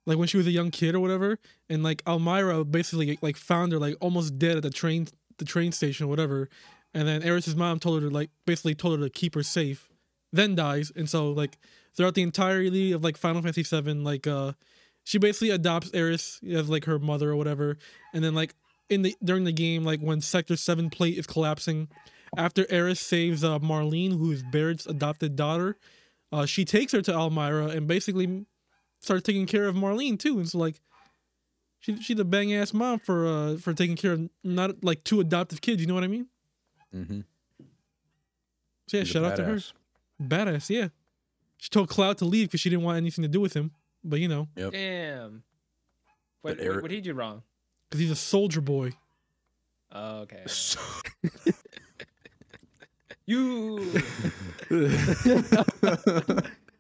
like 0.07 0.19
when 0.19 0.29
she 0.29 0.37
was 0.37 0.47
a 0.47 0.51
young 0.51 0.71
kid 0.71 0.95
or 0.95 1.01
whatever, 1.01 1.39
and 1.69 1.83
like 1.83 2.03
Elmyra 2.05 2.69
basically 2.71 3.19
like 3.23 3.37
found 3.37 3.73
her 3.73 3.79
like 3.79 3.97
almost 4.01 4.39
dead 4.39 4.57
at 4.57 4.63
the 4.63 4.71
train 4.71 5.07
the 5.39 5.45
train 5.45 5.73
station 5.73 6.07
or 6.07 6.09
whatever, 6.09 6.49
and 6.95 7.07
then 7.09 7.23
Aerith's 7.23 7.55
mom 7.55 7.79
told 7.79 8.03
her 8.03 8.09
to 8.09 8.15
like 8.15 8.31
basically 8.47 8.75
told 8.75 8.99
her 8.99 9.05
to 9.07 9.11
keep 9.11 9.35
her 9.35 9.43
safe, 9.43 9.89
then 10.33 10.55
dies, 10.55 10.93
and 10.95 11.09
so 11.09 11.31
like 11.31 11.59
throughout 11.95 12.15
the 12.15 12.23
entirety 12.23 12.93
of 12.93 13.05
like 13.05 13.17
Final 13.17 13.43
Fantasy 13.43 13.63
VII, 13.63 13.95
like 13.95 14.27
uh, 14.27 14.53
she 15.05 15.19
basically 15.19 15.51
adopts 15.51 15.91
Aerith 15.91 16.43
as 16.53 16.69
like 16.69 16.85
her 16.85 16.99
mother 16.99 17.31
or 17.31 17.37
whatever, 17.37 17.79
and 18.13 18.23
then 18.23 18.35
like 18.35 18.55
in 18.89 19.03
the 19.03 19.17
during 19.23 19.45
the 19.45 19.53
game, 19.53 19.85
like 19.85 20.01
when 20.01 20.21
Sector 20.21 20.57
Seven 20.57 20.91
plate 20.91 21.19
is 21.19 21.27
collapsing, 21.27 21.89
after 22.37 22.65
Aerith 22.65 22.99
saves 22.99 23.45
uh, 23.45 23.59
Marlene, 23.59 24.19
who 24.19 24.31
is 24.33 24.43
Barret's 24.43 24.87
adopted 24.87 25.37
daughter, 25.37 25.77
uh, 26.31 26.47
she 26.47 26.65
takes 26.65 26.93
her 26.93 27.03
to 27.03 27.13
Elmyra 27.13 27.75
and 27.75 27.87
basically 27.87 28.47
starts 29.01 29.25
taking 29.25 29.47
care 29.47 29.67
of 29.67 29.75
Marlene 29.75 30.19
too. 30.19 30.39
And 30.39 30.49
so 30.49 30.59
like, 30.59 30.81
she 31.81 32.01
she's 32.01 32.19
a 32.19 32.25
bang 32.25 32.55
ass 32.55 32.73
mom 32.73 33.01
for 33.01 33.27
uh 33.27 33.57
for 33.57 33.75
taking 33.75 33.97
care 33.97 34.13
of 34.13 34.31
not 34.45 34.83
like 34.85 35.05
two 35.05 35.21
adoptive 35.21 35.61
kids. 35.61 35.81
You 35.81 35.89
know 35.89 35.95
what 35.95 36.05
I 36.05 36.09
mean? 36.09 36.29
mm-hmm. 36.95 37.21
So 38.89 38.99
yeah, 38.99 39.05
shout 39.05 39.25
out 39.25 39.37
to 39.37 39.45
her. 39.45 39.59
Badass, 40.21 40.71
yeah. 40.71 40.89
She 41.57 41.71
told 41.71 41.89
Cloud 41.89 42.19
to 42.19 42.25
leave 42.25 42.49
because 42.49 42.61
she 42.61 42.71
didn't 42.71 42.85
want 42.85 42.97
anything 42.97 43.23
to 43.23 43.29
do 43.29 43.41
with 43.41 43.55
him. 43.55 43.73
But 44.05 44.21
you 44.21 44.29
know, 44.29 44.49
Yep. 44.57 44.73
Damn. 44.73 45.43
What, 46.43 46.57
But 46.57 46.59
what, 46.59 46.67
Eric- 46.67 46.83
what 46.83 46.89
did 46.91 46.97
he 46.97 47.01
do 47.03 47.15
wrong? 47.15 47.43
because 47.89 48.01
he's 48.01 48.11
a 48.11 48.17
soldier 48.17 48.61
boy. 48.61 48.93
Oh, 49.93 50.21
okay. 50.21 50.43
So- 50.47 50.81
You. 53.27 53.77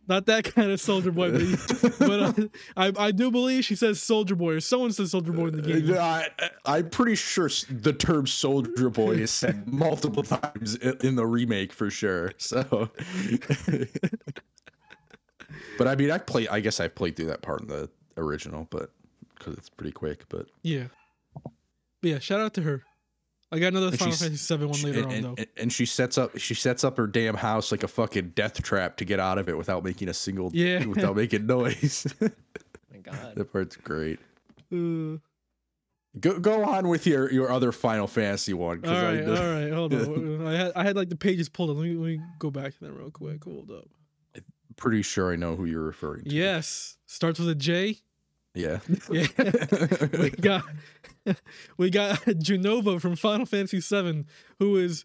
not 0.09 0.27
that 0.27 0.43
kind 0.55 0.73
of 0.73 0.81
Soldier 0.81 1.12
Boy, 1.12 1.31
but, 1.31 1.99
but 2.01 2.20
uh, 2.20 2.33
I 2.77 2.93
I 2.99 3.12
do 3.12 3.31
believe 3.31 3.64
she 3.64 3.77
says 3.77 4.03
Soldier 4.03 4.35
Boy 4.35 4.55
or 4.55 4.61
someone 4.61 4.91
says 4.93 5.12
Soldier 5.12 5.33
Boy 5.33 5.47
in 5.49 5.57
the 5.57 5.62
game. 5.62 5.97
I, 5.97 6.29
I'm 6.66 6.91
pretty 6.91 7.14
sure 7.14 7.49
the 7.70 7.93
term 7.93 8.27
"soldier 8.27 8.91
boy" 8.91 9.12
is 9.12 9.31
said 9.31 9.68
multiple 9.73 10.25
times 10.25 10.75
in 10.75 11.14
the 11.14 11.25
remake 11.27 11.73
for 11.73 11.91
sure. 11.91 12.33
So, 12.39 12.91
but 15.79 15.89
I 15.89 15.95
mean, 15.97 16.11
I 16.11 16.18
play. 16.18 16.49
I 16.49 16.61
guess 16.61 16.81
I've 16.81 16.95
played 16.95 17.16
through 17.16 17.27
that 17.27 17.43
part 17.43 17.61
in 17.62 17.68
the 17.68 17.89
original, 18.16 18.66
but 18.70 18.91
because 19.39 19.57
it's 19.57 19.68
pretty 19.70 19.93
quick. 19.93 20.25
But 20.29 20.47
Yeah, 20.62 20.85
but 21.43 21.51
yeah. 22.11 22.18
Shout 22.18 22.41
out 22.41 22.55
to 22.55 22.62
her. 22.62 22.83
I 23.51 23.59
got 23.59 23.68
another 23.68 23.89
And 23.89 23.99
Final 23.99 24.14
Fantasy 24.14 24.37
Seven 24.39 24.68
one 24.68 24.79
She- 24.79 24.87
later 24.87 25.01
and, 25.01 25.07
on 25.09 25.12
and- 25.14 25.25
though. 25.25 25.35
and- 25.37 25.47
and 25.59 25.73
she 25.73 25.85
sets 25.85 26.16
up 26.16 26.39
she 26.39 26.55
sets 26.55 26.85
up 26.85 26.97
her 26.97 27.07
damn 27.07 27.35
house 27.35 27.70
like 27.70 27.83
a 27.83 27.89
fucking 27.89 28.31
death 28.35 28.62
trap 28.62 28.97
to 28.97 29.05
get 29.05 29.20
out 29.20 29.37
of 29.39 29.49
it 29.49 29.57
without 29.59 29.85
making 29.85 30.09
a 30.09 30.14
single 30.14 30.51
Yeah. 30.55 30.85
without 30.87 31.16
making 31.16 31.47
noise. 31.47 32.07
My 32.20 32.99
God. 33.03 33.35
that 33.37 33.53
part's 33.53 33.77
great. 33.77 34.18
Uh, 34.73 35.18
Go 36.20 36.39
go 36.39 36.62
on 36.64 36.89
with 36.89 37.07
your 37.07 37.31
your 37.33 37.51
other 37.51 37.73
Final 37.73 38.07
Fantasy 38.07 38.53
one. 38.53 38.85
all 38.85 38.91
I 38.91 39.03
right, 39.03 39.25
know- 39.27 39.35
all 39.35 39.61
right. 39.61 39.73
Hold 39.73 39.95
on. 39.95 40.47
I 40.47 40.53
had 40.57 40.73
I 40.77 40.85
had 40.85 40.97
like 40.97 41.09
the 41.09 41.16
pages 41.16 41.49
pulled 41.49 41.70
up. 41.70 41.77
Let 41.79 41.85
me, 41.87 41.95
let 41.95 42.07
me 42.07 42.20
go 42.39 42.51
back 42.51 42.75
to 42.75 42.81
that 42.85 42.93
real 42.93 43.11
quick. 43.11 43.43
Hold 43.45 43.70
up. 43.70 43.89
Pretty 44.77 45.03
sure 45.03 45.33
I 45.33 45.37
know 45.37 45.57
who 45.57 45.64
you're 45.64 45.83
referring 45.83 46.25
to. 46.25 46.31
Yes, 46.35 46.97
starts 47.07 47.39
with 47.39 47.49
a 47.49 47.55
J. 47.55 47.99
Yeah. 48.55 48.79
Yeah, 49.11 49.27
we 50.18 50.31
got 50.31 50.62
we 51.79 51.91
got 51.91 52.18
Jenova 52.20 53.01
from 53.01 53.16
Final 53.16 53.47
Fantasy 53.47 53.81
VII, 53.81 54.25
who 54.59 54.77
is 54.77 55.05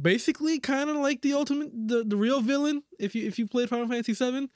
basically 0.00 0.58
kind 0.58 0.90
of 0.90 0.96
like 0.96 1.22
the 1.22 1.32
ultimate, 1.32 1.70
the, 1.72 2.04
the 2.04 2.16
real 2.16 2.40
villain. 2.40 2.82
If 2.98 3.14
you 3.14 3.26
if 3.26 3.38
you 3.38 3.46
played 3.46 3.68
Final 3.68 3.88
Fantasy 3.88 4.12
VII, 4.12 4.48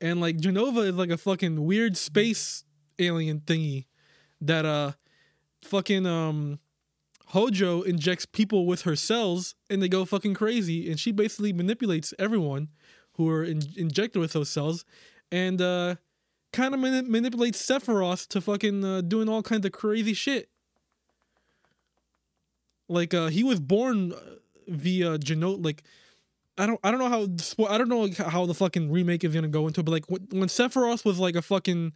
and 0.00 0.20
like 0.20 0.38
Jenova 0.38 0.86
is 0.86 0.94
like 0.94 1.10
a 1.10 1.18
fucking 1.18 1.64
weird 1.64 1.96
space 1.96 2.64
alien 2.98 3.40
thingy 3.40 3.86
that 4.40 4.64
uh 4.64 4.92
fucking 5.62 6.06
um 6.06 6.58
Hojo 7.28 7.82
injects 7.82 8.26
people 8.26 8.66
with 8.66 8.82
her 8.82 8.94
cells 8.94 9.54
and 9.68 9.82
they 9.82 9.88
go 9.88 10.04
fucking 10.04 10.34
crazy, 10.34 10.90
and 10.90 10.98
she 11.00 11.10
basically 11.12 11.52
manipulates 11.52 12.14
everyone 12.18 12.68
who 13.14 13.28
are 13.28 13.44
in, 13.44 13.62
injected 13.76 14.20
with 14.20 14.32
those 14.32 14.50
cells, 14.50 14.84
and 15.30 15.60
uh 15.60 15.96
kind 16.54 16.72
of 16.72 16.80
manipulates 16.80 17.60
Sephiroth 17.60 18.28
to 18.28 18.40
fucking 18.40 18.84
uh, 18.84 19.00
doing 19.00 19.28
all 19.28 19.42
kinds 19.42 19.66
of 19.66 19.72
crazy 19.72 20.14
shit. 20.14 20.48
Like 22.88 23.12
uh, 23.12 23.26
he 23.26 23.42
was 23.42 23.58
born 23.58 24.12
uh, 24.12 24.18
via 24.68 25.18
Geno 25.18 25.50
like 25.50 25.82
I 26.56 26.66
don't 26.66 26.78
I 26.84 26.90
don't 26.90 27.00
know 27.00 27.08
how 27.08 27.66
I 27.68 27.78
don't 27.78 27.88
know 27.88 28.08
how 28.28 28.46
the 28.46 28.54
fucking 28.54 28.90
remake 28.90 29.24
is 29.24 29.34
gonna 29.34 29.48
go 29.48 29.66
into 29.66 29.80
it, 29.80 29.84
but 29.84 29.92
like 29.92 30.08
when 30.08 30.48
Sephiroth 30.48 31.04
was 31.04 31.18
like 31.18 31.34
a 31.34 31.42
fucking 31.42 31.92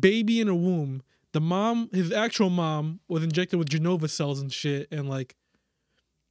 baby 0.00 0.40
in 0.40 0.48
a 0.48 0.54
womb, 0.54 1.02
the 1.32 1.40
mom 1.40 1.88
his 1.92 2.10
actual 2.10 2.50
mom 2.50 3.00
was 3.06 3.22
injected 3.22 3.58
with 3.58 3.68
Jenova 3.68 4.10
cells 4.10 4.40
and 4.40 4.52
shit, 4.52 4.88
and 4.90 5.08
like 5.08 5.36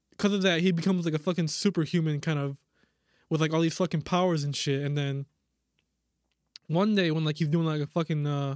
because 0.10 0.34
of 0.34 0.42
that 0.42 0.62
he 0.62 0.72
becomes 0.72 1.06
like 1.06 1.14
a 1.14 1.20
fucking 1.20 1.48
superhuman 1.48 2.20
kind 2.20 2.40
of 2.40 2.58
with 3.30 3.42
like 3.42 3.54
all 3.54 3.62
these 3.62 3.76
fucking 3.76 4.02
powers 4.02 4.44
and 4.44 4.56
shit, 4.56 4.84
and 4.84 4.98
then 4.98 5.26
one 6.68 6.96
day 6.96 7.12
when 7.12 7.24
like 7.26 7.38
he's 7.38 7.50
doing 7.50 7.66
like 7.66 7.82
a 7.82 7.88
fucking 7.88 8.26
uh 8.28 8.56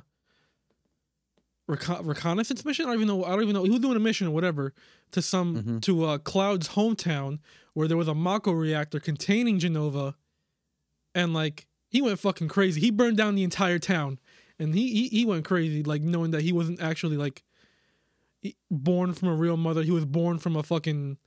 recon- 1.67 2.05
reconnaissance 2.05 2.63
mission. 2.65 2.85
I 2.85 2.89
don't 2.89 2.95
even 3.03 3.07
know. 3.07 3.23
I 3.23 3.29
don't 3.31 3.43
even 3.43 3.53
know. 3.53 3.63
He 3.63 3.69
was 3.69 3.79
doing 3.79 3.97
a 3.97 3.99
mission 3.99 4.27
or 4.27 4.31
whatever 4.31 4.73
to 5.11 5.21
some 5.21 5.55
Mhm. 5.63 5.81
to 5.83 6.03
uh 6.05 6.17
Cloud's 6.19 6.69
hometown 6.69 7.39
where 7.73 7.87
there 7.87 7.97
was 7.97 8.07
a 8.07 8.15
Mako 8.15 8.51
reactor 8.51 8.99
containing 8.99 9.59
Jenova, 9.59 10.15
and 11.13 11.33
like 11.33 11.67
he 11.89 12.01
went 12.01 12.19
fucking 12.19 12.47
crazy. 12.47 12.81
He 12.81 12.91
burned 12.91 13.17
down 13.17 13.35
the 13.35 13.43
entire 13.43 13.79
town, 13.79 14.19
and 14.59 14.73
he 14.75 14.91
he, 14.93 15.07
he 15.09 15.25
went 15.25 15.45
crazy 15.45 15.83
like 15.83 16.01
knowing 16.01 16.31
that 16.31 16.41
he 16.41 16.51
wasn't 16.51 16.81
actually 16.81 17.17
like 17.17 17.43
born 18.71 19.13
from 19.13 19.27
a 19.29 19.35
real 19.35 19.57
mother. 19.57 19.83
He 19.83 19.91
was 19.91 20.05
born 20.05 20.37
from 20.39 20.55
a 20.55 20.63
fucking 20.63 21.17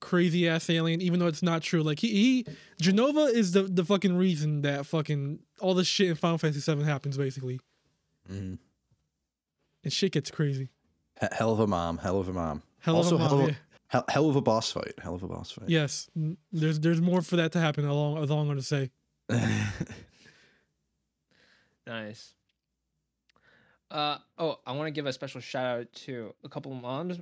crazy 0.00 0.48
ass 0.48 0.68
alien, 0.70 1.00
even 1.00 1.18
though 1.20 1.26
it's 1.26 1.42
not 1.42 1.62
true. 1.62 1.82
Like 1.82 1.98
he, 2.00 2.08
he 2.08 2.46
Jenova 2.82 3.32
is 3.32 3.52
the 3.52 3.62
the 3.62 3.84
fucking 3.84 4.16
reason 4.16 4.62
that 4.62 4.86
fucking 4.86 5.40
all 5.60 5.74
this 5.74 5.86
shit 5.86 6.08
in 6.08 6.14
Final 6.14 6.38
Fantasy 6.38 6.74
VII 6.74 6.82
happens 6.84 7.16
basically, 7.16 7.60
Mhm. 8.30 8.58
and 9.84 9.92
shit 9.92 10.12
gets 10.12 10.30
crazy. 10.30 10.68
He- 11.20 11.26
Hell 11.32 11.52
of 11.52 11.60
a 11.60 11.66
mom. 11.66 11.98
Hell 11.98 12.20
of 12.20 12.28
a 12.28 12.32
mom. 12.32 12.62
Hell 12.80 12.96
also, 12.96 13.16
of 13.16 13.20
a 13.20 13.24
mom, 13.24 13.28
hell, 13.30 13.40
of 13.40 13.48
yeah. 13.50 13.54
a, 13.54 13.88
hell, 13.88 14.04
hell 14.08 14.30
of 14.30 14.36
a 14.36 14.40
boss 14.40 14.70
fight. 14.70 14.94
Hell 15.02 15.14
of 15.16 15.22
a 15.24 15.28
boss 15.28 15.50
fight. 15.50 15.68
Yes, 15.68 16.08
n- 16.16 16.36
there's 16.52 16.78
there's 16.80 17.00
more 17.00 17.22
for 17.22 17.36
that 17.36 17.52
to 17.52 17.60
happen. 17.60 17.84
Along, 17.84 18.22
as 18.22 18.30
all 18.30 18.40
I'm 18.40 18.46
going 18.46 18.58
to 18.58 18.62
say. 18.62 18.90
Nice. 21.86 22.34
Uh 23.90 24.18
oh, 24.38 24.58
I 24.66 24.72
want 24.72 24.88
to 24.88 24.90
give 24.90 25.06
a 25.06 25.12
special 25.12 25.40
shout 25.40 25.78
out 25.80 25.92
to 26.04 26.34
a 26.44 26.48
couple 26.48 26.72
of 26.72 26.82
moms. 26.82 27.18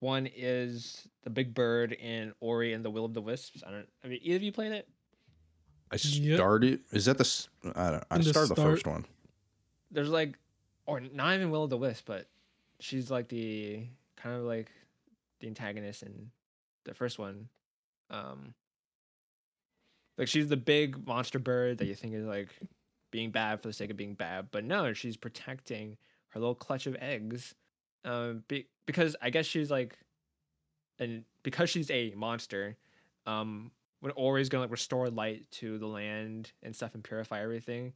One 0.00 0.28
is 0.34 1.08
the 1.24 1.30
Big 1.30 1.54
Bird 1.54 1.92
in 1.92 2.32
Ori 2.40 2.72
and 2.74 2.84
the 2.84 2.90
Will 2.90 3.04
of 3.06 3.14
the 3.14 3.22
Wisps. 3.22 3.62
I 3.66 3.70
don't. 3.70 3.88
I 4.04 4.08
mean, 4.08 4.18
either 4.22 4.36
of 4.36 4.42
you 4.42 4.52
played 4.52 4.72
it? 4.72 4.88
I 5.90 5.96
Yep. 6.02 6.36
started. 6.36 6.80
Is 6.92 7.04
that 7.06 7.16
the? 7.18 7.22
s- 7.22 7.48
I 7.74 7.90
don't. 7.92 8.04
I 8.10 8.16
In 8.16 8.22
the 8.22 8.30
started 8.30 8.50
the 8.50 8.54
start- 8.56 8.70
first 8.72 8.86
one. 8.86 9.06
There's 9.90 10.08
like, 10.10 10.36
or 10.84 11.00
not 11.00 11.34
even 11.34 11.50
Will 11.50 11.64
of 11.64 11.70
the 11.70 11.78
Wisp, 11.78 12.04
but 12.06 12.28
she's 12.80 13.10
like 13.10 13.28
the 13.28 13.86
kind 14.16 14.36
of 14.36 14.42
like 14.42 14.70
the 15.40 15.46
antagonist 15.46 16.02
in 16.02 16.30
the 16.84 16.92
first 16.94 17.18
one. 17.18 17.48
Um, 18.10 18.54
like 20.18 20.28
she's 20.28 20.48
the 20.48 20.56
big 20.56 21.06
monster 21.06 21.38
bird 21.38 21.78
that 21.78 21.86
you 21.86 21.94
think 21.94 22.14
is 22.14 22.26
like 22.26 22.48
being 23.10 23.30
bad 23.30 23.60
for 23.60 23.68
the 23.68 23.72
sake 23.74 23.90
of 23.90 23.96
being 23.96 24.14
bad, 24.14 24.48
but 24.50 24.64
no, 24.64 24.92
she's 24.92 25.16
protecting 25.16 25.96
her 26.30 26.40
little 26.40 26.54
clutch 26.54 26.86
of 26.86 26.96
eggs. 27.00 27.54
Um, 28.04 28.42
be, 28.48 28.66
because 28.86 29.16
I 29.20 29.30
guess 29.30 29.46
she's 29.46 29.70
like, 29.70 29.96
and 30.98 31.24
because 31.42 31.68
she's 31.68 31.90
a 31.90 32.12
monster, 32.16 32.76
um, 33.26 33.70
when 34.00 34.12
Ori's 34.16 34.48
gonna 34.48 34.62
like 34.64 34.70
restore 34.70 35.08
light 35.08 35.50
to 35.52 35.78
the 35.78 35.86
land 35.86 36.52
and 36.62 36.74
stuff 36.74 36.94
and 36.94 37.04
purify 37.04 37.42
everything, 37.42 37.92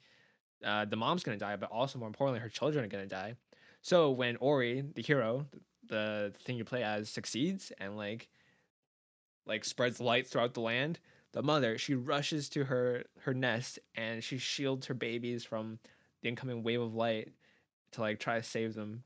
uh, 0.64 0.84
the 0.84 0.96
mom's 0.96 1.22
gonna 1.22 1.38
die, 1.38 1.56
but 1.56 1.70
also 1.70 1.98
more 1.98 2.08
importantly, 2.08 2.40
her 2.40 2.48
children 2.48 2.84
are 2.84 2.88
gonna 2.88 3.06
die. 3.06 3.34
So 3.82 4.10
when 4.10 4.36
Ori, 4.36 4.82
the 4.94 5.02
hero, 5.02 5.46
the 5.88 6.32
thing 6.44 6.56
you 6.56 6.64
play 6.64 6.82
as, 6.82 7.08
succeeds 7.08 7.72
and 7.78 7.96
like, 7.96 8.28
like 9.46 9.64
spreads 9.64 10.00
light 10.00 10.26
throughout 10.26 10.54
the 10.54 10.60
land, 10.60 10.98
the 11.32 11.42
mother 11.42 11.78
she 11.78 11.94
rushes 11.94 12.48
to 12.50 12.64
her 12.64 13.04
her 13.20 13.32
nest 13.32 13.78
and 13.94 14.22
she 14.22 14.36
shields 14.36 14.86
her 14.86 14.94
babies 14.94 15.44
from 15.44 15.78
the 16.22 16.28
incoming 16.28 16.62
wave 16.62 16.80
of 16.80 16.94
light 16.94 17.32
to 17.92 18.00
like 18.00 18.18
try 18.18 18.36
to 18.36 18.42
save 18.42 18.74
them, 18.74 19.04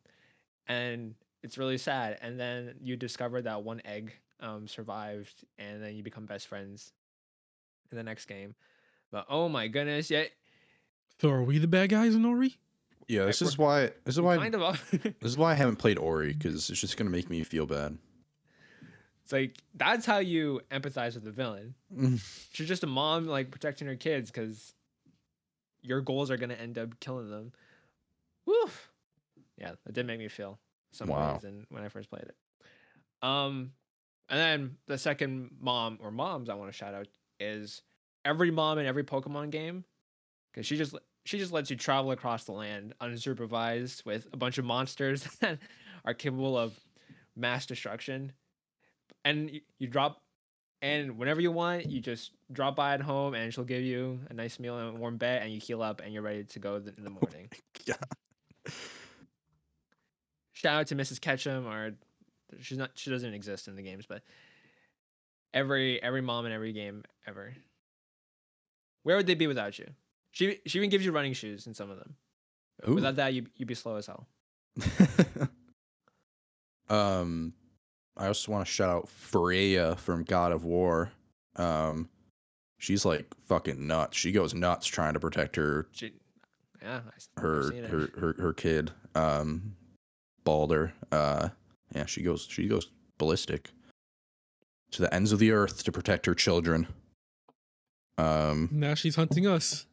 and 0.66 1.14
it's 1.44 1.56
really 1.58 1.78
sad. 1.78 2.18
And 2.20 2.40
then 2.40 2.74
you 2.82 2.96
discover 2.96 3.40
that 3.42 3.62
one 3.62 3.80
egg 3.84 4.12
um 4.40 4.66
survived, 4.66 5.44
and 5.58 5.80
then 5.82 5.94
you 5.94 6.02
become 6.02 6.26
best 6.26 6.48
friends 6.48 6.92
in 7.92 7.96
the 7.96 8.02
next 8.02 8.24
game. 8.26 8.56
But 9.12 9.26
oh 9.30 9.48
my 9.48 9.68
goodness, 9.68 10.10
yeah, 10.10 10.24
So 11.20 11.30
are 11.30 11.42
we 11.44 11.58
the 11.58 11.68
bad 11.68 11.90
guys 11.90 12.16
in 12.16 12.24
Ori? 12.24 12.56
Yeah, 13.06 13.26
this 13.26 13.40
we're- 13.40 13.48
is 13.48 13.58
why. 13.58 13.90
This 14.04 14.16
is 14.16 14.20
why. 14.20 14.36
kind 14.38 14.54
of. 14.56 14.90
This 15.20 15.30
is 15.32 15.38
why 15.38 15.52
I 15.52 15.54
haven't 15.54 15.76
played 15.76 15.98
Ori 15.98 16.32
because 16.32 16.68
it's 16.70 16.80
just 16.80 16.96
gonna 16.96 17.10
make 17.10 17.30
me 17.30 17.44
feel 17.44 17.66
bad. 17.66 17.96
It's 19.22 19.32
like 19.32 19.56
that's 19.74 20.04
how 20.04 20.18
you 20.18 20.60
empathize 20.70 21.14
with 21.14 21.24
the 21.24 21.30
villain. 21.30 21.74
She's 22.52 22.68
just 22.68 22.82
a 22.82 22.86
mom 22.88 23.26
like 23.26 23.50
protecting 23.50 23.86
her 23.88 23.96
kids 23.96 24.30
because 24.30 24.74
your 25.82 26.00
goals 26.00 26.30
are 26.30 26.36
gonna 26.36 26.54
end 26.54 26.76
up 26.78 26.98
killing 27.00 27.30
them. 27.30 27.52
Woof. 28.46 28.90
Yeah, 29.56 29.72
that 29.84 29.92
did 29.92 30.06
make 30.06 30.18
me 30.18 30.28
feel 30.28 30.58
some 30.94 31.08
Wow. 31.08 31.38
than 31.42 31.66
when 31.70 31.82
I 31.82 31.88
first 31.88 32.08
played 32.10 32.22
it. 32.24 32.36
Um, 33.22 33.72
and 34.28 34.38
then 34.38 34.76
the 34.86 34.98
second 34.98 35.50
mom 35.60 35.98
or 36.02 36.10
moms 36.10 36.48
I 36.48 36.54
want 36.54 36.70
to 36.70 36.76
shout 36.76 36.94
out 36.94 37.08
is 37.40 37.82
every 38.24 38.50
mom 38.50 38.78
in 38.78 38.86
every 38.86 39.04
Pokemon 39.04 39.50
game 39.50 39.84
because 40.52 40.66
she 40.66 40.76
just 40.76 40.94
she 41.24 41.38
just 41.38 41.52
lets 41.52 41.70
you 41.70 41.76
travel 41.76 42.10
across 42.10 42.44
the 42.44 42.52
land 42.52 42.94
unsupervised 43.00 44.04
with 44.04 44.28
a 44.32 44.36
bunch 44.36 44.58
of 44.58 44.64
monsters 44.64 45.24
that 45.40 45.58
are 46.04 46.14
capable 46.14 46.56
of 46.56 46.78
mass 47.36 47.66
destruction 47.66 48.32
and 49.24 49.50
you, 49.50 49.60
you 49.78 49.86
drop 49.88 50.22
and 50.82 51.18
whenever 51.18 51.40
you 51.40 51.50
want 51.50 51.86
you 51.86 52.00
just 52.00 52.30
drop 52.52 52.76
by 52.76 52.94
at 52.94 53.00
home 53.00 53.34
and 53.34 53.52
she'll 53.52 53.64
give 53.64 53.82
you 53.82 54.20
a 54.30 54.34
nice 54.34 54.58
meal 54.60 54.78
and 54.78 54.96
a 54.96 55.00
warm 55.00 55.16
bed 55.16 55.42
and 55.42 55.52
you 55.52 55.58
heal 55.60 55.82
up 55.82 56.00
and 56.04 56.12
you're 56.12 56.22
ready 56.22 56.44
to 56.44 56.58
go 56.58 56.76
in 56.76 57.04
the 57.04 57.10
morning 57.10 57.48
God. 57.86 57.96
Shout 60.64 60.80
out 60.80 60.86
to 60.86 60.94
mrs 60.96 61.20
ketchum 61.20 61.66
or 61.66 61.92
she's 62.58 62.78
not 62.78 62.90
she 62.94 63.10
doesn't 63.10 63.34
exist 63.34 63.68
in 63.68 63.76
the 63.76 63.82
games 63.82 64.06
but 64.06 64.22
every 65.52 66.02
every 66.02 66.22
mom 66.22 66.46
in 66.46 66.52
every 66.52 66.72
game 66.72 67.04
ever 67.26 67.52
where 69.02 69.16
would 69.16 69.26
they 69.26 69.34
be 69.34 69.46
without 69.46 69.78
you 69.78 69.86
she 70.30 70.58
she 70.66 70.78
even 70.78 70.88
gives 70.88 71.04
you 71.04 71.12
running 71.12 71.34
shoes 71.34 71.66
in 71.66 71.74
some 71.74 71.90
of 71.90 71.98
them 71.98 72.16
Ooh. 72.88 72.94
without 72.94 73.16
that 73.16 73.34
you, 73.34 73.44
you'd 73.56 73.68
be 73.68 73.74
slow 73.74 73.96
as 73.96 74.06
hell 74.06 74.26
um, 76.88 77.52
I 78.16 78.26
also 78.26 78.50
want 78.50 78.66
to 78.66 78.72
shout 78.72 78.90
out 78.90 79.08
Freya 79.08 79.96
from 79.96 80.24
God 80.24 80.50
of 80.50 80.64
War. 80.64 81.12
Um, 81.56 82.08
she's 82.78 83.04
like 83.04 83.32
fucking 83.46 83.86
nuts. 83.86 84.16
She 84.16 84.32
goes 84.32 84.54
nuts 84.54 84.86
trying 84.86 85.14
to 85.14 85.20
protect 85.20 85.56
her 85.56 85.86
She, 85.92 86.12
yeah, 86.82 87.00
I 87.06 87.14
s- 87.16 87.28
I've 87.36 87.42
her 87.42 87.86
her 87.86 88.08
her, 88.18 88.34
her 88.38 88.52
kid 88.52 88.90
um 89.14 89.76
Baldur. 90.44 90.92
Uh 91.10 91.48
yeah, 91.94 92.06
she 92.06 92.22
goes 92.22 92.46
she 92.50 92.66
goes 92.68 92.90
ballistic 93.18 93.70
to 94.92 95.02
the 95.02 95.12
ends 95.14 95.32
of 95.32 95.38
the 95.38 95.50
earth 95.52 95.82
to 95.84 95.92
protect 95.92 96.26
her 96.26 96.34
children. 96.34 96.86
Um 98.18 98.68
Now 98.72 98.94
she's 98.94 99.16
hunting 99.16 99.46
us. 99.46 99.86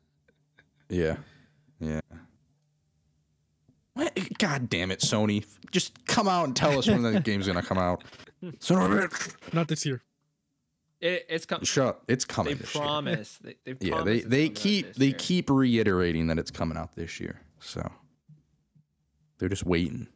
yeah. 0.89 1.17
Yeah. 1.79 2.01
What? 3.93 4.17
God 4.37 4.69
damn 4.69 4.91
it, 4.91 4.99
Sony. 4.99 5.45
Just 5.71 6.05
come 6.05 6.27
out 6.27 6.45
and 6.45 6.55
tell 6.55 6.77
us 6.77 6.87
when 6.87 7.01
the 7.01 7.19
game's 7.23 7.47
gonna 7.47 7.61
come 7.63 7.77
out. 7.77 8.03
Son 8.59 8.81
of 8.81 8.91
a 8.91 9.07
bitch. 9.07 9.53
Not 9.53 9.67
this 9.67 9.85
year. 9.85 10.01
It, 10.99 11.25
it's 11.29 11.45
com- 11.47 11.63
Shut 11.63 11.87
up. 11.87 12.03
It's 12.07 12.25
they 12.25 12.33
coming 12.33 12.57
this 12.57 12.75
year. 12.75 12.83
promise. 12.83 13.39
They, 13.41 13.55
they 13.65 13.75
Yeah, 13.79 13.95
promise 13.95 14.05
they 14.05 14.17
it's 14.17 14.27
they 14.29 14.43
coming 14.49 14.55
keep 14.55 14.93
they 14.95 15.05
year. 15.07 15.15
keep 15.17 15.49
reiterating 15.49 16.27
that 16.27 16.37
it's 16.39 16.51
coming 16.51 16.77
out 16.77 16.95
this 16.95 17.19
year. 17.19 17.41
So 17.59 17.91
they're 19.39 19.49
just 19.49 19.65
waiting. 19.65 20.07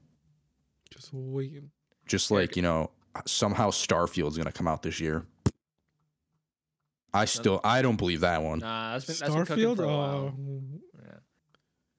Just 0.96 1.14
waiting. 1.14 1.70
Just 2.08 2.32
like, 2.32 2.56
you 2.56 2.62
know, 2.62 2.92
uh, 3.16 3.22
somehow 3.26 3.70
Starfield's 3.70 4.38
going 4.38 4.46
to 4.46 4.52
come 4.52 4.68
out 4.68 4.82
this 4.82 5.00
year. 5.00 5.26
I 7.14 7.26
still 7.26 7.62
I 7.64 7.82
don't 7.82 7.96
believe 7.96 8.20
that 8.22 8.44
one. 8.44 8.60
Nah, 8.60 8.94
that's 8.94 9.06
been, 9.06 9.16
that's 9.20 9.34
been 9.34 9.46
cooking 9.46 9.64
Starfield? 9.64 9.76
for 9.78 9.84
a 9.84 9.88
while. 9.88 10.34
Oh, 10.38 10.62
Yeah. 11.02 11.12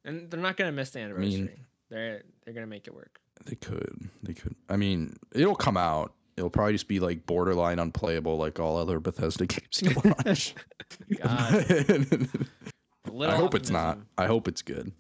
And 0.05 0.30
they're 0.30 0.38
not 0.40 0.59
gonna 0.59 0.72
miss 0.72 0.90
the 0.90 0.99
anniversary. 1.01 1.57
they're 1.88 2.22
they're 2.44 2.53
gonna 2.53 2.66
make 2.66 2.86
it 2.86 2.94
work. 2.94 3.18
They 3.47 3.55
could. 3.55 4.11
They 4.22 4.34
could. 4.34 4.55
I 4.68 4.76
mean, 4.76 5.16
it'll 5.34 5.55
come 5.57 5.78
out. 5.78 6.12
It'll 6.36 6.51
probably 6.51 6.74
just 6.74 6.86
be 6.86 7.01
like 7.01 7.24
borderline 7.24 7.78
unplayable 7.78 8.36
like 8.36 8.61
all 8.61 8.76
other 8.76 9.01
Bethesda 9.01 9.47
games 9.47 9.82
you 9.82 9.94
launch. 10.05 10.55
God. 11.22 11.55
A 11.70 12.28
little 13.11 13.34
I 13.34 13.36
hope 13.38 13.55
it's 13.55 13.70
not. 13.70 13.88
optimism. 13.88 14.09
I 14.18 14.26
hope 14.26 14.49
it's 14.49 14.61
good. 14.61 14.92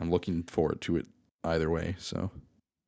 I'm 0.00 0.10
looking 0.10 0.42
forward 0.44 0.80
to 0.82 0.96
it 0.96 1.06
either 1.44 1.68
way, 1.68 1.96
so 1.98 2.30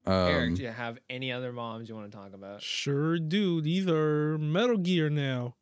um, 0.06 0.14
Eric, 0.14 0.54
do 0.54 0.62
you 0.62 0.68
have 0.68 0.98
any 1.08 1.30
other 1.32 1.52
moms 1.52 1.88
you 1.88 1.94
want 1.94 2.10
to 2.10 2.16
talk 2.16 2.34
about? 2.34 2.62
sure 2.62 3.18
do. 3.18 3.60
These 3.60 3.86
are 3.86 4.36
Metal 4.38 4.76
Gear 4.76 5.08
now, 5.10 5.54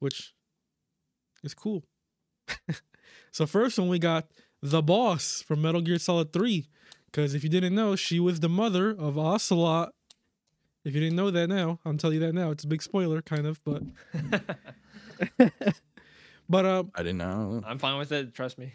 which 0.00 0.34
is 1.42 1.54
cool. 1.54 1.84
so 3.30 3.46
first 3.46 3.78
one 3.78 3.88
we 3.88 3.98
got 3.98 4.26
the 4.62 4.82
boss 4.82 5.42
from 5.46 5.62
Metal 5.62 5.80
Gear 5.80 5.98
Solid 5.98 6.32
3. 6.32 6.66
Because 7.06 7.34
if 7.34 7.44
you 7.44 7.50
didn't 7.50 7.76
know, 7.76 7.94
she 7.94 8.18
was 8.18 8.40
the 8.40 8.48
mother 8.48 8.90
of 8.90 9.16
Ocelot. 9.16 9.92
If 10.84 10.94
you 10.94 11.00
didn't 11.00 11.16
know 11.16 11.30
that 11.30 11.48
now, 11.48 11.78
I'll 11.84 11.96
tell 11.96 12.12
you 12.12 12.18
that 12.20 12.32
now. 12.34 12.50
It's 12.50 12.64
a 12.64 12.66
big 12.66 12.82
spoiler, 12.82 13.22
kind 13.22 13.46
of, 13.46 13.62
but 13.64 13.82
but 16.48 16.66
uh, 16.66 16.84
I 16.94 17.02
didn't 17.02 17.18
know. 17.18 17.62
I'm 17.64 17.78
fine 17.78 17.98
with 17.98 18.10
it. 18.10 18.34
Trust 18.34 18.58
me. 18.58 18.72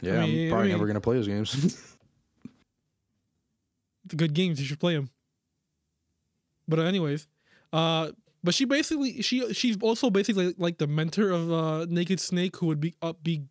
Yeah, 0.00 0.22
I 0.22 0.26
mean- 0.26 0.46
am 0.46 0.50
probably 0.50 0.68
I 0.70 0.72
never 0.72 0.86
gonna 0.86 1.00
play 1.00 1.16
those 1.16 1.28
games. 1.28 1.96
the 4.04 4.16
good 4.16 4.34
games 4.34 4.60
you 4.60 4.66
should 4.66 4.80
play 4.80 4.94
them 4.94 5.10
but 6.68 6.78
anyways 6.78 7.26
uh 7.72 8.10
but 8.44 8.54
she 8.54 8.64
basically 8.64 9.22
she 9.22 9.52
she's 9.52 9.76
also 9.80 10.10
basically 10.10 10.54
like 10.58 10.78
the 10.78 10.86
mentor 10.86 11.30
of 11.30 11.52
uh 11.52 11.86
naked 11.88 12.20
snake 12.20 12.56
who 12.56 12.66
would 12.66 12.80
be 12.80 12.94
up 13.02 13.22
be 13.22 13.42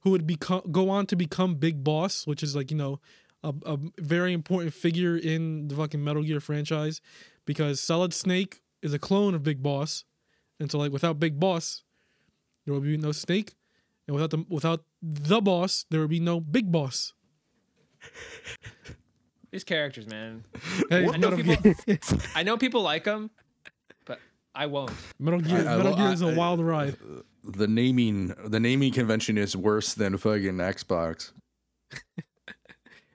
who 0.00 0.10
would 0.10 0.26
become 0.26 0.62
go 0.70 0.88
on 0.90 1.06
to 1.06 1.16
become 1.16 1.54
big 1.54 1.82
boss 1.82 2.26
which 2.26 2.42
is 2.42 2.54
like 2.54 2.70
you 2.70 2.76
know 2.76 3.00
a, 3.42 3.54
a 3.64 3.78
very 3.98 4.32
important 4.32 4.72
figure 4.74 5.16
in 5.16 5.68
the 5.68 5.74
fucking 5.76 6.02
metal 6.02 6.22
gear 6.22 6.40
franchise 6.40 7.00
because 7.44 7.80
solid 7.80 8.12
snake 8.12 8.62
is 8.82 8.92
a 8.92 8.98
clone 8.98 9.34
of 9.34 9.42
big 9.42 9.62
boss 9.62 10.04
and 10.60 10.70
so 10.70 10.78
like 10.78 10.92
without 10.92 11.18
big 11.18 11.38
boss 11.38 11.82
there 12.64 12.74
will 12.74 12.80
be 12.80 12.96
no 12.96 13.12
snake 13.12 13.54
and 14.06 14.14
without 14.14 14.30
the 14.30 14.44
without 14.48 14.84
the 15.02 15.40
boss 15.40 15.86
there 15.90 16.00
will 16.00 16.08
be 16.08 16.20
no 16.20 16.40
big 16.40 16.70
boss 16.70 17.12
These 19.56 19.64
characters, 19.64 20.06
man. 20.06 20.44
I 20.90 21.16
know 21.16 21.34
people- 21.34 21.72
I 22.34 22.42
know 22.42 22.58
people 22.58 22.82
like 22.82 23.04
them, 23.04 23.30
but 24.04 24.18
I 24.54 24.66
won't. 24.66 24.90
Metal 25.18 25.40
Gear, 25.40 25.66
I- 25.66 25.72
I 25.72 25.76
Metal 25.78 25.96
Gear 25.96 26.04
I- 26.08 26.12
is 26.12 26.20
a 26.20 26.26
I- 26.26 26.34
wild 26.34 26.60
ride. 26.60 26.94
the 27.42 27.66
naming 27.66 28.34
the 28.44 28.60
naming 28.60 28.92
convention 28.92 29.38
is 29.38 29.56
worse 29.56 29.94
than 29.94 30.18
fucking 30.18 30.56
Xbox. 30.58 31.32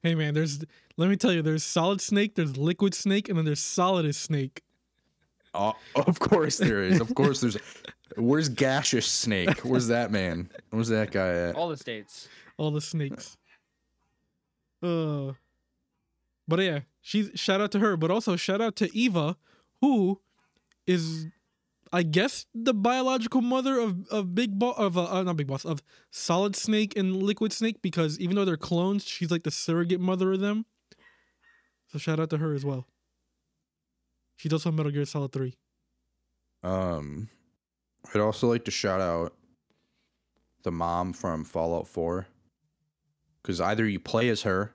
Hey 0.03 0.15
man, 0.15 0.33
there's 0.33 0.65
let 0.97 1.11
me 1.11 1.15
tell 1.15 1.31
you, 1.31 1.43
there's 1.43 1.63
Solid 1.63 2.01
Snake, 2.01 2.33
there's 2.33 2.57
Liquid 2.57 2.95
Snake, 2.95 3.29
and 3.29 3.37
then 3.37 3.45
there's 3.45 3.59
Solidus 3.61 4.15
Snake. 4.15 4.63
Oh, 5.53 5.75
of 5.93 6.17
course 6.17 6.57
there 6.57 6.81
is. 6.81 6.99
Of 6.99 7.13
course 7.13 7.39
there's. 7.41 7.55
Where's 8.17 8.49
Gaseous 8.49 9.05
Snake? 9.05 9.59
Where's 9.59 9.85
that 9.89 10.09
man? 10.11 10.49
Where's 10.71 10.87
that 10.87 11.11
guy 11.11 11.27
at? 11.49 11.55
All 11.55 11.69
the 11.69 11.77
states. 11.77 12.27
All 12.57 12.71
the 12.71 12.81
snakes. 12.81 13.37
Uh 14.81 15.33
but 16.47 16.59
yeah, 16.59 16.81
she's 17.01 17.31
shout 17.35 17.61
out 17.61 17.71
to 17.71 17.79
her, 17.79 17.97
but 17.97 18.11
also 18.11 18.35
shout 18.35 18.61
out 18.61 18.75
to 18.77 18.95
Eva, 18.95 19.37
who 19.81 20.21
is 20.87 21.27
I 21.93 22.03
guess 22.03 22.45
the 22.53 22.73
biological 22.73 23.41
mother 23.41 23.79
of 23.79 24.07
of 24.09 24.33
Big 24.33 24.57
Boss 24.57 24.75
of 24.77 24.97
uh, 24.97 25.23
not 25.23 25.37
Big 25.37 25.47
Boss 25.47 25.65
of 25.65 25.81
Solid 26.09 26.55
Snake 26.55 26.97
and 26.97 27.21
Liquid 27.21 27.51
Snake 27.51 27.81
because 27.81 28.19
even 28.19 28.35
though 28.35 28.45
they're 28.45 28.57
clones, 28.57 29.05
she's 29.05 29.31
like 29.31 29.43
the 29.43 29.51
surrogate 29.51 29.99
mother 29.99 30.33
of 30.33 30.39
them. 30.39 30.65
So 31.87 31.97
shout 31.99 32.19
out 32.19 32.29
to 32.29 32.37
her 32.37 32.53
as 32.53 32.63
well. 32.63 32.87
She's 34.37 34.53
also 34.53 34.71
Metal 34.71 34.91
Gear 34.91 35.05
Solid 35.05 35.33
3. 35.33 35.53
Um, 36.63 37.29
I'd 38.13 38.21
also 38.21 38.47
like 38.47 38.65
to 38.65 38.71
shout 38.71 39.01
out 39.01 39.33
the 40.63 40.71
mom 40.71 41.13
from 41.13 41.43
Fallout 41.43 41.87
4. 41.87 42.25
Because 43.41 43.59
either 43.59 43.87
you 43.87 43.99
play 43.99 44.29
as 44.29 44.43
her 44.43 44.73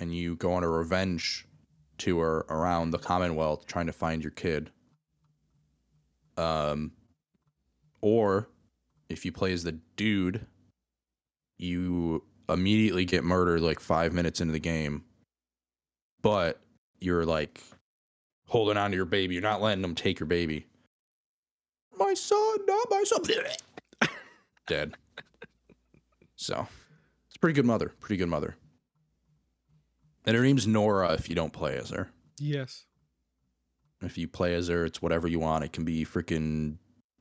and 0.00 0.14
you 0.14 0.36
go 0.36 0.52
on 0.52 0.64
a 0.64 0.68
revenge 0.68 1.46
tour 1.98 2.46
around 2.48 2.90
the 2.90 2.98
Commonwealth 2.98 3.66
trying 3.66 3.86
to 3.86 3.92
find 3.92 4.22
your 4.22 4.30
kid. 4.32 4.70
Um, 6.36 6.92
or 8.00 8.48
if 9.08 9.24
you 9.24 9.32
play 9.32 9.52
as 9.52 9.62
the 9.62 9.78
dude, 9.96 10.46
you 11.58 12.24
immediately 12.48 13.04
get 13.04 13.22
murdered 13.22 13.60
like 13.60 13.78
five 13.78 14.12
minutes 14.12 14.40
into 14.40 14.52
the 14.52 14.58
game. 14.58 15.04
But 16.22 16.60
you're 16.98 17.24
like 17.26 17.62
holding 18.46 18.76
on 18.76 18.90
to 18.90 18.96
your 18.96 19.04
baby. 19.04 19.34
You're 19.34 19.42
not 19.42 19.62
letting 19.62 19.82
them 19.82 19.94
take 19.94 20.18
your 20.18 20.26
baby 20.26 20.66
my 22.00 22.14
son, 22.14 22.56
not 22.66 22.86
my 22.90 23.04
son. 23.04 23.22
Dead. 24.66 24.94
So, 26.34 26.66
it's 27.28 27.36
pretty 27.36 27.54
good 27.54 27.66
mother. 27.66 27.92
Pretty 28.00 28.16
good 28.16 28.28
mother. 28.28 28.56
And 30.26 30.36
her 30.36 30.42
name's 30.42 30.66
Nora 30.66 31.12
if 31.14 31.28
you 31.28 31.34
don't 31.34 31.52
play 31.52 31.76
as 31.76 31.90
her. 31.90 32.10
Yes. 32.38 32.84
If 34.02 34.16
you 34.16 34.28
play 34.28 34.54
as 34.54 34.68
her, 34.68 34.84
it's 34.84 35.02
whatever 35.02 35.28
you 35.28 35.40
want. 35.40 35.64
It 35.64 35.72
can 35.72 35.84
be 35.84 36.04
freaking 36.04 36.76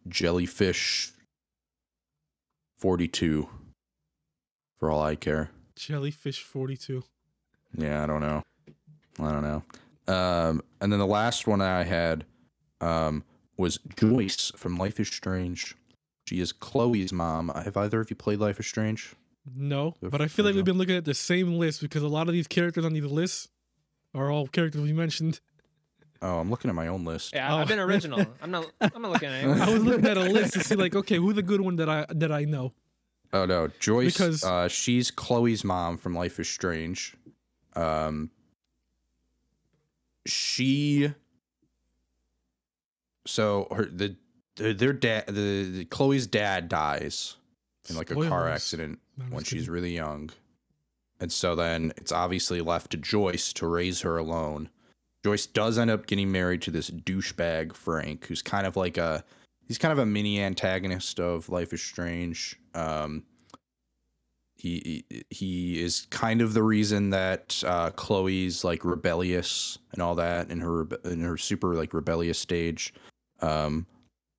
jellyfish 0.08 1.12
42 2.78 3.50
for 4.78 4.90
all 4.90 5.02
I 5.02 5.16
care. 5.16 5.50
Jellyfish 5.76 6.42
42. 6.44 7.04
Yeah, 7.78 8.04
I 8.04 8.06
don't 8.06 8.22
know. 8.22 8.44
I 9.20 9.32
don't 9.32 9.44
know. 9.44 9.64
Um, 10.14 10.62
and 10.82 10.92
then 10.92 11.00
the 11.00 11.06
last 11.06 11.46
one 11.48 11.62
I 11.62 11.84
had 11.84 12.26
um, 12.82 13.24
was 13.58 13.80
Joyce 13.98 14.52
from 14.56 14.78
Life 14.78 15.00
is 15.00 15.10
Strange. 15.10 15.76
She 16.28 16.40
is 16.40 16.52
Chloe's 16.52 17.12
mom. 17.12 17.50
Have 17.50 17.78
either 17.78 18.00
of 18.00 18.10
you 18.10 18.16
played 18.16 18.40
Life 18.40 18.60
is 18.60 18.68
Strange? 18.68 19.14
No, 19.56 19.96
The 20.02 20.10
but 20.10 20.22
I 20.22 20.28
feel 20.28 20.46
like 20.46 20.54
we've 20.56 20.64
been 20.66 20.78
looking 20.78 20.96
at 20.96 21.06
the 21.06 21.14
same 21.14 21.54
list 21.58 21.82
because 21.82 22.04
a 22.04 22.08
lot 22.08 22.28
of 22.28 22.34
these 22.34 22.48
characters 22.48 22.86
on 22.86 22.94
these 22.94 23.06
lists 23.06 23.48
are 24.14 24.30
all 24.32 24.48
characters 24.48 24.82
we 24.82 24.94
mentioned. 24.94 25.40
Oh, 26.22 26.40
I'm 26.40 26.50
looking 26.50 26.68
at 26.68 26.76
my 26.76 26.88
own 26.90 27.06
list. 27.06 27.34
Yeah, 27.34 27.56
I've 27.56 27.64
Oh. 27.64 27.70
been 27.70 27.80
original. 27.80 28.20
I'm 28.42 28.52
not. 28.52 28.70
I'm 28.82 29.02
not 29.02 29.12
looking 29.14 29.30
at 29.30 29.36
anyone. 29.36 29.62
I 29.62 29.72
was 29.74 29.82
looking 29.86 30.06
at 30.06 30.18
a 30.18 30.24
list 30.24 30.52
to 30.56 30.64
see 30.66 30.76
like, 30.76 30.94
okay, 30.94 31.16
who's 31.16 31.36
the 31.36 31.42
good 31.42 31.62
one 31.62 31.78
that 31.78 31.88
I 31.88 32.06
that 32.14 32.30
I 32.30 32.44
know? 32.44 32.74
Oh 33.32 33.46
no, 33.46 33.70
Joyce. 33.80 34.16
Because- 34.18 34.44
uh, 34.44 34.68
she's 34.68 35.12
Chloe's 35.12 35.64
mom 35.64 35.98
from 35.98 36.14
Life 36.16 36.38
is 36.38 36.50
Strange. 36.50 37.16
Um, 37.74 38.32
she. 40.26 41.14
So 43.26 43.68
her 43.72 43.86
the 43.86 44.18
their, 44.58 44.74
their 44.74 44.92
dad 44.94 45.28
the, 45.28 45.72
the 45.72 45.86
Chloe's 45.86 46.28
dad 46.28 46.68
dies 46.68 47.38
in 47.90 47.96
like 47.96 48.12
a 48.12 48.16
car 48.30 48.48
accident 48.48 49.00
when 49.30 49.44
she's 49.44 49.70
really 49.70 49.94
young. 49.94 50.30
And 51.20 51.32
so 51.32 51.56
then 51.56 51.92
it's 51.98 52.12
obviously 52.12 52.62
left 52.62 52.92
to 52.92 52.98
Joyce 52.98 53.52
to 53.54 53.68
raise 53.68 54.02
her 54.02 54.18
alone. 54.18 54.70
Joyce 55.24 55.46
does 55.46 55.78
end 55.78 55.92
up 55.92 56.08
getting 56.08 56.32
married 56.32 56.62
to 56.64 56.72
this 56.72 56.90
douchebag 56.90 57.74
Frank, 57.74 58.26
who's 58.28 58.42
kind 58.42 58.66
of 58.66 58.78
like 58.78 58.98
a 58.98 59.24
he's 59.68 59.78
kind 59.78 59.92
of 59.92 60.00
a 60.00 60.06
mini 60.06 60.42
antagonist 60.42 61.20
of 61.20 61.50
Life 61.50 61.74
is 61.74 61.82
Strange. 61.82 62.58
Um, 62.74 63.24
he 64.56 65.06
he- 65.30 65.82
is 65.82 66.08
kind 66.10 66.42
of 66.42 66.54
the 66.54 66.64
reason 66.64 67.10
that 67.12 67.62
uh, 67.66 67.92
Chloe's 67.92 68.64
like 68.64 68.84
rebellious 68.84 69.78
and 69.94 70.02
all 70.02 70.16
that 70.16 70.50
in 70.50 70.60
her 70.60 70.88
in 71.06 71.22
her 71.22 71.38
super 71.38 71.76
like 71.76 71.94
rebellious 71.94 72.40
stage. 72.40 72.94
Um, 73.42 73.86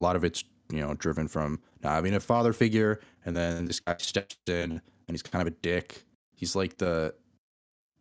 a 0.01 0.05
lot 0.05 0.17
of 0.17 0.25
it's 0.25 0.45
you 0.71 0.81
know 0.81 0.95
driven 0.95 1.29
from 1.29 1.61
not 1.83 1.93
having 1.93 2.15
a 2.15 2.21
father 2.21 2.53
figure, 2.53 3.01
and 3.25 3.37
then 3.37 3.67
this 3.67 3.81
guy 3.81 3.97
steps 3.99 4.37
in 4.47 4.73
and 4.73 4.83
he's 5.09 5.23
kind 5.23 5.43
of 5.43 5.49
a 5.49 5.57
dick. 5.57 6.05
He's 6.35 6.55
like 6.55 6.79
the, 6.79 7.15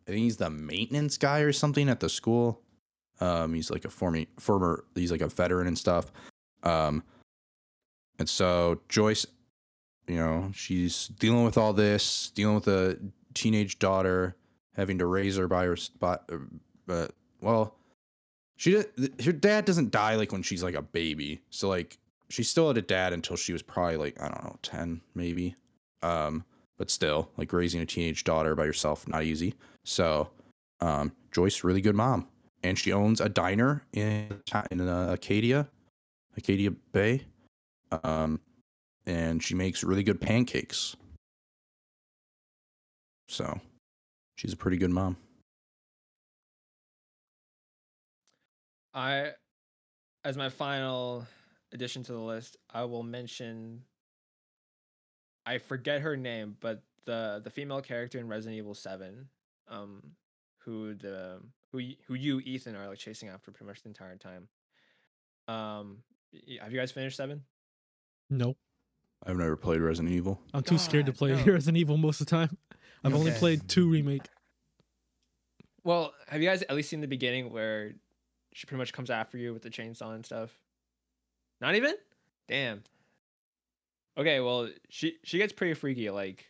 I 0.06 0.10
think 0.10 0.22
he's 0.22 0.36
the 0.36 0.50
maintenance 0.50 1.18
guy 1.18 1.40
or 1.40 1.52
something 1.52 1.88
at 1.88 2.00
the 2.00 2.08
school. 2.08 2.62
Um, 3.20 3.52
he's 3.54 3.70
like 3.70 3.84
a 3.84 3.90
former 3.90 4.24
former, 4.38 4.84
he's 4.94 5.10
like 5.10 5.20
a 5.20 5.28
veteran 5.28 5.66
and 5.66 5.78
stuff. 5.78 6.10
Um, 6.62 7.02
and 8.18 8.28
so 8.28 8.80
Joyce, 8.88 9.26
you 10.06 10.16
know, 10.16 10.50
she's 10.54 11.08
dealing 11.08 11.44
with 11.44 11.58
all 11.58 11.72
this, 11.72 12.30
dealing 12.34 12.54
with 12.54 12.68
a 12.68 12.98
teenage 13.34 13.78
daughter, 13.78 14.36
having 14.74 14.98
to 14.98 15.06
raise 15.06 15.36
her 15.36 15.48
by 15.48 15.64
her 15.64 15.76
spot. 15.76 16.30
But 16.86 17.12
well, 17.40 17.76
she 18.56 18.84
her 19.24 19.32
dad 19.32 19.64
doesn't 19.64 19.90
die 19.90 20.16
like 20.16 20.32
when 20.32 20.42
she's 20.42 20.62
like 20.62 20.74
a 20.74 20.82
baby, 20.82 21.40
so 21.50 21.68
like 21.68 21.98
she 22.30 22.42
still 22.42 22.68
had 22.68 22.78
a 22.78 22.82
dad 22.82 23.12
until 23.12 23.36
she 23.36 23.52
was 23.52 23.62
probably 23.62 23.96
like 23.96 24.20
I 24.22 24.28
don't 24.28 24.44
know 24.44 24.56
ten 24.62 25.02
maybe. 25.14 25.56
Um, 26.02 26.44
but 26.78 26.90
still, 26.90 27.28
like 27.36 27.52
raising 27.52 27.82
a 27.82 27.86
teenage 27.86 28.24
daughter 28.24 28.54
by 28.54 28.64
yourself, 28.64 29.06
not 29.06 29.22
easy. 29.24 29.54
So, 29.84 30.30
um, 30.80 31.12
Joyce, 31.30 31.62
really 31.62 31.82
good 31.82 31.94
mom, 31.94 32.26
and 32.62 32.78
she 32.78 32.90
owns 32.90 33.20
a 33.20 33.28
diner 33.28 33.82
in 33.92 34.40
in 34.70 34.88
uh, 34.88 35.08
Arcadia, 35.10 35.68
Arcadia 36.34 36.70
Bay. 36.70 37.26
Um, 38.02 38.40
and 39.04 39.42
she 39.42 39.54
makes 39.54 39.84
really 39.84 40.02
good 40.02 40.20
pancakes. 40.20 40.96
So, 43.28 43.60
she's 44.36 44.54
a 44.54 44.56
pretty 44.56 44.76
good 44.78 44.90
mom. 44.90 45.16
I, 48.94 49.32
as 50.24 50.36
my 50.36 50.48
final 50.48 51.26
addition 51.72 52.02
to 52.04 52.12
the 52.12 52.18
list, 52.18 52.56
I 52.72 52.84
will 52.84 53.02
mention. 53.02 53.82
I 55.46 55.58
forget 55.58 56.02
her 56.02 56.16
name, 56.16 56.56
but 56.60 56.82
the 57.06 57.40
the 57.42 57.50
female 57.50 57.80
character 57.80 58.18
in 58.18 58.28
Resident 58.28 58.58
Evil 58.58 58.74
Seven, 58.74 59.28
um, 59.68 60.02
who 60.58 60.94
the 60.94 61.40
who 61.72 61.80
who 62.06 62.14
you 62.14 62.40
Ethan 62.40 62.76
are 62.76 62.88
like 62.88 62.98
chasing 62.98 63.28
after 63.28 63.50
pretty 63.50 63.66
much 63.66 63.82
the 63.82 63.88
entire 63.88 64.16
time. 64.16 64.48
Um, 65.48 65.98
have 66.60 66.72
you 66.72 66.78
guys 66.78 66.92
finished 66.92 67.16
Seven? 67.16 67.42
No, 68.28 68.56
I've 69.24 69.36
never 69.36 69.56
played 69.56 69.80
Resident 69.80 70.14
Evil. 70.14 70.40
I'm 70.54 70.62
too 70.62 70.78
scared 70.78 71.06
to 71.06 71.12
God, 71.12 71.18
play 71.18 71.30
no. 71.32 71.44
Resident 71.52 71.78
Evil 71.78 71.96
most 71.96 72.20
of 72.20 72.26
the 72.26 72.30
time. 72.30 72.56
I've 73.02 73.14
only 73.14 73.32
played 73.32 73.68
two 73.68 73.88
remake. 73.88 74.22
Well, 75.84 76.12
have 76.28 76.42
you 76.42 76.48
guys 76.48 76.62
at 76.62 76.76
least 76.76 76.90
seen 76.90 77.00
the 77.00 77.08
beginning 77.08 77.50
where 77.50 77.92
she 78.52 78.66
pretty 78.66 78.78
much 78.78 78.92
comes 78.92 79.10
after 79.10 79.38
you 79.38 79.52
with 79.54 79.62
the 79.62 79.70
chainsaw 79.70 80.14
and 80.14 80.24
stuff? 80.24 80.50
Not 81.60 81.74
even? 81.74 81.94
Damn. 82.48 82.82
Okay, 84.16 84.40
well, 84.40 84.68
she 84.88 85.16
she 85.24 85.38
gets 85.38 85.52
pretty 85.52 85.74
freaky, 85.74 86.10
like 86.10 86.46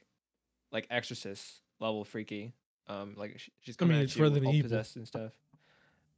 like 0.73 0.87
Exorcist 0.91 1.61
level 1.81 2.05
freaky. 2.05 2.53
Um, 2.87 3.15
like 3.17 3.39
she, 3.39 3.53
she's 3.61 3.77
I 3.77 3.79
coming 3.79 3.93
mean, 3.93 4.01
at 4.01 4.05
it's 4.05 4.17
you 4.17 4.23
Resident 4.23 4.47
all 4.47 4.55
Evil. 4.55 4.69
possessed 4.71 4.97
and 4.97 5.07
stuff. 5.07 5.33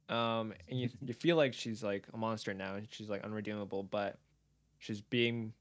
Um, 0.09 0.53
and 0.69 0.79
you 0.79 0.89
you 1.01 1.13
feel 1.13 1.35
like 1.35 1.53
she's 1.53 1.83
like 1.83 2.07
a 2.13 2.17
monster 2.17 2.53
now, 2.53 2.75
and 2.75 2.87
she's 2.89 3.09
like 3.09 3.23
unredeemable, 3.23 3.83
but 3.83 4.17
she's 4.79 5.01
being 5.01 5.53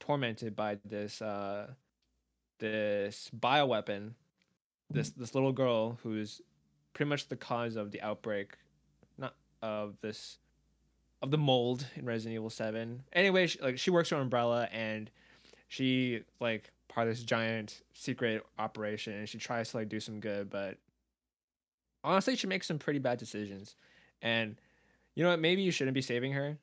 tormented 0.00 0.56
by 0.56 0.78
this 0.84 1.22
uh 1.22 1.68
this 2.58 3.30
bioweapon 3.38 4.12
this 4.90 5.10
this 5.10 5.34
little 5.34 5.52
girl 5.52 5.98
who's 6.02 6.40
pretty 6.92 7.08
much 7.08 7.28
the 7.28 7.36
cause 7.36 7.76
of 7.76 7.90
the 7.90 8.00
outbreak 8.02 8.56
not 9.18 9.34
of 9.62 9.96
this 10.00 10.38
of 11.24 11.30
the 11.30 11.38
mold 11.38 11.86
in 11.96 12.04
Resident 12.04 12.34
Evil 12.34 12.50
7. 12.50 13.02
Anyway, 13.14 13.46
she, 13.46 13.58
like 13.60 13.78
she 13.78 13.90
works 13.90 14.10
for 14.10 14.16
Umbrella 14.16 14.68
and 14.70 15.10
she 15.68 16.20
like 16.38 16.70
part 16.88 17.08
of 17.08 17.14
this 17.14 17.24
giant 17.24 17.80
secret 17.94 18.44
operation 18.58 19.14
and 19.14 19.26
she 19.26 19.38
tries 19.38 19.70
to 19.70 19.78
like 19.78 19.88
do 19.88 19.98
some 19.98 20.20
good, 20.20 20.50
but 20.50 20.76
honestly 22.04 22.36
she 22.36 22.46
makes 22.46 22.66
some 22.66 22.78
pretty 22.78 22.98
bad 22.98 23.18
decisions. 23.18 23.74
And 24.20 24.56
you 25.14 25.24
know 25.24 25.30
what, 25.30 25.40
maybe 25.40 25.62
you 25.62 25.70
shouldn't 25.70 25.94
be 25.94 26.02
saving 26.02 26.32
her 26.32 26.58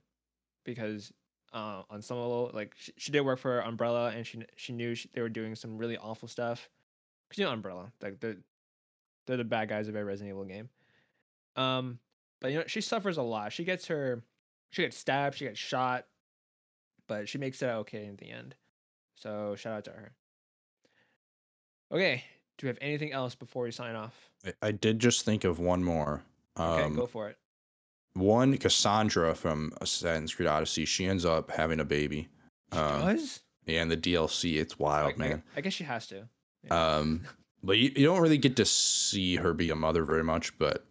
because 0.63 1.11
uh, 1.53 1.81
on 1.89 2.03
some 2.03 2.17
level 2.17 2.51
like 2.53 2.75
she, 2.77 2.93
she 2.97 3.11
did 3.11 3.21
work 3.21 3.39
for 3.39 3.61
Umbrella 3.61 4.13
and 4.15 4.27
she 4.27 4.43
she 4.57 4.73
knew 4.73 4.93
she, 4.93 5.09
they 5.13 5.21
were 5.21 5.29
doing 5.29 5.55
some 5.55 5.75
really 5.79 5.97
awful 5.97 6.27
stuff. 6.27 6.69
Cause 7.31 7.39
you 7.39 7.45
know 7.45 7.51
Umbrella, 7.51 7.91
like 7.99 8.19
they're 8.19 8.37
they're 9.25 9.37
the 9.37 9.43
bad 9.43 9.69
guys 9.69 9.87
of 9.87 9.95
every 9.95 10.07
Resident 10.07 10.35
Evil 10.35 10.45
game. 10.45 10.69
Um, 11.55 11.97
but 12.39 12.51
you 12.51 12.59
know 12.59 12.65
she 12.67 12.79
suffers 12.79 13.17
a 13.17 13.23
lot. 13.23 13.51
She 13.51 13.63
gets 13.63 13.87
her, 13.87 14.21
she 14.71 14.81
gets 14.81 14.97
stabbed, 14.97 15.37
she 15.37 15.45
gets 15.45 15.59
shot, 15.59 16.05
but 17.07 17.29
she 17.29 17.37
makes 17.37 17.61
it 17.61 17.67
okay 17.67 18.05
in 18.05 18.15
the 18.17 18.29
end. 18.31 18.55
So 19.15 19.55
shout 19.55 19.73
out 19.73 19.83
to 19.85 19.91
her. 19.91 20.11
Okay, 21.91 22.23
do 22.57 22.65
we 22.65 22.69
have 22.69 22.77
anything 22.81 23.11
else 23.11 23.35
before 23.35 23.63
we 23.63 23.71
sign 23.71 23.95
off? 23.95 24.29
I, 24.45 24.53
I 24.67 24.71
did 24.71 24.99
just 24.99 25.25
think 25.25 25.43
of 25.43 25.59
one 25.59 25.83
more. 25.83 26.23
Okay, 26.59 26.83
Um, 26.83 26.95
go 26.95 27.05
for 27.05 27.29
it. 27.29 27.37
one 28.13 28.57
Cassandra 28.57 29.35
from 29.35 29.73
Assassin's 29.81 30.33
Creed 30.33 30.47
Odyssey. 30.47 30.85
She 30.85 31.05
ends 31.05 31.25
up 31.25 31.51
having 31.51 31.79
a 31.79 31.85
baby. 31.85 32.29
She 32.73 32.79
Um, 32.79 33.01
does? 33.01 33.41
Yeah, 33.65 33.81
and 33.81 33.91
the 33.91 33.97
DLC, 33.97 34.57
it's 34.59 34.79
wild, 34.79 35.11
I, 35.11 35.13
I- 35.13 35.17
man. 35.17 35.43
I 35.55 35.61
guess 35.61 35.73
she 35.73 35.83
has 35.83 36.07
to. 36.07 36.27
Yeah. 36.63 36.95
Um, 36.97 37.21
but 37.63 37.77
you, 37.77 37.91
you 37.95 38.05
don't 38.05 38.21
really 38.21 38.37
get 38.37 38.55
to 38.57 38.65
see 38.65 39.35
her 39.35 39.53
be 39.53 39.69
a 39.69 39.75
mother 39.75 40.03
very 40.03 40.23
much. 40.23 40.57
But 40.57 40.85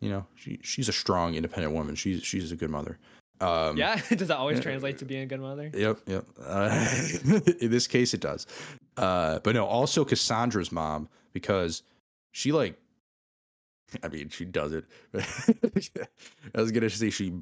you 0.00 0.08
know, 0.10 0.26
she 0.34 0.58
she's 0.62 0.88
a 0.88 0.92
strong, 0.92 1.34
independent 1.34 1.74
woman. 1.74 1.94
She's 1.94 2.22
she's 2.22 2.50
a 2.52 2.56
good 2.56 2.70
mother. 2.70 2.98
Um, 3.40 3.76
yeah, 3.76 4.00
does 4.10 4.28
that 4.28 4.36
always 4.36 4.58
yeah. 4.58 4.62
translate 4.64 4.98
to 4.98 5.04
being 5.04 5.22
a 5.22 5.26
good 5.26 5.40
mother? 5.40 5.70
Yep, 5.72 5.98
yep. 6.06 6.26
Uh, 6.44 6.86
in 7.60 7.70
this 7.70 7.86
case, 7.86 8.12
it 8.14 8.20
does. 8.20 8.46
Uh, 8.96 9.38
but 9.40 9.54
no, 9.54 9.64
also 9.66 10.04
Cassandra's 10.04 10.70
mom 10.70 11.08
because 11.32 11.82
she 12.32 12.52
like, 12.52 12.76
I 14.02 14.08
mean, 14.08 14.28
she 14.28 14.44
does 14.44 14.72
it. 14.72 14.84
I 16.54 16.60
was 16.60 16.70
gonna 16.70 16.90
say 16.90 17.10
she, 17.10 17.32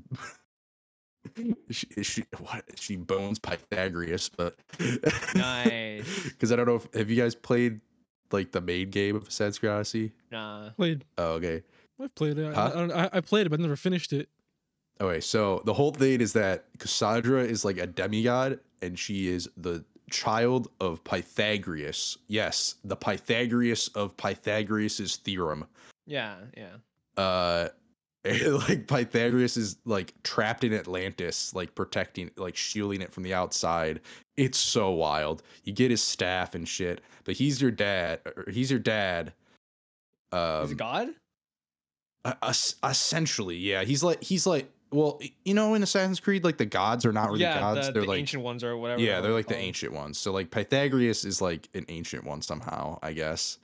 she, 1.70 1.86
she 2.03 2.24
what 2.38 2.64
she 2.76 2.96
bones 2.96 3.38
Pythagoras, 3.38 4.30
but 4.30 4.57
Nice. 5.34 6.22
Because 6.24 6.53
I 6.53 6.57
don't 6.57 6.66
know 6.66 6.76
if 6.76 6.88
have 6.94 7.11
you 7.11 7.16
guys 7.20 7.34
played 7.34 7.80
like 8.30 8.53
the 8.53 8.61
main 8.61 8.90
game 8.90 9.16
of 9.16 9.28
Assassin's 9.28 9.59
Creed 9.59 9.72
Odyssey? 9.72 10.12
Nah. 10.30 10.70
Played. 10.70 11.05
Oh, 11.18 11.32
okay. 11.34 11.62
I've 12.01 12.14
played 12.14 12.38
it. 12.38 12.46
I- 12.46 12.55
Huh? 12.55 12.70
I, 12.72 12.78
don't- 12.78 12.92
I, 12.92 13.11
I 13.14 13.20
played 13.20 13.46
it, 13.46 13.51
but 13.51 13.59
never 13.61 13.76
finished 13.76 14.12
it. 14.12 14.28
Okay, 15.01 15.20
so 15.20 15.62
the 15.64 15.74
whole 15.74 15.92
thing 15.92 16.20
is 16.20 16.32
that 16.32 16.64
Cassandra 16.78 17.42
is 17.42 17.64
like 17.64 17.78
a 17.78 17.86
demigod, 17.86 18.59
and 18.82 18.99
she 18.99 19.28
is 19.28 19.49
the 19.57 19.84
child 20.11 20.68
of 20.80 21.03
Pythagoras. 21.05 22.18
Yes, 22.26 22.76
the 22.84 22.96
Pythagoras 22.96 23.88
of 23.88 24.16
Pythagoras' 24.16 25.16
theorem. 25.16 25.66
Yeah, 26.07 26.36
yeah. 26.57 27.22
Uh, 27.22 27.68
like 28.68 28.86
Pythagoras 28.86 29.57
is 29.57 29.76
like 29.84 30.12
trapped 30.22 30.64
in 30.64 30.74
Atlantis, 30.74 31.55
like 31.55 31.74
protecting, 31.74 32.30
like 32.36 32.57
shielding 32.57 33.01
it 33.01 33.12
from 33.12 33.22
the 33.22 33.34
outside. 33.34 34.01
It's 34.36 34.59
so 34.59 34.90
wild. 34.90 35.42
You 35.64 35.72
get 35.72 35.90
his 35.90 36.03
staff 36.03 36.55
and 36.55 36.66
shit, 36.66 37.03
but 37.24 37.34
he's 37.34 37.61
your 37.62 37.70
dad. 37.70 38.20
Or 38.26 38.44
he's 38.51 38.70
your 38.70 38.80
dad. 38.80 39.32
Um, 40.32 40.70
it 40.70 40.76
God? 40.76 41.09
Uh, 42.24 42.53
essentially, 42.84 43.57
yeah. 43.57 43.84
He's 43.84 44.03
like 44.03 44.22
he's 44.22 44.46
like 44.46 44.68
well, 44.91 45.20
you 45.45 45.55
know, 45.55 45.74
in 45.74 45.82
Assassin's 45.82 46.20
Creed, 46.20 46.45
like 46.45 46.59
the 46.59 46.66
gods 46.66 47.05
are 47.05 47.12
not 47.12 47.30
really 47.30 47.43
yeah, 47.43 47.61
gods. 47.61 47.86
the, 47.86 47.93
they're 47.93 48.03
the 48.03 48.09
like 48.09 48.20
ancient 48.20 48.43
ones 48.43 48.64
or 48.64 48.76
whatever. 48.76 49.01
yeah, 49.01 49.20
they're 49.20 49.32
like 49.32 49.47
the 49.47 49.57
ancient 49.57 49.93
ones. 49.93 50.18
So 50.18 50.32
like 50.32 50.51
Pythagoras 50.51 51.24
is 51.24 51.43
like 51.43 51.68
an 51.74 51.84
ancient 51.89 52.24
one 52.24 52.43
somehow, 52.43 52.99
I 53.03 53.12
guess. 53.12 53.59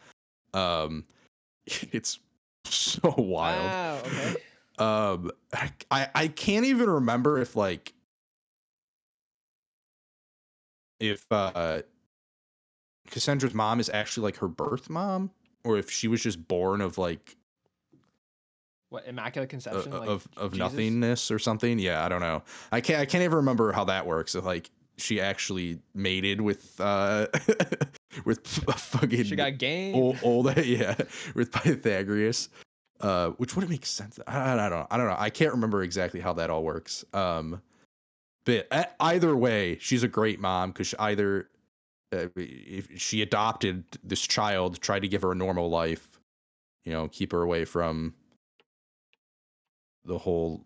Um, 0.52 1.04
it's 1.66 2.18
so 2.64 3.14
wild. 3.16 3.28
Wow. 3.28 3.98
Okay. 4.06 4.36
Um, 4.76 5.30
I 5.92 6.08
I 6.16 6.26
can't 6.26 6.66
even 6.66 6.90
remember 6.90 7.38
if 7.38 7.54
like 7.54 7.92
if 10.98 11.24
uh 11.30 11.82
Cassandra's 13.08 13.54
mom 13.54 13.78
is 13.78 13.88
actually 13.88 14.24
like 14.24 14.36
her 14.38 14.48
birth 14.48 14.90
mom, 14.90 15.30
or 15.62 15.78
if 15.78 15.88
she 15.90 16.08
was 16.08 16.20
just 16.20 16.48
born 16.48 16.80
of 16.80 16.98
like 16.98 17.36
What 18.94 19.08
immaculate 19.08 19.48
uh, 19.48 19.50
conception? 19.50 19.90
like 19.90 20.08
of 20.08 20.28
of 20.36 20.52
Jesus? 20.52 20.58
nothingness 20.72 21.30
or 21.32 21.40
something. 21.40 21.80
Yeah, 21.80 22.04
I 22.04 22.08
don't 22.08 22.20
know. 22.20 22.44
I 22.70 22.80
can't 22.80 23.00
I 23.00 23.06
can't 23.06 23.24
even 23.24 23.38
remember 23.38 23.72
how 23.72 23.82
that 23.86 24.06
works. 24.06 24.36
If 24.36 24.44
like 24.44 24.70
she 24.98 25.20
actually 25.20 25.80
mated 25.96 26.40
with 26.40 26.80
uh 26.80 27.26
with 28.24 28.46
fucking 28.46 29.24
She 29.24 29.34
got 29.34 29.58
game. 29.58 29.96
old, 29.96 30.18
old 30.22 30.56
yeah 30.64 30.94
with 31.34 31.50
Pythagoras. 31.50 32.50
Uh, 33.00 33.30
which 33.30 33.56
wouldn't 33.56 33.72
make 33.72 33.84
sense. 33.84 34.20
I, 34.28 34.52
I 34.52 34.56
don't 34.56 34.70
know. 34.70 34.86
I 34.92 34.96
don't 34.96 35.08
know. 35.08 35.16
I 35.18 35.28
can't 35.28 35.50
remember 35.50 35.82
exactly 35.82 36.20
how 36.20 36.32
that 36.34 36.48
all 36.48 36.62
works. 36.62 37.04
Um, 37.12 37.60
but 38.44 38.94
either 39.00 39.36
way, 39.36 39.76
she's 39.80 40.04
a 40.04 40.08
great 40.08 40.38
mom 40.38 40.70
because 40.70 40.94
either 41.00 41.48
uh, 42.12 42.28
if 42.36 42.88
she 42.96 43.22
adopted 43.22 43.82
this 44.04 44.20
child, 44.20 44.80
tried 44.80 45.00
to 45.00 45.08
give 45.08 45.22
her 45.22 45.32
a 45.32 45.34
normal 45.34 45.68
life, 45.68 46.20
you 46.84 46.92
know, 46.92 47.08
keep 47.08 47.32
her 47.32 47.42
away 47.42 47.64
from 47.64 48.14
the 50.04 50.18
whole 50.18 50.62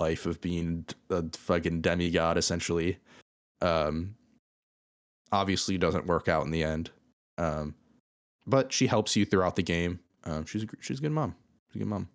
life 0.00 0.26
of 0.26 0.40
being 0.40 0.84
a 1.10 1.24
fucking 1.32 1.80
demigod, 1.80 2.36
essentially. 2.36 2.98
Um, 3.60 4.14
obviously 5.30 5.78
doesn't 5.78 6.06
work 6.06 6.28
out 6.28 6.44
in 6.44 6.50
the 6.50 6.62
end. 6.62 6.90
Um, 7.38 7.74
but 8.46 8.72
she 8.72 8.86
helps 8.86 9.16
you 9.16 9.24
throughout 9.24 9.56
the 9.56 9.62
game. 9.62 10.00
Um, 10.24 10.44
she's 10.44 10.64
a, 10.64 10.66
she's 10.80 10.98
a 10.98 11.02
good 11.02 11.12
mom. 11.12 11.34
She's 11.70 11.76
a 11.76 11.78
good 11.84 11.88
mom. 11.88 12.08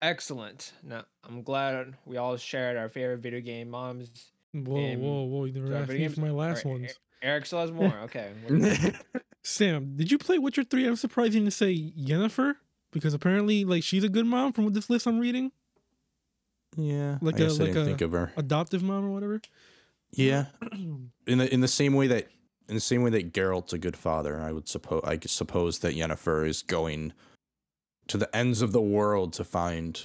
Excellent. 0.00 0.72
Now, 0.84 1.04
I'm 1.24 1.42
glad 1.42 1.94
we 2.04 2.18
all 2.18 2.36
shared 2.36 2.76
our 2.76 2.88
favorite 2.88 3.18
video 3.18 3.40
game 3.40 3.70
moms. 3.70 4.10
Whoa, 4.52 4.94
whoa, 4.96 5.22
whoa! 5.24 5.44
You 5.46 5.52
Do 5.52 5.60
never 5.62 5.74
our 5.74 5.80
asked 5.82 5.90
video 5.90 6.08
me 6.08 6.14
for 6.14 6.20
games- 6.20 6.28
my 6.28 6.30
last 6.34 6.64
or- 6.64 6.68
ones. 6.70 6.94
Eric 7.20 7.46
still 7.46 7.60
has 7.60 7.72
more. 7.72 7.92
Okay. 8.04 8.30
Sam, 9.42 9.96
did 9.96 10.10
you 10.12 10.18
play 10.18 10.38
Witcher 10.38 10.62
three? 10.62 10.86
I'm 10.86 10.94
surprised 10.94 11.34
you 11.34 11.40
didn't 11.40 11.52
say 11.52 11.74
Yennefer 11.98 12.54
because 12.98 13.14
apparently, 13.14 13.64
like, 13.64 13.82
she's 13.82 14.04
a 14.04 14.08
good 14.08 14.26
mom 14.26 14.52
from 14.52 14.72
this 14.72 14.90
list 14.90 15.06
I'm 15.06 15.18
reading, 15.18 15.52
yeah, 16.76 17.18
Like 17.22 17.36
I 17.36 17.38
a- 17.38 17.40
guess 17.48 17.60
I 17.60 17.64
like 17.64 17.72
didn't 17.72 17.82
a- 17.82 17.84
think 17.86 18.00
of 18.02 18.12
her. 18.12 18.32
adoptive 18.36 18.82
mom 18.82 19.04
or 19.04 19.10
whatever. 19.10 19.40
Yeah, 20.12 20.46
in 20.72 21.38
the 21.38 21.52
in 21.52 21.60
the 21.60 21.68
same 21.68 21.94
way 21.94 22.06
that 22.08 22.28
in 22.68 22.74
the 22.74 22.80
same 22.80 23.02
way 23.02 23.10
that 23.10 23.32
Geralt's 23.32 23.72
a 23.72 23.78
good 23.78 23.96
father, 23.96 24.40
I 24.40 24.52
would 24.52 24.68
suppose 24.68 25.02
I 25.04 25.18
suppose 25.26 25.78
that 25.80 25.94
Yennefer 25.94 26.46
is 26.46 26.62
going 26.62 27.12
to 28.08 28.16
the 28.18 28.34
ends 28.36 28.62
of 28.62 28.72
the 28.72 28.80
world 28.80 29.32
to 29.34 29.44
find 29.44 30.00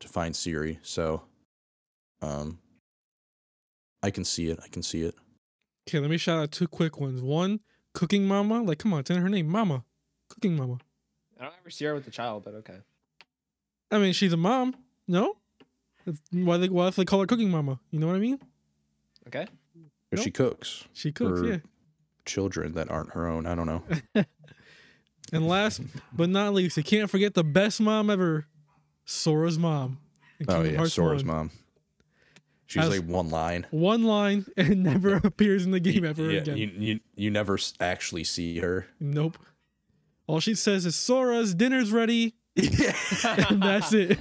to 0.00 0.08
find 0.08 0.34
Ciri. 0.34 0.78
So, 0.82 1.22
um, 2.22 2.58
I 4.02 4.10
can 4.10 4.24
see 4.24 4.48
it. 4.50 4.58
I 4.62 4.68
can 4.68 4.82
see 4.82 5.02
it. 5.02 5.14
Okay, 5.88 5.98
let 6.00 6.10
me 6.10 6.16
shout 6.18 6.38
out 6.38 6.50
two 6.52 6.66
quick 6.68 6.98
ones. 7.00 7.22
One, 7.22 7.60
Cooking 7.94 8.26
Mama. 8.26 8.62
Like, 8.62 8.78
come 8.78 8.92
on, 8.92 9.04
tell 9.04 9.16
her 9.18 9.28
name, 9.28 9.46
Mama. 9.48 9.84
Cooking 10.28 10.56
Mama. 10.56 10.78
I 11.38 11.44
don't 11.44 11.54
ever 11.60 11.70
see 11.70 11.84
her 11.84 11.94
with 11.94 12.04
the 12.04 12.10
child, 12.10 12.44
but 12.44 12.54
okay. 12.54 12.78
I 13.90 13.98
mean, 13.98 14.12
she's 14.12 14.32
a 14.32 14.36
mom. 14.36 14.74
No, 15.08 15.36
That's 16.04 16.18
why 16.32 16.56
they 16.56 16.68
why 16.68 16.86
else 16.86 16.96
they 16.96 17.04
call 17.04 17.20
her 17.20 17.26
Cooking 17.26 17.50
Mama? 17.50 17.78
You 17.90 17.98
know 18.00 18.06
what 18.08 18.16
I 18.16 18.20
mean? 18.20 18.38
Okay. 19.28 19.46
But 20.10 20.16
Nope. 20.18 20.24
she 20.24 20.30
cooks 20.30 20.84
She 20.92 21.12
cooks, 21.12 21.40
For- 21.40 21.46
yeah. 21.46 21.58
children 22.24 22.72
that 22.74 22.90
aren't 22.90 23.10
her 23.12 23.26
own. 23.28 23.46
I 23.46 23.54
don't 23.54 23.66
know. 23.66 23.82
And 25.32 25.48
last 25.48 25.80
but 26.12 26.28
not 26.28 26.54
least, 26.54 26.76
you 26.76 26.84
can't 26.84 27.10
forget 27.10 27.34
the 27.34 27.42
best 27.42 27.80
mom 27.80 28.10
ever, 28.10 28.46
Sora's 29.04 29.58
mom. 29.58 29.98
in 30.38 30.46
Oh 30.48 30.54
Kingdom 30.54 30.70
yeah, 30.72 30.76
Hearts 30.78 30.94
Sora's 30.94 31.24
1. 31.24 31.36
mom. 31.36 31.50
She's 32.66 32.84
As- 32.84 32.90
like 32.90 33.08
one 33.08 33.28
line. 33.30 33.66
One 33.70 34.04
line 34.04 34.46
and 34.56 34.82
never 34.84 35.16
appears 35.16 35.64
in 35.64 35.72
the 35.72 35.80
game 35.80 36.04
ever 36.04 36.30
yeah, 36.30 36.40
again. 36.42 36.56
You, 36.56 36.66
you 36.78 37.00
you 37.16 37.30
never 37.32 37.54
s- 37.54 37.74
actually 37.80 38.22
see 38.22 38.58
her. 38.60 38.86
Nope. 39.00 39.36
All 40.26 40.40
she 40.40 40.54
says 40.54 40.84
is 40.86 40.96
Sora's 40.96 41.54
dinner's 41.54 41.92
ready, 41.92 42.34
Yeah. 42.54 42.96
and 43.48 43.62
that's 43.62 43.92
it. 43.92 44.18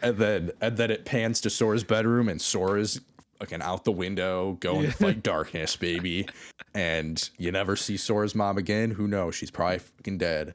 and 0.00 0.16
then 0.16 0.52
and 0.60 0.76
then 0.76 0.90
it 0.90 1.04
pans 1.04 1.40
to 1.42 1.50
Sora's 1.50 1.84
bedroom 1.84 2.28
and 2.28 2.40
Sora's 2.40 3.00
fucking 3.38 3.60
out 3.62 3.84
the 3.84 3.92
window 3.92 4.56
going 4.60 4.84
Yeah. 4.84 4.90
to 4.92 4.96
fight 4.96 5.22
darkness, 5.22 5.76
baby. 5.76 6.26
And 6.74 7.28
you 7.36 7.52
never 7.52 7.76
see 7.76 7.96
Sora's 7.96 8.34
mom 8.34 8.56
again. 8.58 8.92
Who 8.92 9.06
knows? 9.06 9.34
She's 9.34 9.50
probably 9.50 9.80
fucking 9.80 10.18
dead. 10.18 10.54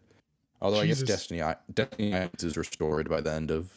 Although 0.62 0.80
I 0.82 0.88
guess 0.88 1.01
Destiny 1.03 1.41
Destiny 1.74 2.14
Islands 2.14 2.43
is 2.43 2.57
restored 2.57 3.10
by 3.10 3.22
the 3.22 3.32
end 3.32 3.51
of 3.51 3.72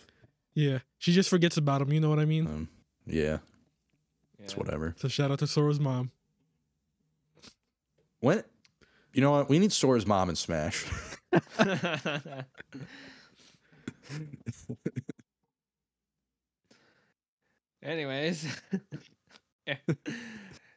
Yeah, 0.54 0.78
she 0.98 1.12
just 1.12 1.28
forgets 1.28 1.56
about 1.56 1.82
him. 1.82 1.92
You 1.92 2.00
know 2.00 2.08
what 2.10 2.18
I 2.18 2.24
mean? 2.24 2.46
um 2.46 2.68
yeah, 3.06 3.38
it's 4.38 4.56
whatever. 4.56 4.94
So 4.98 5.08
shout 5.08 5.30
out 5.30 5.40
to 5.40 5.46
Sora's 5.46 5.78
mom. 5.80 6.10
When 8.20 8.44
you 9.14 9.20
know 9.20 9.30
what? 9.30 9.48
We 9.48 9.58
need 9.58 9.72
Sora's 9.72 10.06
mom 10.06 10.30
in 10.30 10.36
Smash. 10.36 10.86
Anyways, 17.82 18.46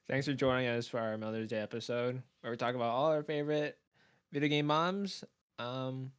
thanks 0.08 0.26
for 0.26 0.34
joining 0.34 0.68
us 0.68 0.88
for 0.88 1.00
our 1.00 1.18
Mother's 1.18 1.50
Day 1.50 1.60
episode 1.60 2.22
where 2.42 2.52
we 2.52 2.58
talk 2.58 2.74
about 2.76 2.90
all 2.90 3.12
our 3.12 3.22
favorite 3.24 3.78
video 4.32 4.50
game 4.50 4.66
moms. 4.66 5.24
Um, 5.60 6.12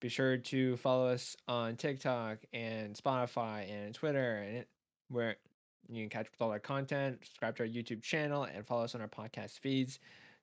be 0.00 0.08
sure 0.08 0.38
to 0.38 0.76
follow 0.78 1.08
us 1.08 1.36
on 1.46 1.76
TikTok 1.76 2.38
and 2.52 2.94
Spotify 2.94 3.70
and 3.70 3.94
Twitter, 3.94 4.44
and 4.48 4.64
where 5.08 5.36
you 5.88 6.02
can 6.02 6.08
catch 6.08 6.26
up 6.26 6.32
with 6.32 6.42
all 6.42 6.50
our 6.52 6.58
content. 6.58 7.18
Subscribe 7.24 7.56
to 7.56 7.64
our 7.64 7.68
YouTube 7.68 8.02
channel 8.02 8.44
and 8.44 8.66
follow 8.66 8.84
us 8.84 8.94
on 8.94 9.00
our 9.00 9.08
podcast 9.08 9.58
feeds 9.60 9.98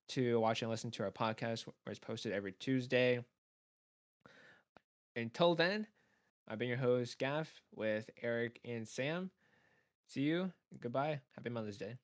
to 0.09 0.39
watch 0.39 0.61
and 0.61 0.71
listen 0.71 0.91
to 0.91 1.03
our 1.03 1.11
podcast, 1.11 1.65
where 1.65 1.73
it's 1.87 1.99
posted 1.99 2.31
every 2.31 2.51
Tuesday. 2.53 3.23
Until 5.15 5.55
then, 5.55 5.87
I've 6.47 6.59
been 6.59 6.67
your 6.67 6.77
host, 6.77 7.17
Gaff, 7.17 7.61
with 7.73 8.09
Eric 8.21 8.59
and 8.65 8.87
Sam. 8.87 9.31
See 10.07 10.21
you. 10.21 10.51
Goodbye. 10.79 11.21
Happy 11.35 11.49
Mother's 11.49 11.77
Day. 11.77 11.95